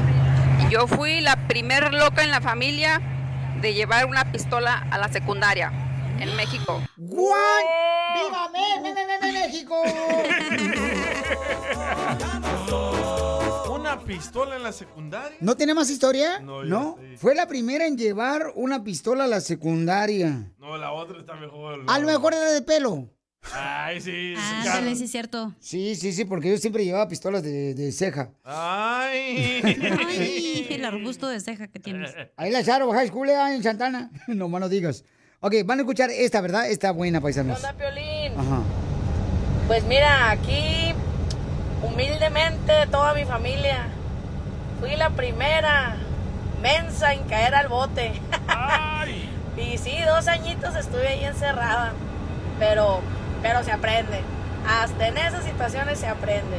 [0.70, 3.00] Yo fui la primer loca en la familia
[3.62, 5.72] de llevar una pistola a la secundaria
[6.20, 6.82] en México.
[6.98, 7.64] ¡Guay!
[8.14, 9.76] ¡Viva Me- Me- Me- Me- Me- México!
[13.70, 15.36] ¿Una pistola en la secundaria?
[15.40, 16.40] ¿No tiene más historia?
[16.40, 20.50] No, yo Fue la primera en llevar una pistola a la secundaria.
[20.58, 21.84] No, la otra está mejor.
[21.86, 23.08] A lo mejor era de pelo.
[23.52, 24.34] Ay, sí.
[24.36, 25.52] Ándale, sí es cierto.
[25.58, 28.30] Sí, sí, sí, porque yo siempre llevaba pistolas de, de ceja.
[28.44, 29.60] Ay.
[29.64, 32.14] Ay, el arbusto de ceja que tienes.
[32.36, 34.10] Ahí la Charo High School eh, en Santana.
[34.28, 35.04] no más no digas.
[35.44, 36.70] Ok, van a escuchar esta, ¿verdad?
[36.70, 37.58] Está buena, paisanos.
[37.58, 38.32] Hola, Piolín.
[38.38, 38.60] Ajá.
[39.66, 40.94] Pues mira, aquí
[41.82, 43.88] humildemente toda mi familia
[44.78, 45.96] fui la primera
[46.62, 48.12] mensa en caer al bote.
[49.56, 51.92] y sí, dos añitos estuve ahí encerrada,
[52.60, 53.00] pero,
[53.42, 54.20] pero se aprende.
[54.64, 56.58] Hasta en esas situaciones se aprende.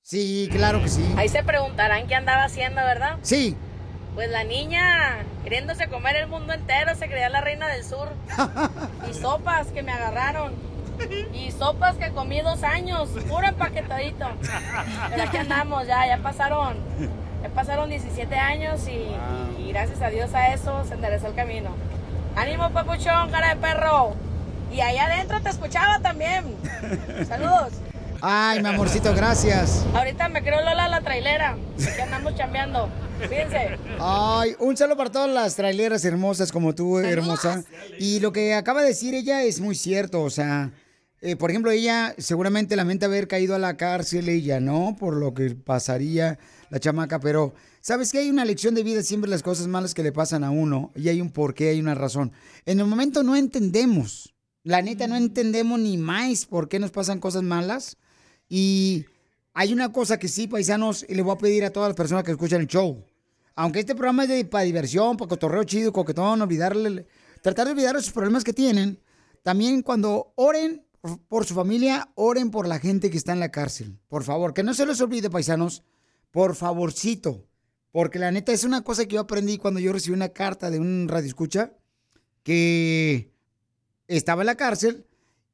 [0.00, 1.06] Sí, claro que sí.
[1.18, 3.18] Ahí se preguntarán qué andaba haciendo, ¿verdad?
[3.20, 3.58] Sí.
[4.14, 8.08] Pues la niña, queriéndose comer el mundo entero, se creía la reina del sur.
[9.10, 10.52] y sopas que me agarraron.
[11.32, 14.26] Y sopas que comí dos años, puro empaquetadito.
[15.10, 16.76] Pero aquí andamos, ya, ya pasaron.
[17.42, 21.70] Ya pasaron 17 años y, y gracias a Dios a eso se enderezó el camino.
[22.36, 24.14] ¡Ánimo, papuchón, cara de perro!
[24.72, 26.56] Y ahí adentro te escuchaba también.
[27.28, 27.72] Saludos.
[28.24, 29.84] Ay, mi amorcito, gracias.
[29.92, 31.56] Ahorita me creo Lola la trailera.
[31.74, 32.88] Aquí andamos chambeando.
[33.18, 33.76] Fíjense.
[33.98, 37.64] Ay, un saludo para todas las traileras hermosas como tú, hermosa.
[37.98, 40.70] Y lo que acaba de decir ella es muy cierto, o sea,
[41.20, 44.94] eh, por ejemplo, ella seguramente lamenta haber caído a la cárcel, ella, ¿no?
[44.96, 46.38] Por lo que pasaría
[46.70, 50.04] la chamaca, pero ¿sabes que Hay una lección de vida siempre las cosas malas que
[50.04, 52.30] le pasan a uno y hay un porqué, hay una razón.
[52.66, 54.32] En el momento no entendemos,
[54.62, 57.96] la neta no entendemos ni más por qué nos pasan cosas malas
[58.54, 59.06] y
[59.54, 62.22] hay una cosa que sí, paisanos, y le voy a pedir a todas las personas
[62.22, 63.02] que escuchan el show.
[63.54, 67.06] Aunque este programa es de, para diversión, para cotorreo chido, coquetón, olvidarle,
[67.40, 68.98] tratar de olvidar esos problemas que tienen.
[69.42, 70.84] También cuando oren
[71.28, 73.98] por- su familia, oren por la gente que está en la cárcel.
[74.08, 75.82] Por favor, que no se les olvide, paisanos.
[76.30, 77.46] Por favorcito.
[77.90, 80.78] Porque la neta es una cosa que yo aprendí cuando yo recibí una carta de
[80.78, 81.72] un radio escucha
[82.42, 83.32] que
[84.08, 85.06] estaba en la cárcel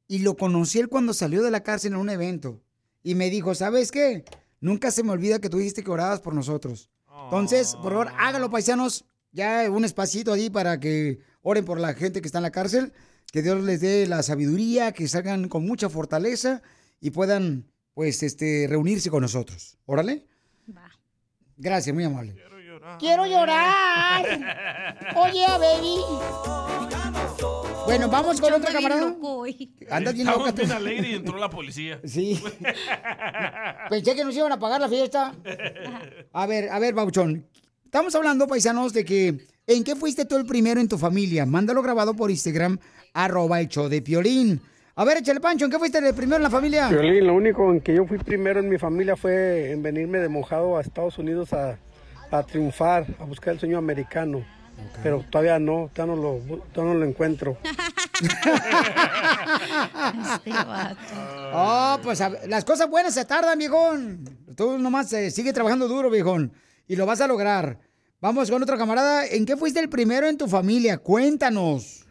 [0.09, 2.61] y lo conocí él cuando salió de la cárcel en un evento.
[3.03, 4.25] Y me dijo, ¿sabes qué?
[4.61, 6.89] Nunca se me olvida que tú dijiste que orabas por nosotros.
[7.25, 9.05] Entonces, por favor, hágalo, paisanos.
[9.31, 12.93] Ya un espacito ahí para que oren por la gente que está en la cárcel.
[13.31, 16.61] Que Dios les dé la sabiduría, que salgan con mucha fortaleza
[16.99, 19.77] y puedan, pues, este, reunirse con nosotros.
[19.85, 20.25] Órale.
[21.57, 22.35] Gracias, muy amable.
[22.99, 24.25] Quiero llorar.
[25.15, 26.98] Oye, baby.
[27.89, 29.15] Bueno, vamos con otra camarada.
[29.89, 30.57] Andas bien loca tú.
[30.61, 31.99] bien alegre y entró la policía.
[32.05, 32.39] Sí.
[33.89, 35.33] Pensé que nos iban a pagar la fiesta.
[36.33, 37.45] A ver, a ver, Bauchón.
[37.85, 41.47] Estamos hablando, paisanos, de que ¿en qué fuiste tú el primero en tu familia?
[41.47, 42.77] Mándalo grabado por Instagram,
[43.13, 44.61] arroba el show de Piolín.
[44.95, 46.89] A ver, échale Pancho, ¿en qué fuiste el primero en la familia?
[46.89, 50.29] Violín, lo único en que yo fui primero en mi familia fue en venirme de
[50.29, 51.79] mojado a Estados Unidos a,
[52.29, 54.45] a triunfar, a buscar el sueño americano.
[55.03, 57.57] Pero todavía no, todavía no lo, todavía no lo encuentro.
[61.53, 64.23] Oh, pues a- las cosas buenas se tardan, viejón.
[64.55, 66.51] Tú nomás eh, sigue trabajando duro, viejón.
[66.87, 67.79] Y lo vas a lograr.
[68.21, 69.25] Vamos con otro camarada.
[69.25, 70.97] ¿En qué fuiste el primero en tu familia?
[70.97, 72.05] Cuéntanos.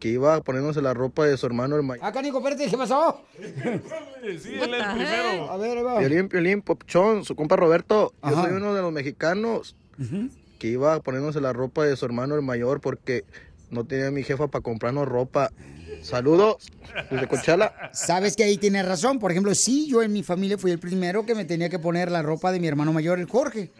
[0.00, 2.04] que iba poniéndose la ropa de su hermano el mayor.
[2.04, 3.20] Ah, canico, espérate, ¿qué pasó?
[3.38, 5.50] Sí, él es el primero.
[5.50, 5.98] A ver, ahí va.
[5.98, 8.12] Piolín, Piolín, Popchón, su compa Roberto.
[8.22, 9.74] Yo soy uno de los mexicanos
[10.62, 13.24] que iba poniéndose la ropa de su hermano el mayor porque
[13.70, 15.50] no tenía mi jefa para comprarnos ropa.
[16.02, 16.70] Saludos
[17.10, 17.90] desde Cochala.
[17.92, 19.18] Sabes que ahí tienes razón.
[19.18, 22.12] Por ejemplo, sí, yo en mi familia fui el primero que me tenía que poner
[22.12, 23.72] la ropa de mi hermano mayor, el Jorge.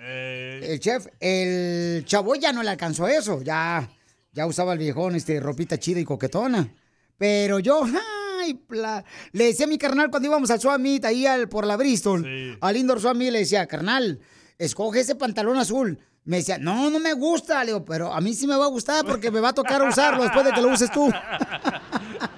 [0.73, 3.41] El chef, el chavo ya no le alcanzó eso.
[3.43, 3.89] Ya,
[4.33, 6.69] ya usaba el viejón, este, ropita chida y coquetona.
[7.17, 7.85] Pero yo,
[8.41, 11.77] ay, pla- le decía a mi carnal cuando íbamos al Suamit, ahí al, por la
[11.77, 14.19] Bristol, al Indoor Suamit, le decía, carnal,
[14.59, 16.01] escoge ese pantalón azul.
[16.25, 17.61] Me decía, no, no me gusta.
[17.65, 19.83] Le digo, pero a mí sí me va a gustar porque me va a tocar
[19.83, 21.11] usarlo después de que lo uses tú.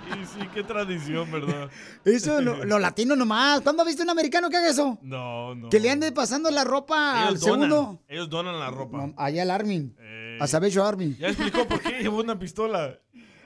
[0.07, 1.69] Y sí, qué tradición, ¿verdad?
[2.05, 3.61] Eso, lo, lo latino nomás.
[3.63, 4.99] ¿Cuándo has visto un americano que haga eso?
[5.03, 5.69] No, no.
[5.69, 8.03] Que le ande pasando la ropa al Ellos donan, segundo.
[8.09, 9.11] ellos donan la ropa.
[9.17, 9.97] Allá al Armin.
[10.41, 11.17] A Sabecho Armin.
[11.19, 12.99] Ya explicó por qué llevó una pistola.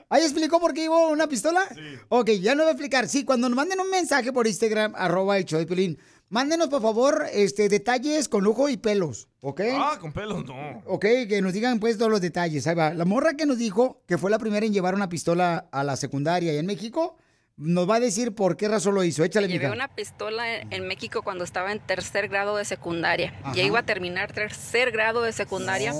[0.09, 1.61] ¿Ahí explicó por qué llevó una pistola?
[1.73, 1.81] Sí.
[2.09, 3.07] Ok, ya no voy a explicar.
[3.07, 5.97] Sí, cuando nos manden un mensaje por Instagram, arroba el show de Piolín,
[6.29, 9.61] mándenos, por favor, este, detalles con lujo y pelos, ¿ok?
[9.73, 10.81] Ah, con pelos no.
[10.85, 12.65] Ok, que nos digan pues todos los detalles.
[12.67, 12.93] Ahí va.
[12.93, 15.95] La morra que nos dijo que fue la primera en llevar una pistola a la
[15.95, 17.17] secundaria y en México,
[17.57, 19.23] nos va a decir por qué razón lo hizo.
[19.23, 19.73] Échale, Llevé mija.
[19.73, 23.33] una pistola en, en México cuando estaba en tercer grado de secundaria.
[23.43, 23.53] Ajá.
[23.53, 25.93] Ya iba a terminar tercer grado de secundaria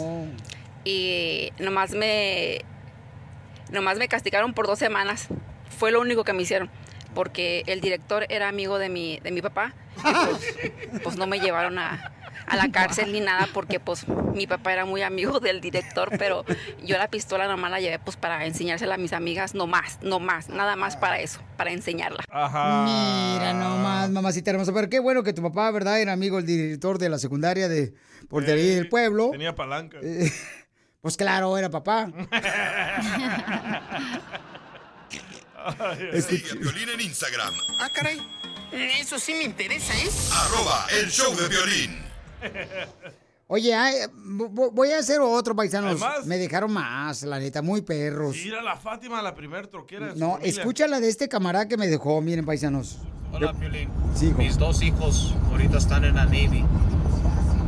[0.85, 2.61] y nomás me
[3.71, 5.27] nomás me castigaron por dos semanas.
[5.77, 6.69] Fue lo único que me hicieron.
[7.13, 9.73] Porque el director era amigo de mi, de mi papá.
[9.97, 12.13] y pues, pues no me llevaron a,
[12.49, 16.43] a la cárcel ni nada porque pues mi papá era muy amigo del director, pero
[16.83, 20.19] yo la pistola nomás la llevé pues para enseñársela a mis amigas, no más, no
[20.19, 22.23] más, nada más para eso, para enseñarla.
[22.27, 24.73] Mira nomás, mamacita hermosa.
[24.73, 26.01] Pero qué bueno que tu papá, ¿verdad?
[26.01, 27.93] Era amigo del director de la secundaria de
[28.27, 29.29] por de ahí del pueblo.
[29.31, 29.97] Tenía palanca.
[30.01, 30.31] Eh,
[31.01, 32.11] pues claro, era papá.
[36.27, 38.19] Sigue a Piolín en Instagram, Ah, caray.
[38.71, 40.09] Eso sí me interesa, ¿eh?
[40.31, 41.99] arroba el show de violín.
[43.47, 45.99] Oye, ay, voy a hacer otro, paisanos.
[46.25, 48.37] Me dejaron más, la neta, muy perros.
[48.37, 50.49] Era la Fátima, la primer troquera de No, familia.
[50.51, 52.99] escucha la de este camarada que me dejó, miren, paisanos.
[53.31, 53.89] Hola, Piolín.
[54.15, 54.33] Sí.
[54.37, 56.63] Mis dos hijos ahorita están en la Navy.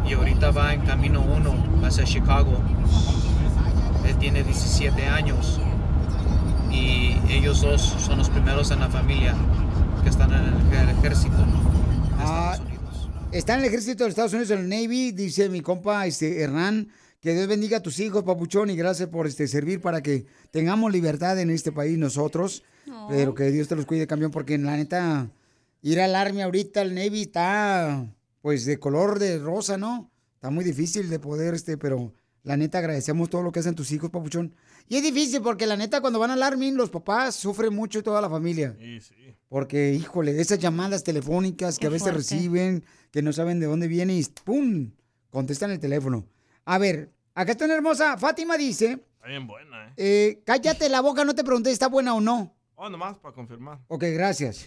[0.08, 1.56] Y ahorita va en camino uno
[1.86, 2.60] hacia Chicago.
[4.06, 5.60] Él tiene 17 años.
[6.72, 9.36] Y ellos dos son los primeros en la familia
[10.04, 10.54] que están en el,
[10.90, 11.36] ej- ejército.
[12.20, 12.58] Ah,
[13.32, 16.90] está en el ejército de Estados Unidos, en el Navy, dice mi compa este, Hernán.
[17.20, 20.92] Que Dios bendiga a tus hijos, papuchón, y gracias por este, servir para que tengamos
[20.92, 22.64] libertad en este país nosotros.
[23.10, 25.30] Pero que Dios te los cuide, campeón, porque la neta,
[25.84, 28.08] ir al Army ahorita, al Navy, está
[28.42, 30.10] pues de color de rosa, ¿no?
[30.34, 32.12] Está muy difícil de poder, este, pero
[32.42, 34.56] la neta agradecemos todo lo que hacen tus hijos, papuchón.
[34.92, 38.04] Y es difícil porque la neta cuando van al Army, los papás sufren mucho y
[38.04, 38.76] toda la familia.
[38.78, 39.34] Sí, sí.
[39.48, 42.18] Porque, híjole, esas llamadas telefónicas que Qué a veces fuerte.
[42.18, 44.92] reciben, que no saben de dónde viene y ¡pum!
[45.30, 46.26] Contestan el teléfono.
[46.66, 48.18] A ver, acá está una hermosa.
[48.18, 49.94] Fátima dice, Está bien buena, ¿eh?
[49.96, 52.54] eh, cállate la boca, no te pregunté si está buena o no.
[52.84, 53.78] Oh, nomás para confirmar.
[53.90, 54.66] Ok, gracias.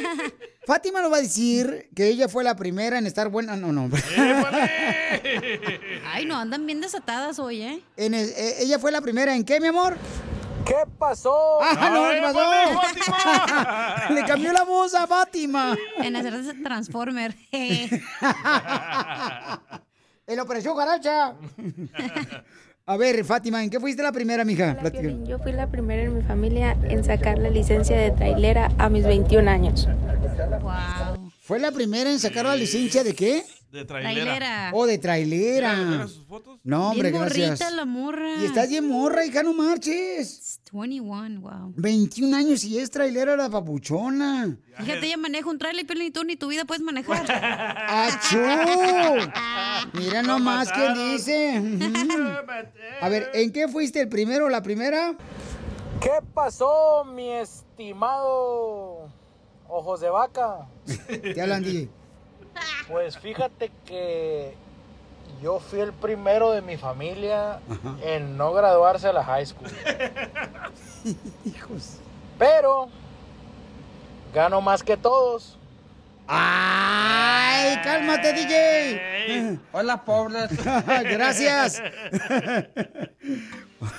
[0.66, 3.56] Fátima nos va a decir que ella fue la primera en estar buena.
[3.56, 3.90] No, no.
[6.06, 7.82] Ay, no, andan bien desatadas hoy, ¿eh?
[7.98, 9.98] En el- eh, ella fue la primera en qué, mi amor?
[10.64, 11.58] ¿Qué pasó?
[11.60, 12.40] Ah, no, ¿qué pasó?
[14.00, 15.76] épale, Le cambió la voz a Fátima.
[15.98, 17.36] En hacerse Transformer.
[20.26, 21.34] El Operación Garacha.
[22.84, 24.76] A ver, Fátima, ¿en qué fuiste la primera, mija?
[24.90, 28.88] Piolín, Yo fui la primera en mi familia en sacar la licencia de trailera a
[28.88, 29.88] mis 21 años.
[31.52, 33.44] ¿Fue la primera en sacar la licencia de qué?
[33.70, 34.70] De trailera.
[34.72, 35.74] Oh, de trailera.
[35.74, 36.58] Mira, sus fotos.
[36.64, 37.60] No, hombre, Bien gracias.
[37.60, 38.36] morrita la morra.
[38.40, 40.62] Y estás bien morra, hija, no marches.
[40.72, 41.74] 21, wow.
[41.76, 44.56] 21 años y es trailera la papuchona.
[44.78, 47.26] Fíjate, ella maneja un trailer, pero ni tú ni tu vida puedes manejar.
[47.86, 48.38] ¡Achú!
[49.92, 51.62] Mira nomás quién dice.
[53.02, 55.14] A ver, ¿en qué fuiste el primero o la primera?
[56.00, 59.12] ¿Qué pasó, mi estimado
[59.72, 60.66] ojos de vaca?
[61.06, 61.88] Te hablan, DJ.
[62.88, 64.54] Pues fíjate que
[65.42, 67.60] yo fui el primero de mi familia
[68.04, 69.68] en no graduarse de la high school.
[71.44, 71.96] Hijos.
[72.38, 72.88] Pero
[74.34, 75.58] gano más que todos.
[76.28, 79.58] ¡Ay, cálmate, DJ!
[79.72, 80.50] Hola, pobres.
[80.86, 81.82] Gracias.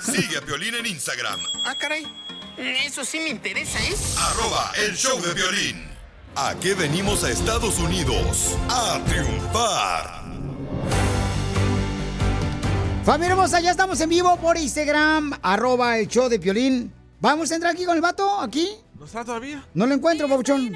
[0.00, 2.04] Sigue a Piolín en Instagram, Ah, caray.
[2.56, 3.94] Eso sí me interesa, ¿eh?
[4.16, 5.84] arroba el show de violín.
[6.36, 8.56] ¿A qué venimos a Estados Unidos?
[8.68, 10.24] A triunfar.
[13.04, 16.92] Familia hermosa, ya estamos en vivo por Instagram, arroba el show de Piolín.
[17.20, 18.40] ¿Vamos a entrar aquí con el vato?
[18.40, 18.68] ¿Aquí?
[18.98, 19.66] ¿No está todavía?
[19.74, 20.74] No lo encuentro, papuchón.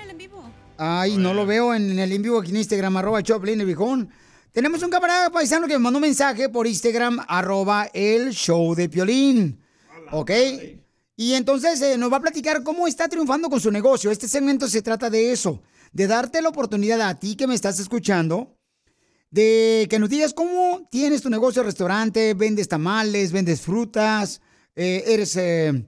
[0.76, 3.44] Ay, no lo veo en el en vivo aquí en Instagram, arroba el show de
[3.44, 4.10] Piolín, el viejón.
[4.52, 8.88] Tenemos un camarada paisano que me mandó un mensaje por Instagram, arroba el show de
[8.88, 9.60] Piolín.
[10.10, 10.30] ¿Ok?
[11.20, 14.12] Y entonces eh, nos va a platicar cómo está triunfando con su negocio.
[14.12, 15.60] Este segmento se trata de eso,
[15.92, 18.56] de darte la oportunidad a ti que me estás escuchando,
[19.28, 24.40] de que nos digas cómo tienes tu negocio restaurante, vendes tamales, vendes frutas,
[24.76, 25.84] eh, eres eh,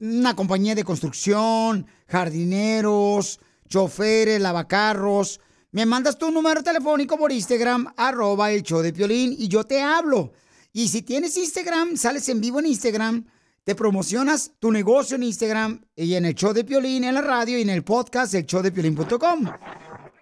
[0.00, 5.40] una compañía de construcción, jardineros, choferes, lavacarros.
[5.72, 9.82] Me mandas tu número telefónico por Instagram, arroba el show de Piolín, y yo te
[9.82, 10.32] hablo.
[10.72, 13.26] Y si tienes Instagram, sales en vivo en Instagram,
[13.64, 17.58] te promocionas tu negocio en Instagram y en el show de Piolín, en la radio
[17.58, 19.50] y en el podcast, el showdepiolín.com.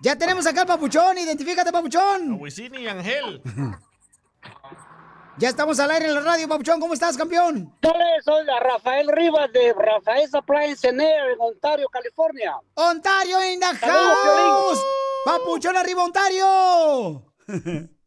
[0.00, 2.40] Ya tenemos acá al Papuchón, identifícate, Papuchón.
[2.40, 3.40] Wisin y Angel.
[5.38, 6.78] Ya estamos al aire en la radio, Papuchón.
[6.78, 7.74] ¿Cómo estás, campeón?
[8.24, 12.56] Soy la Rafael Rivas de Rafael en Air, en Ontario, California.
[12.74, 14.80] Ontario in the house.
[15.24, 17.32] Papuchón arriba, Ontario.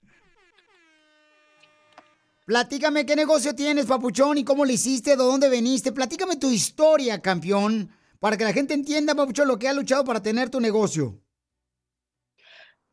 [2.45, 5.91] Platícame qué negocio tienes, Papuchón, y cómo le hiciste, de dónde veniste.
[5.91, 10.22] Platícame tu historia, campeón, para que la gente entienda, Papuchón, lo que ha luchado para
[10.22, 11.19] tener tu negocio.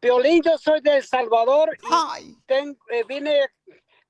[0.01, 1.77] Piolín, yo soy de El Salvador
[2.21, 3.41] y ten- eh, vine...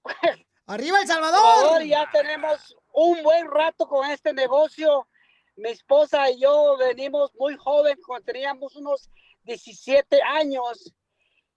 [0.67, 1.83] ¡Arriba El Salvador!
[1.83, 5.09] y ya tenemos un buen rato con este negocio.
[5.57, 9.11] Mi esposa y yo venimos muy joven, cuando teníamos unos
[9.43, 10.95] 17 años.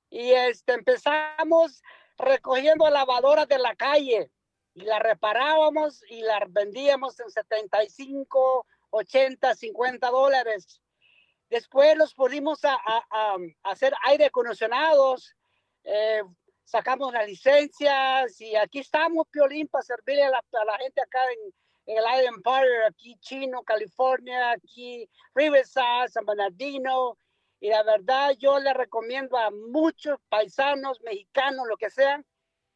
[0.10, 1.82] Y este, empezamos
[2.18, 4.32] recogiendo lavadoras de la calle
[4.74, 10.82] y las reparábamos y las vendíamos en 75, 80, 50 dólares.
[11.50, 12.78] Después los pusimos a,
[13.64, 15.36] hacer aire acondicionados,
[15.84, 16.24] eh,
[16.64, 21.20] sacamos las licencias y aquí estamos, Piolín, para servirle a la, a la gente acá
[21.32, 21.54] en,
[21.86, 27.18] en el Island Park, aquí Chino, California, aquí Riverside, San Bernardino.
[27.66, 32.24] Y la verdad, yo le recomiendo a muchos paisanos, mexicanos, lo que sean,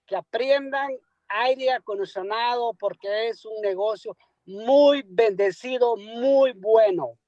[0.08, 0.90] que aprendan
[1.28, 4.18] aire acondicionado porque es un negocio
[4.48, 7.20] muy bendecido, muy bueno.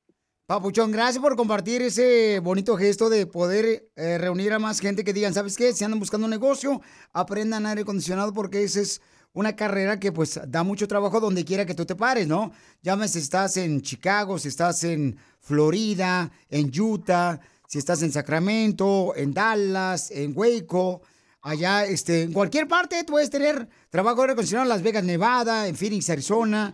[0.48, 5.14] Papuchón, gracias por compartir ese bonito gesto de poder eh, reunir a más gente que
[5.14, 5.72] digan, ¿sabes qué?
[5.72, 6.82] Si andan buscando un negocio,
[7.14, 11.68] aprendan aire acondicionado porque esa es una carrera que pues da mucho trabajo donde quiera
[11.68, 12.52] que tú te pares, ¿no?
[12.82, 17.40] Llámese si estás en Chicago, si estás en Florida, en Utah,
[17.72, 21.04] si estás en Sacramento, en Dallas, en Waco,
[21.42, 26.10] allá, este, en cualquier parte puedes tener trabajo acondicionado en Las Vegas, Nevada, en Phoenix,
[26.10, 26.74] Arizona,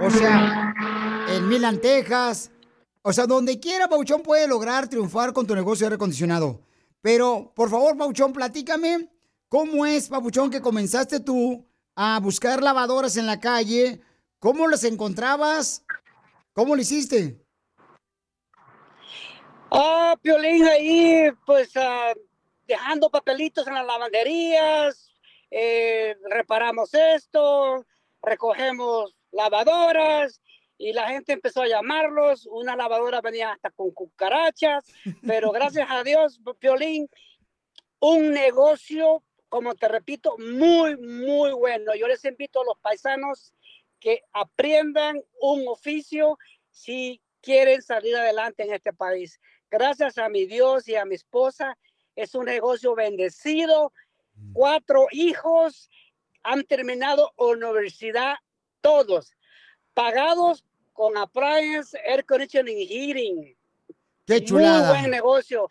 [0.00, 0.72] o sea,
[1.30, 2.52] en Milan, Texas.
[3.02, 6.60] O sea, donde quiera, Pauchón puede lograr triunfar con tu negocio de aire acondicionado.
[7.00, 9.10] Pero, por favor, Pauchón, platícame
[9.48, 11.66] cómo es, Papuchón, que comenzaste tú
[11.96, 14.00] a buscar lavadoras en la calle.
[14.38, 15.82] ¿Cómo las encontrabas?
[16.52, 17.44] ¿Cómo lo hiciste?
[19.70, 22.14] Ah, Piolín, ahí, pues, ah,
[22.66, 25.12] dejando papelitos en las lavanderías,
[25.50, 27.84] eh, reparamos esto,
[28.22, 30.40] recogemos lavadoras,
[30.78, 32.46] y la gente empezó a llamarlos.
[32.46, 34.84] Una lavadora venía hasta con cucarachas,
[35.26, 37.08] pero gracias a Dios, Piolín,
[38.00, 41.94] un negocio, como te repito, muy, muy bueno.
[41.94, 43.52] Yo les invito a los paisanos
[43.98, 46.38] que aprendan un oficio
[46.70, 49.40] si quieren salir adelante en este país.
[49.70, 51.76] Gracias a mi Dios y a mi esposa,
[52.14, 53.92] es un negocio bendecido.
[54.52, 55.90] Cuatro hijos
[56.42, 58.36] han terminado universidad,
[58.80, 59.32] todos,
[59.94, 63.56] pagados con appliance, air conditioning heating.
[64.26, 64.92] ¡Qué chulada!
[64.92, 65.68] Muy buen negocio.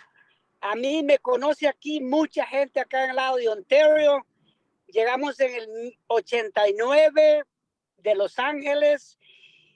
[0.62, 4.26] A mí me conoce aquí mucha gente acá en el lado de Ontario.
[4.88, 7.44] Llegamos en el 89
[7.98, 9.18] de Los Ángeles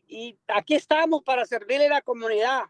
[0.07, 2.63] y aquí estamos para servirle a la comunidad.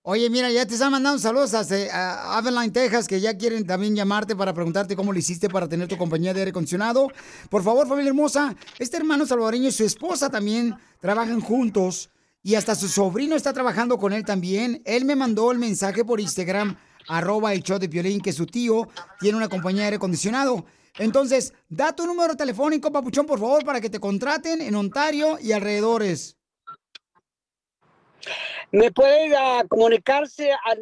[0.00, 3.94] Oye, mira, ya te están mandando saludos a, a Adeline, Texas, que ya quieren también
[3.94, 7.08] llamarte para preguntarte cómo lo hiciste para tener tu compañía de aire acondicionado.
[7.48, 12.10] Por favor, familia hermosa, este hermano salvadoreño y su esposa también trabajan juntos
[12.42, 14.82] y hasta su sobrino está trabajando con él también.
[14.84, 16.76] Él me mandó el mensaje por Instagram,
[17.08, 18.88] arroba el show de Piolín, que su tío
[19.20, 20.64] tiene una compañía de aire acondicionado.
[20.98, 25.52] Entonces, da tu número telefónico, papuchón, por favor, para que te contraten en Ontario y
[25.52, 26.36] alrededores.
[28.72, 30.80] Me pueden ah, comunicarse al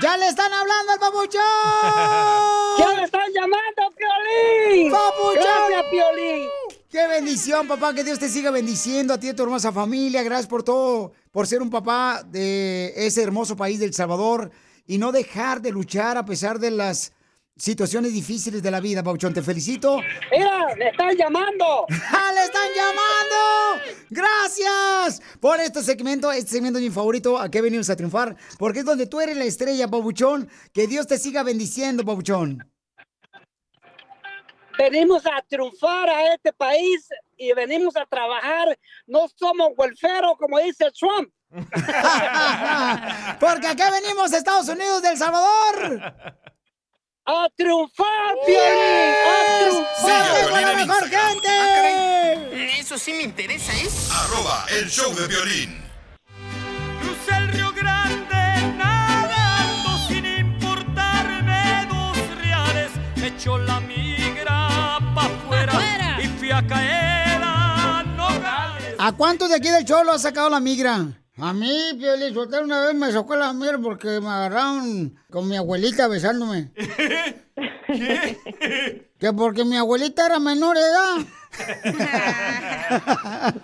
[0.00, 1.42] ¡Ya le están hablando al papuchón!
[2.78, 4.90] ¡Ya le están llamando, Piolín!
[4.90, 5.34] ¡Papuchón!
[5.34, 6.48] Gracias, Piolín!
[6.88, 7.92] ¡Qué bendición, papá!
[7.92, 10.22] Que Dios te siga bendiciendo a ti y a tu hermosa familia.
[10.22, 14.50] Gracias por todo, por ser un papá de ese hermoso país del Salvador
[14.86, 17.12] y no dejar de luchar a pesar de las
[17.60, 19.34] situaciones difíciles de la vida, Pauchón.
[19.34, 20.00] Te felicito.
[20.32, 21.86] ¡Mira, le están llamando!
[22.10, 23.84] ¡Ah, le están llamando!
[24.08, 26.32] ¡Gracias por este segmento!
[26.32, 27.38] Este segmento es mi favorito.
[27.38, 28.34] ¿A qué venimos a triunfar?
[28.58, 30.48] Porque es donde tú eres la estrella, Pabuchón.
[30.72, 32.66] Que Dios te siga bendiciendo, Pabuchón.
[34.78, 37.06] Venimos a triunfar a este país
[37.36, 38.78] y venimos a trabajar.
[39.06, 41.30] No somos welfare, como dice Trump.
[43.40, 46.14] Porque acá venimos Estados Unidos del Salvador.
[47.26, 49.14] ¡A triunfar, Piolín!
[49.28, 50.46] ¡A triunfar!
[50.48, 52.80] Piolín la mejor gente!
[52.80, 53.88] Eso sí me interesa, ¿eh?
[54.10, 55.80] Arroba el show de violín.
[57.00, 62.90] Crucé el Río Grande nadando sin importarme dos reales.
[63.16, 68.96] Me echó la migra pa' afuera y fui a caer a Nogales.
[68.98, 71.06] ¿A cuántos de aquí del Cholo ha sacado la migra?
[71.42, 75.56] A mí, Piolín, Sotelo, una vez me sacó la migra porque me agarraron con mi
[75.56, 76.70] abuelita besándome.
[79.18, 81.18] Que porque mi abuelita era menor de edad.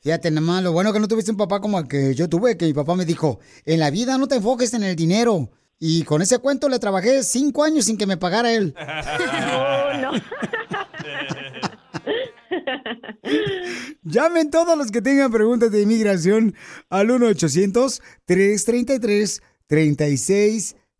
[0.02, 2.65] Fíjate, nomás, lo bueno que no tuviste un papá como el que yo tuve, que
[2.65, 5.49] mi papá me dijo, en la vida no te enfoques en el dinero.
[5.80, 8.76] Y con ese cuento le trabajé cinco años sin que me pagara él.
[9.53, 10.11] Oh, no.
[14.03, 16.53] Llamen todos los que tengan preguntas de inmigración
[16.90, 17.10] al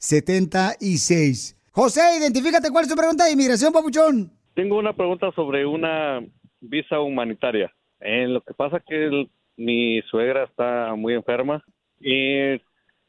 [0.02, 1.56] 1-800-333-3676.
[1.72, 4.32] José, identifícate cuál es tu pregunta de inmigración, papuchón.
[4.56, 6.20] Tengo una pregunta sobre una
[6.60, 7.72] visa humanitaria.
[8.02, 11.64] Eh, lo que pasa que el- mi suegra está muy enferma
[12.00, 12.58] y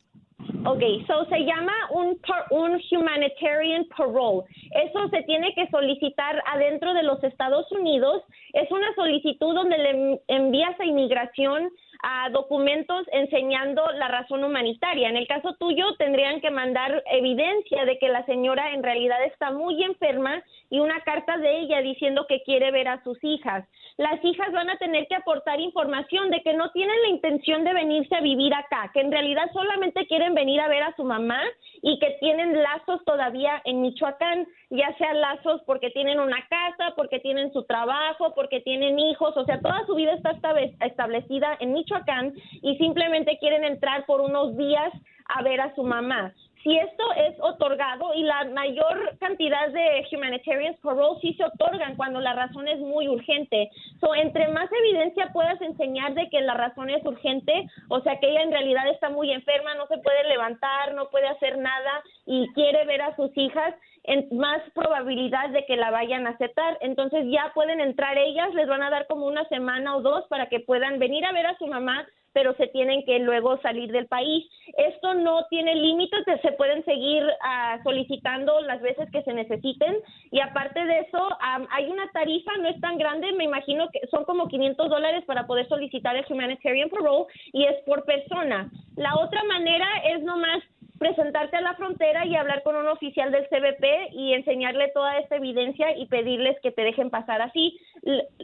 [0.66, 2.18] Ok, so se llama un,
[2.50, 4.44] un humanitarian parole.
[4.70, 8.22] Eso se tiene que solicitar adentro de los Estados Unidos.
[8.52, 11.70] Es una solicitud donde le envías a inmigración
[12.02, 15.08] a documentos enseñando la razón humanitaria.
[15.08, 19.50] En el caso tuyo tendrían que mandar evidencia de que la señora en realidad está
[19.50, 23.66] muy enferma y una carta de ella diciendo que quiere ver a sus hijas.
[23.96, 27.72] Las hijas van a tener que aportar información de que no tienen la intención de
[27.72, 31.40] venirse a vivir acá, que en realidad solamente quieren venir a ver a su mamá
[31.80, 37.20] y que tienen lazos todavía en Michoacán, ya sea lazos porque tienen una casa, porque
[37.20, 40.32] tienen su trabajo, porque tienen hijos, o sea, toda su vida está
[40.80, 44.92] establecida en Michoacán y simplemente quieren entrar por unos días
[45.26, 46.34] a ver a su mamá.
[46.64, 52.22] Si esto es otorgado y la mayor cantidad de humanitarian parole sí se otorgan cuando
[52.22, 53.70] la razón es muy urgente.
[54.00, 58.30] So, entre más evidencia puedas enseñar de que la razón es urgente, o sea que
[58.30, 62.50] ella en realidad está muy enferma, no se puede levantar, no puede hacer nada y
[62.54, 63.74] quiere ver a sus hijas,
[64.04, 66.78] en más probabilidad de que la vayan a aceptar.
[66.80, 70.48] Entonces ya pueden entrar ellas, les van a dar como una semana o dos para
[70.48, 74.06] que puedan venir a ver a su mamá, pero se tienen que luego salir del
[74.06, 74.44] país.
[74.76, 79.96] Esto no tiene límites, se pueden seguir ah, solicitando las veces que se necesiten
[80.30, 84.06] y aparte de eso am, hay una tarifa, no es tan grande, me imagino que
[84.08, 88.70] son como 500 dólares para poder solicitar el humanitarian parole y es por persona.
[88.96, 90.62] La otra manera es nomás
[90.98, 95.36] presentarte a la frontera y hablar con un oficial del CBP y enseñarle toda esta
[95.36, 97.78] evidencia y pedirles que te dejen pasar así.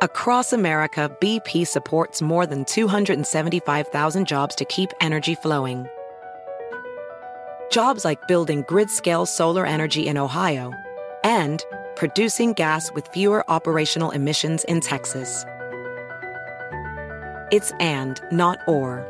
[0.00, 5.86] Across America, BP supports more than 275,000 jobs to keep energy flowing.
[7.70, 10.72] Jobs like building grid scale solar energy in Ohio
[11.24, 11.64] and
[11.96, 15.44] producing gas with fewer operational emissions in Texas.
[17.50, 19.06] It's and, not or.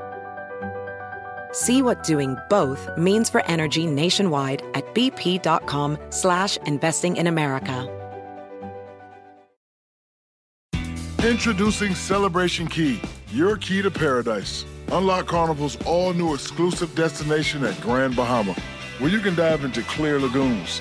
[1.52, 7.94] See what doing both means for energy nationwide at bp.com slash investing in America.
[11.24, 13.00] Introducing Celebration Key,
[13.32, 14.64] your key to paradise.
[14.92, 18.54] Unlock Carnival's all new exclusive destination at Grand Bahama,
[18.98, 20.80] where you can dive into clear lagoons,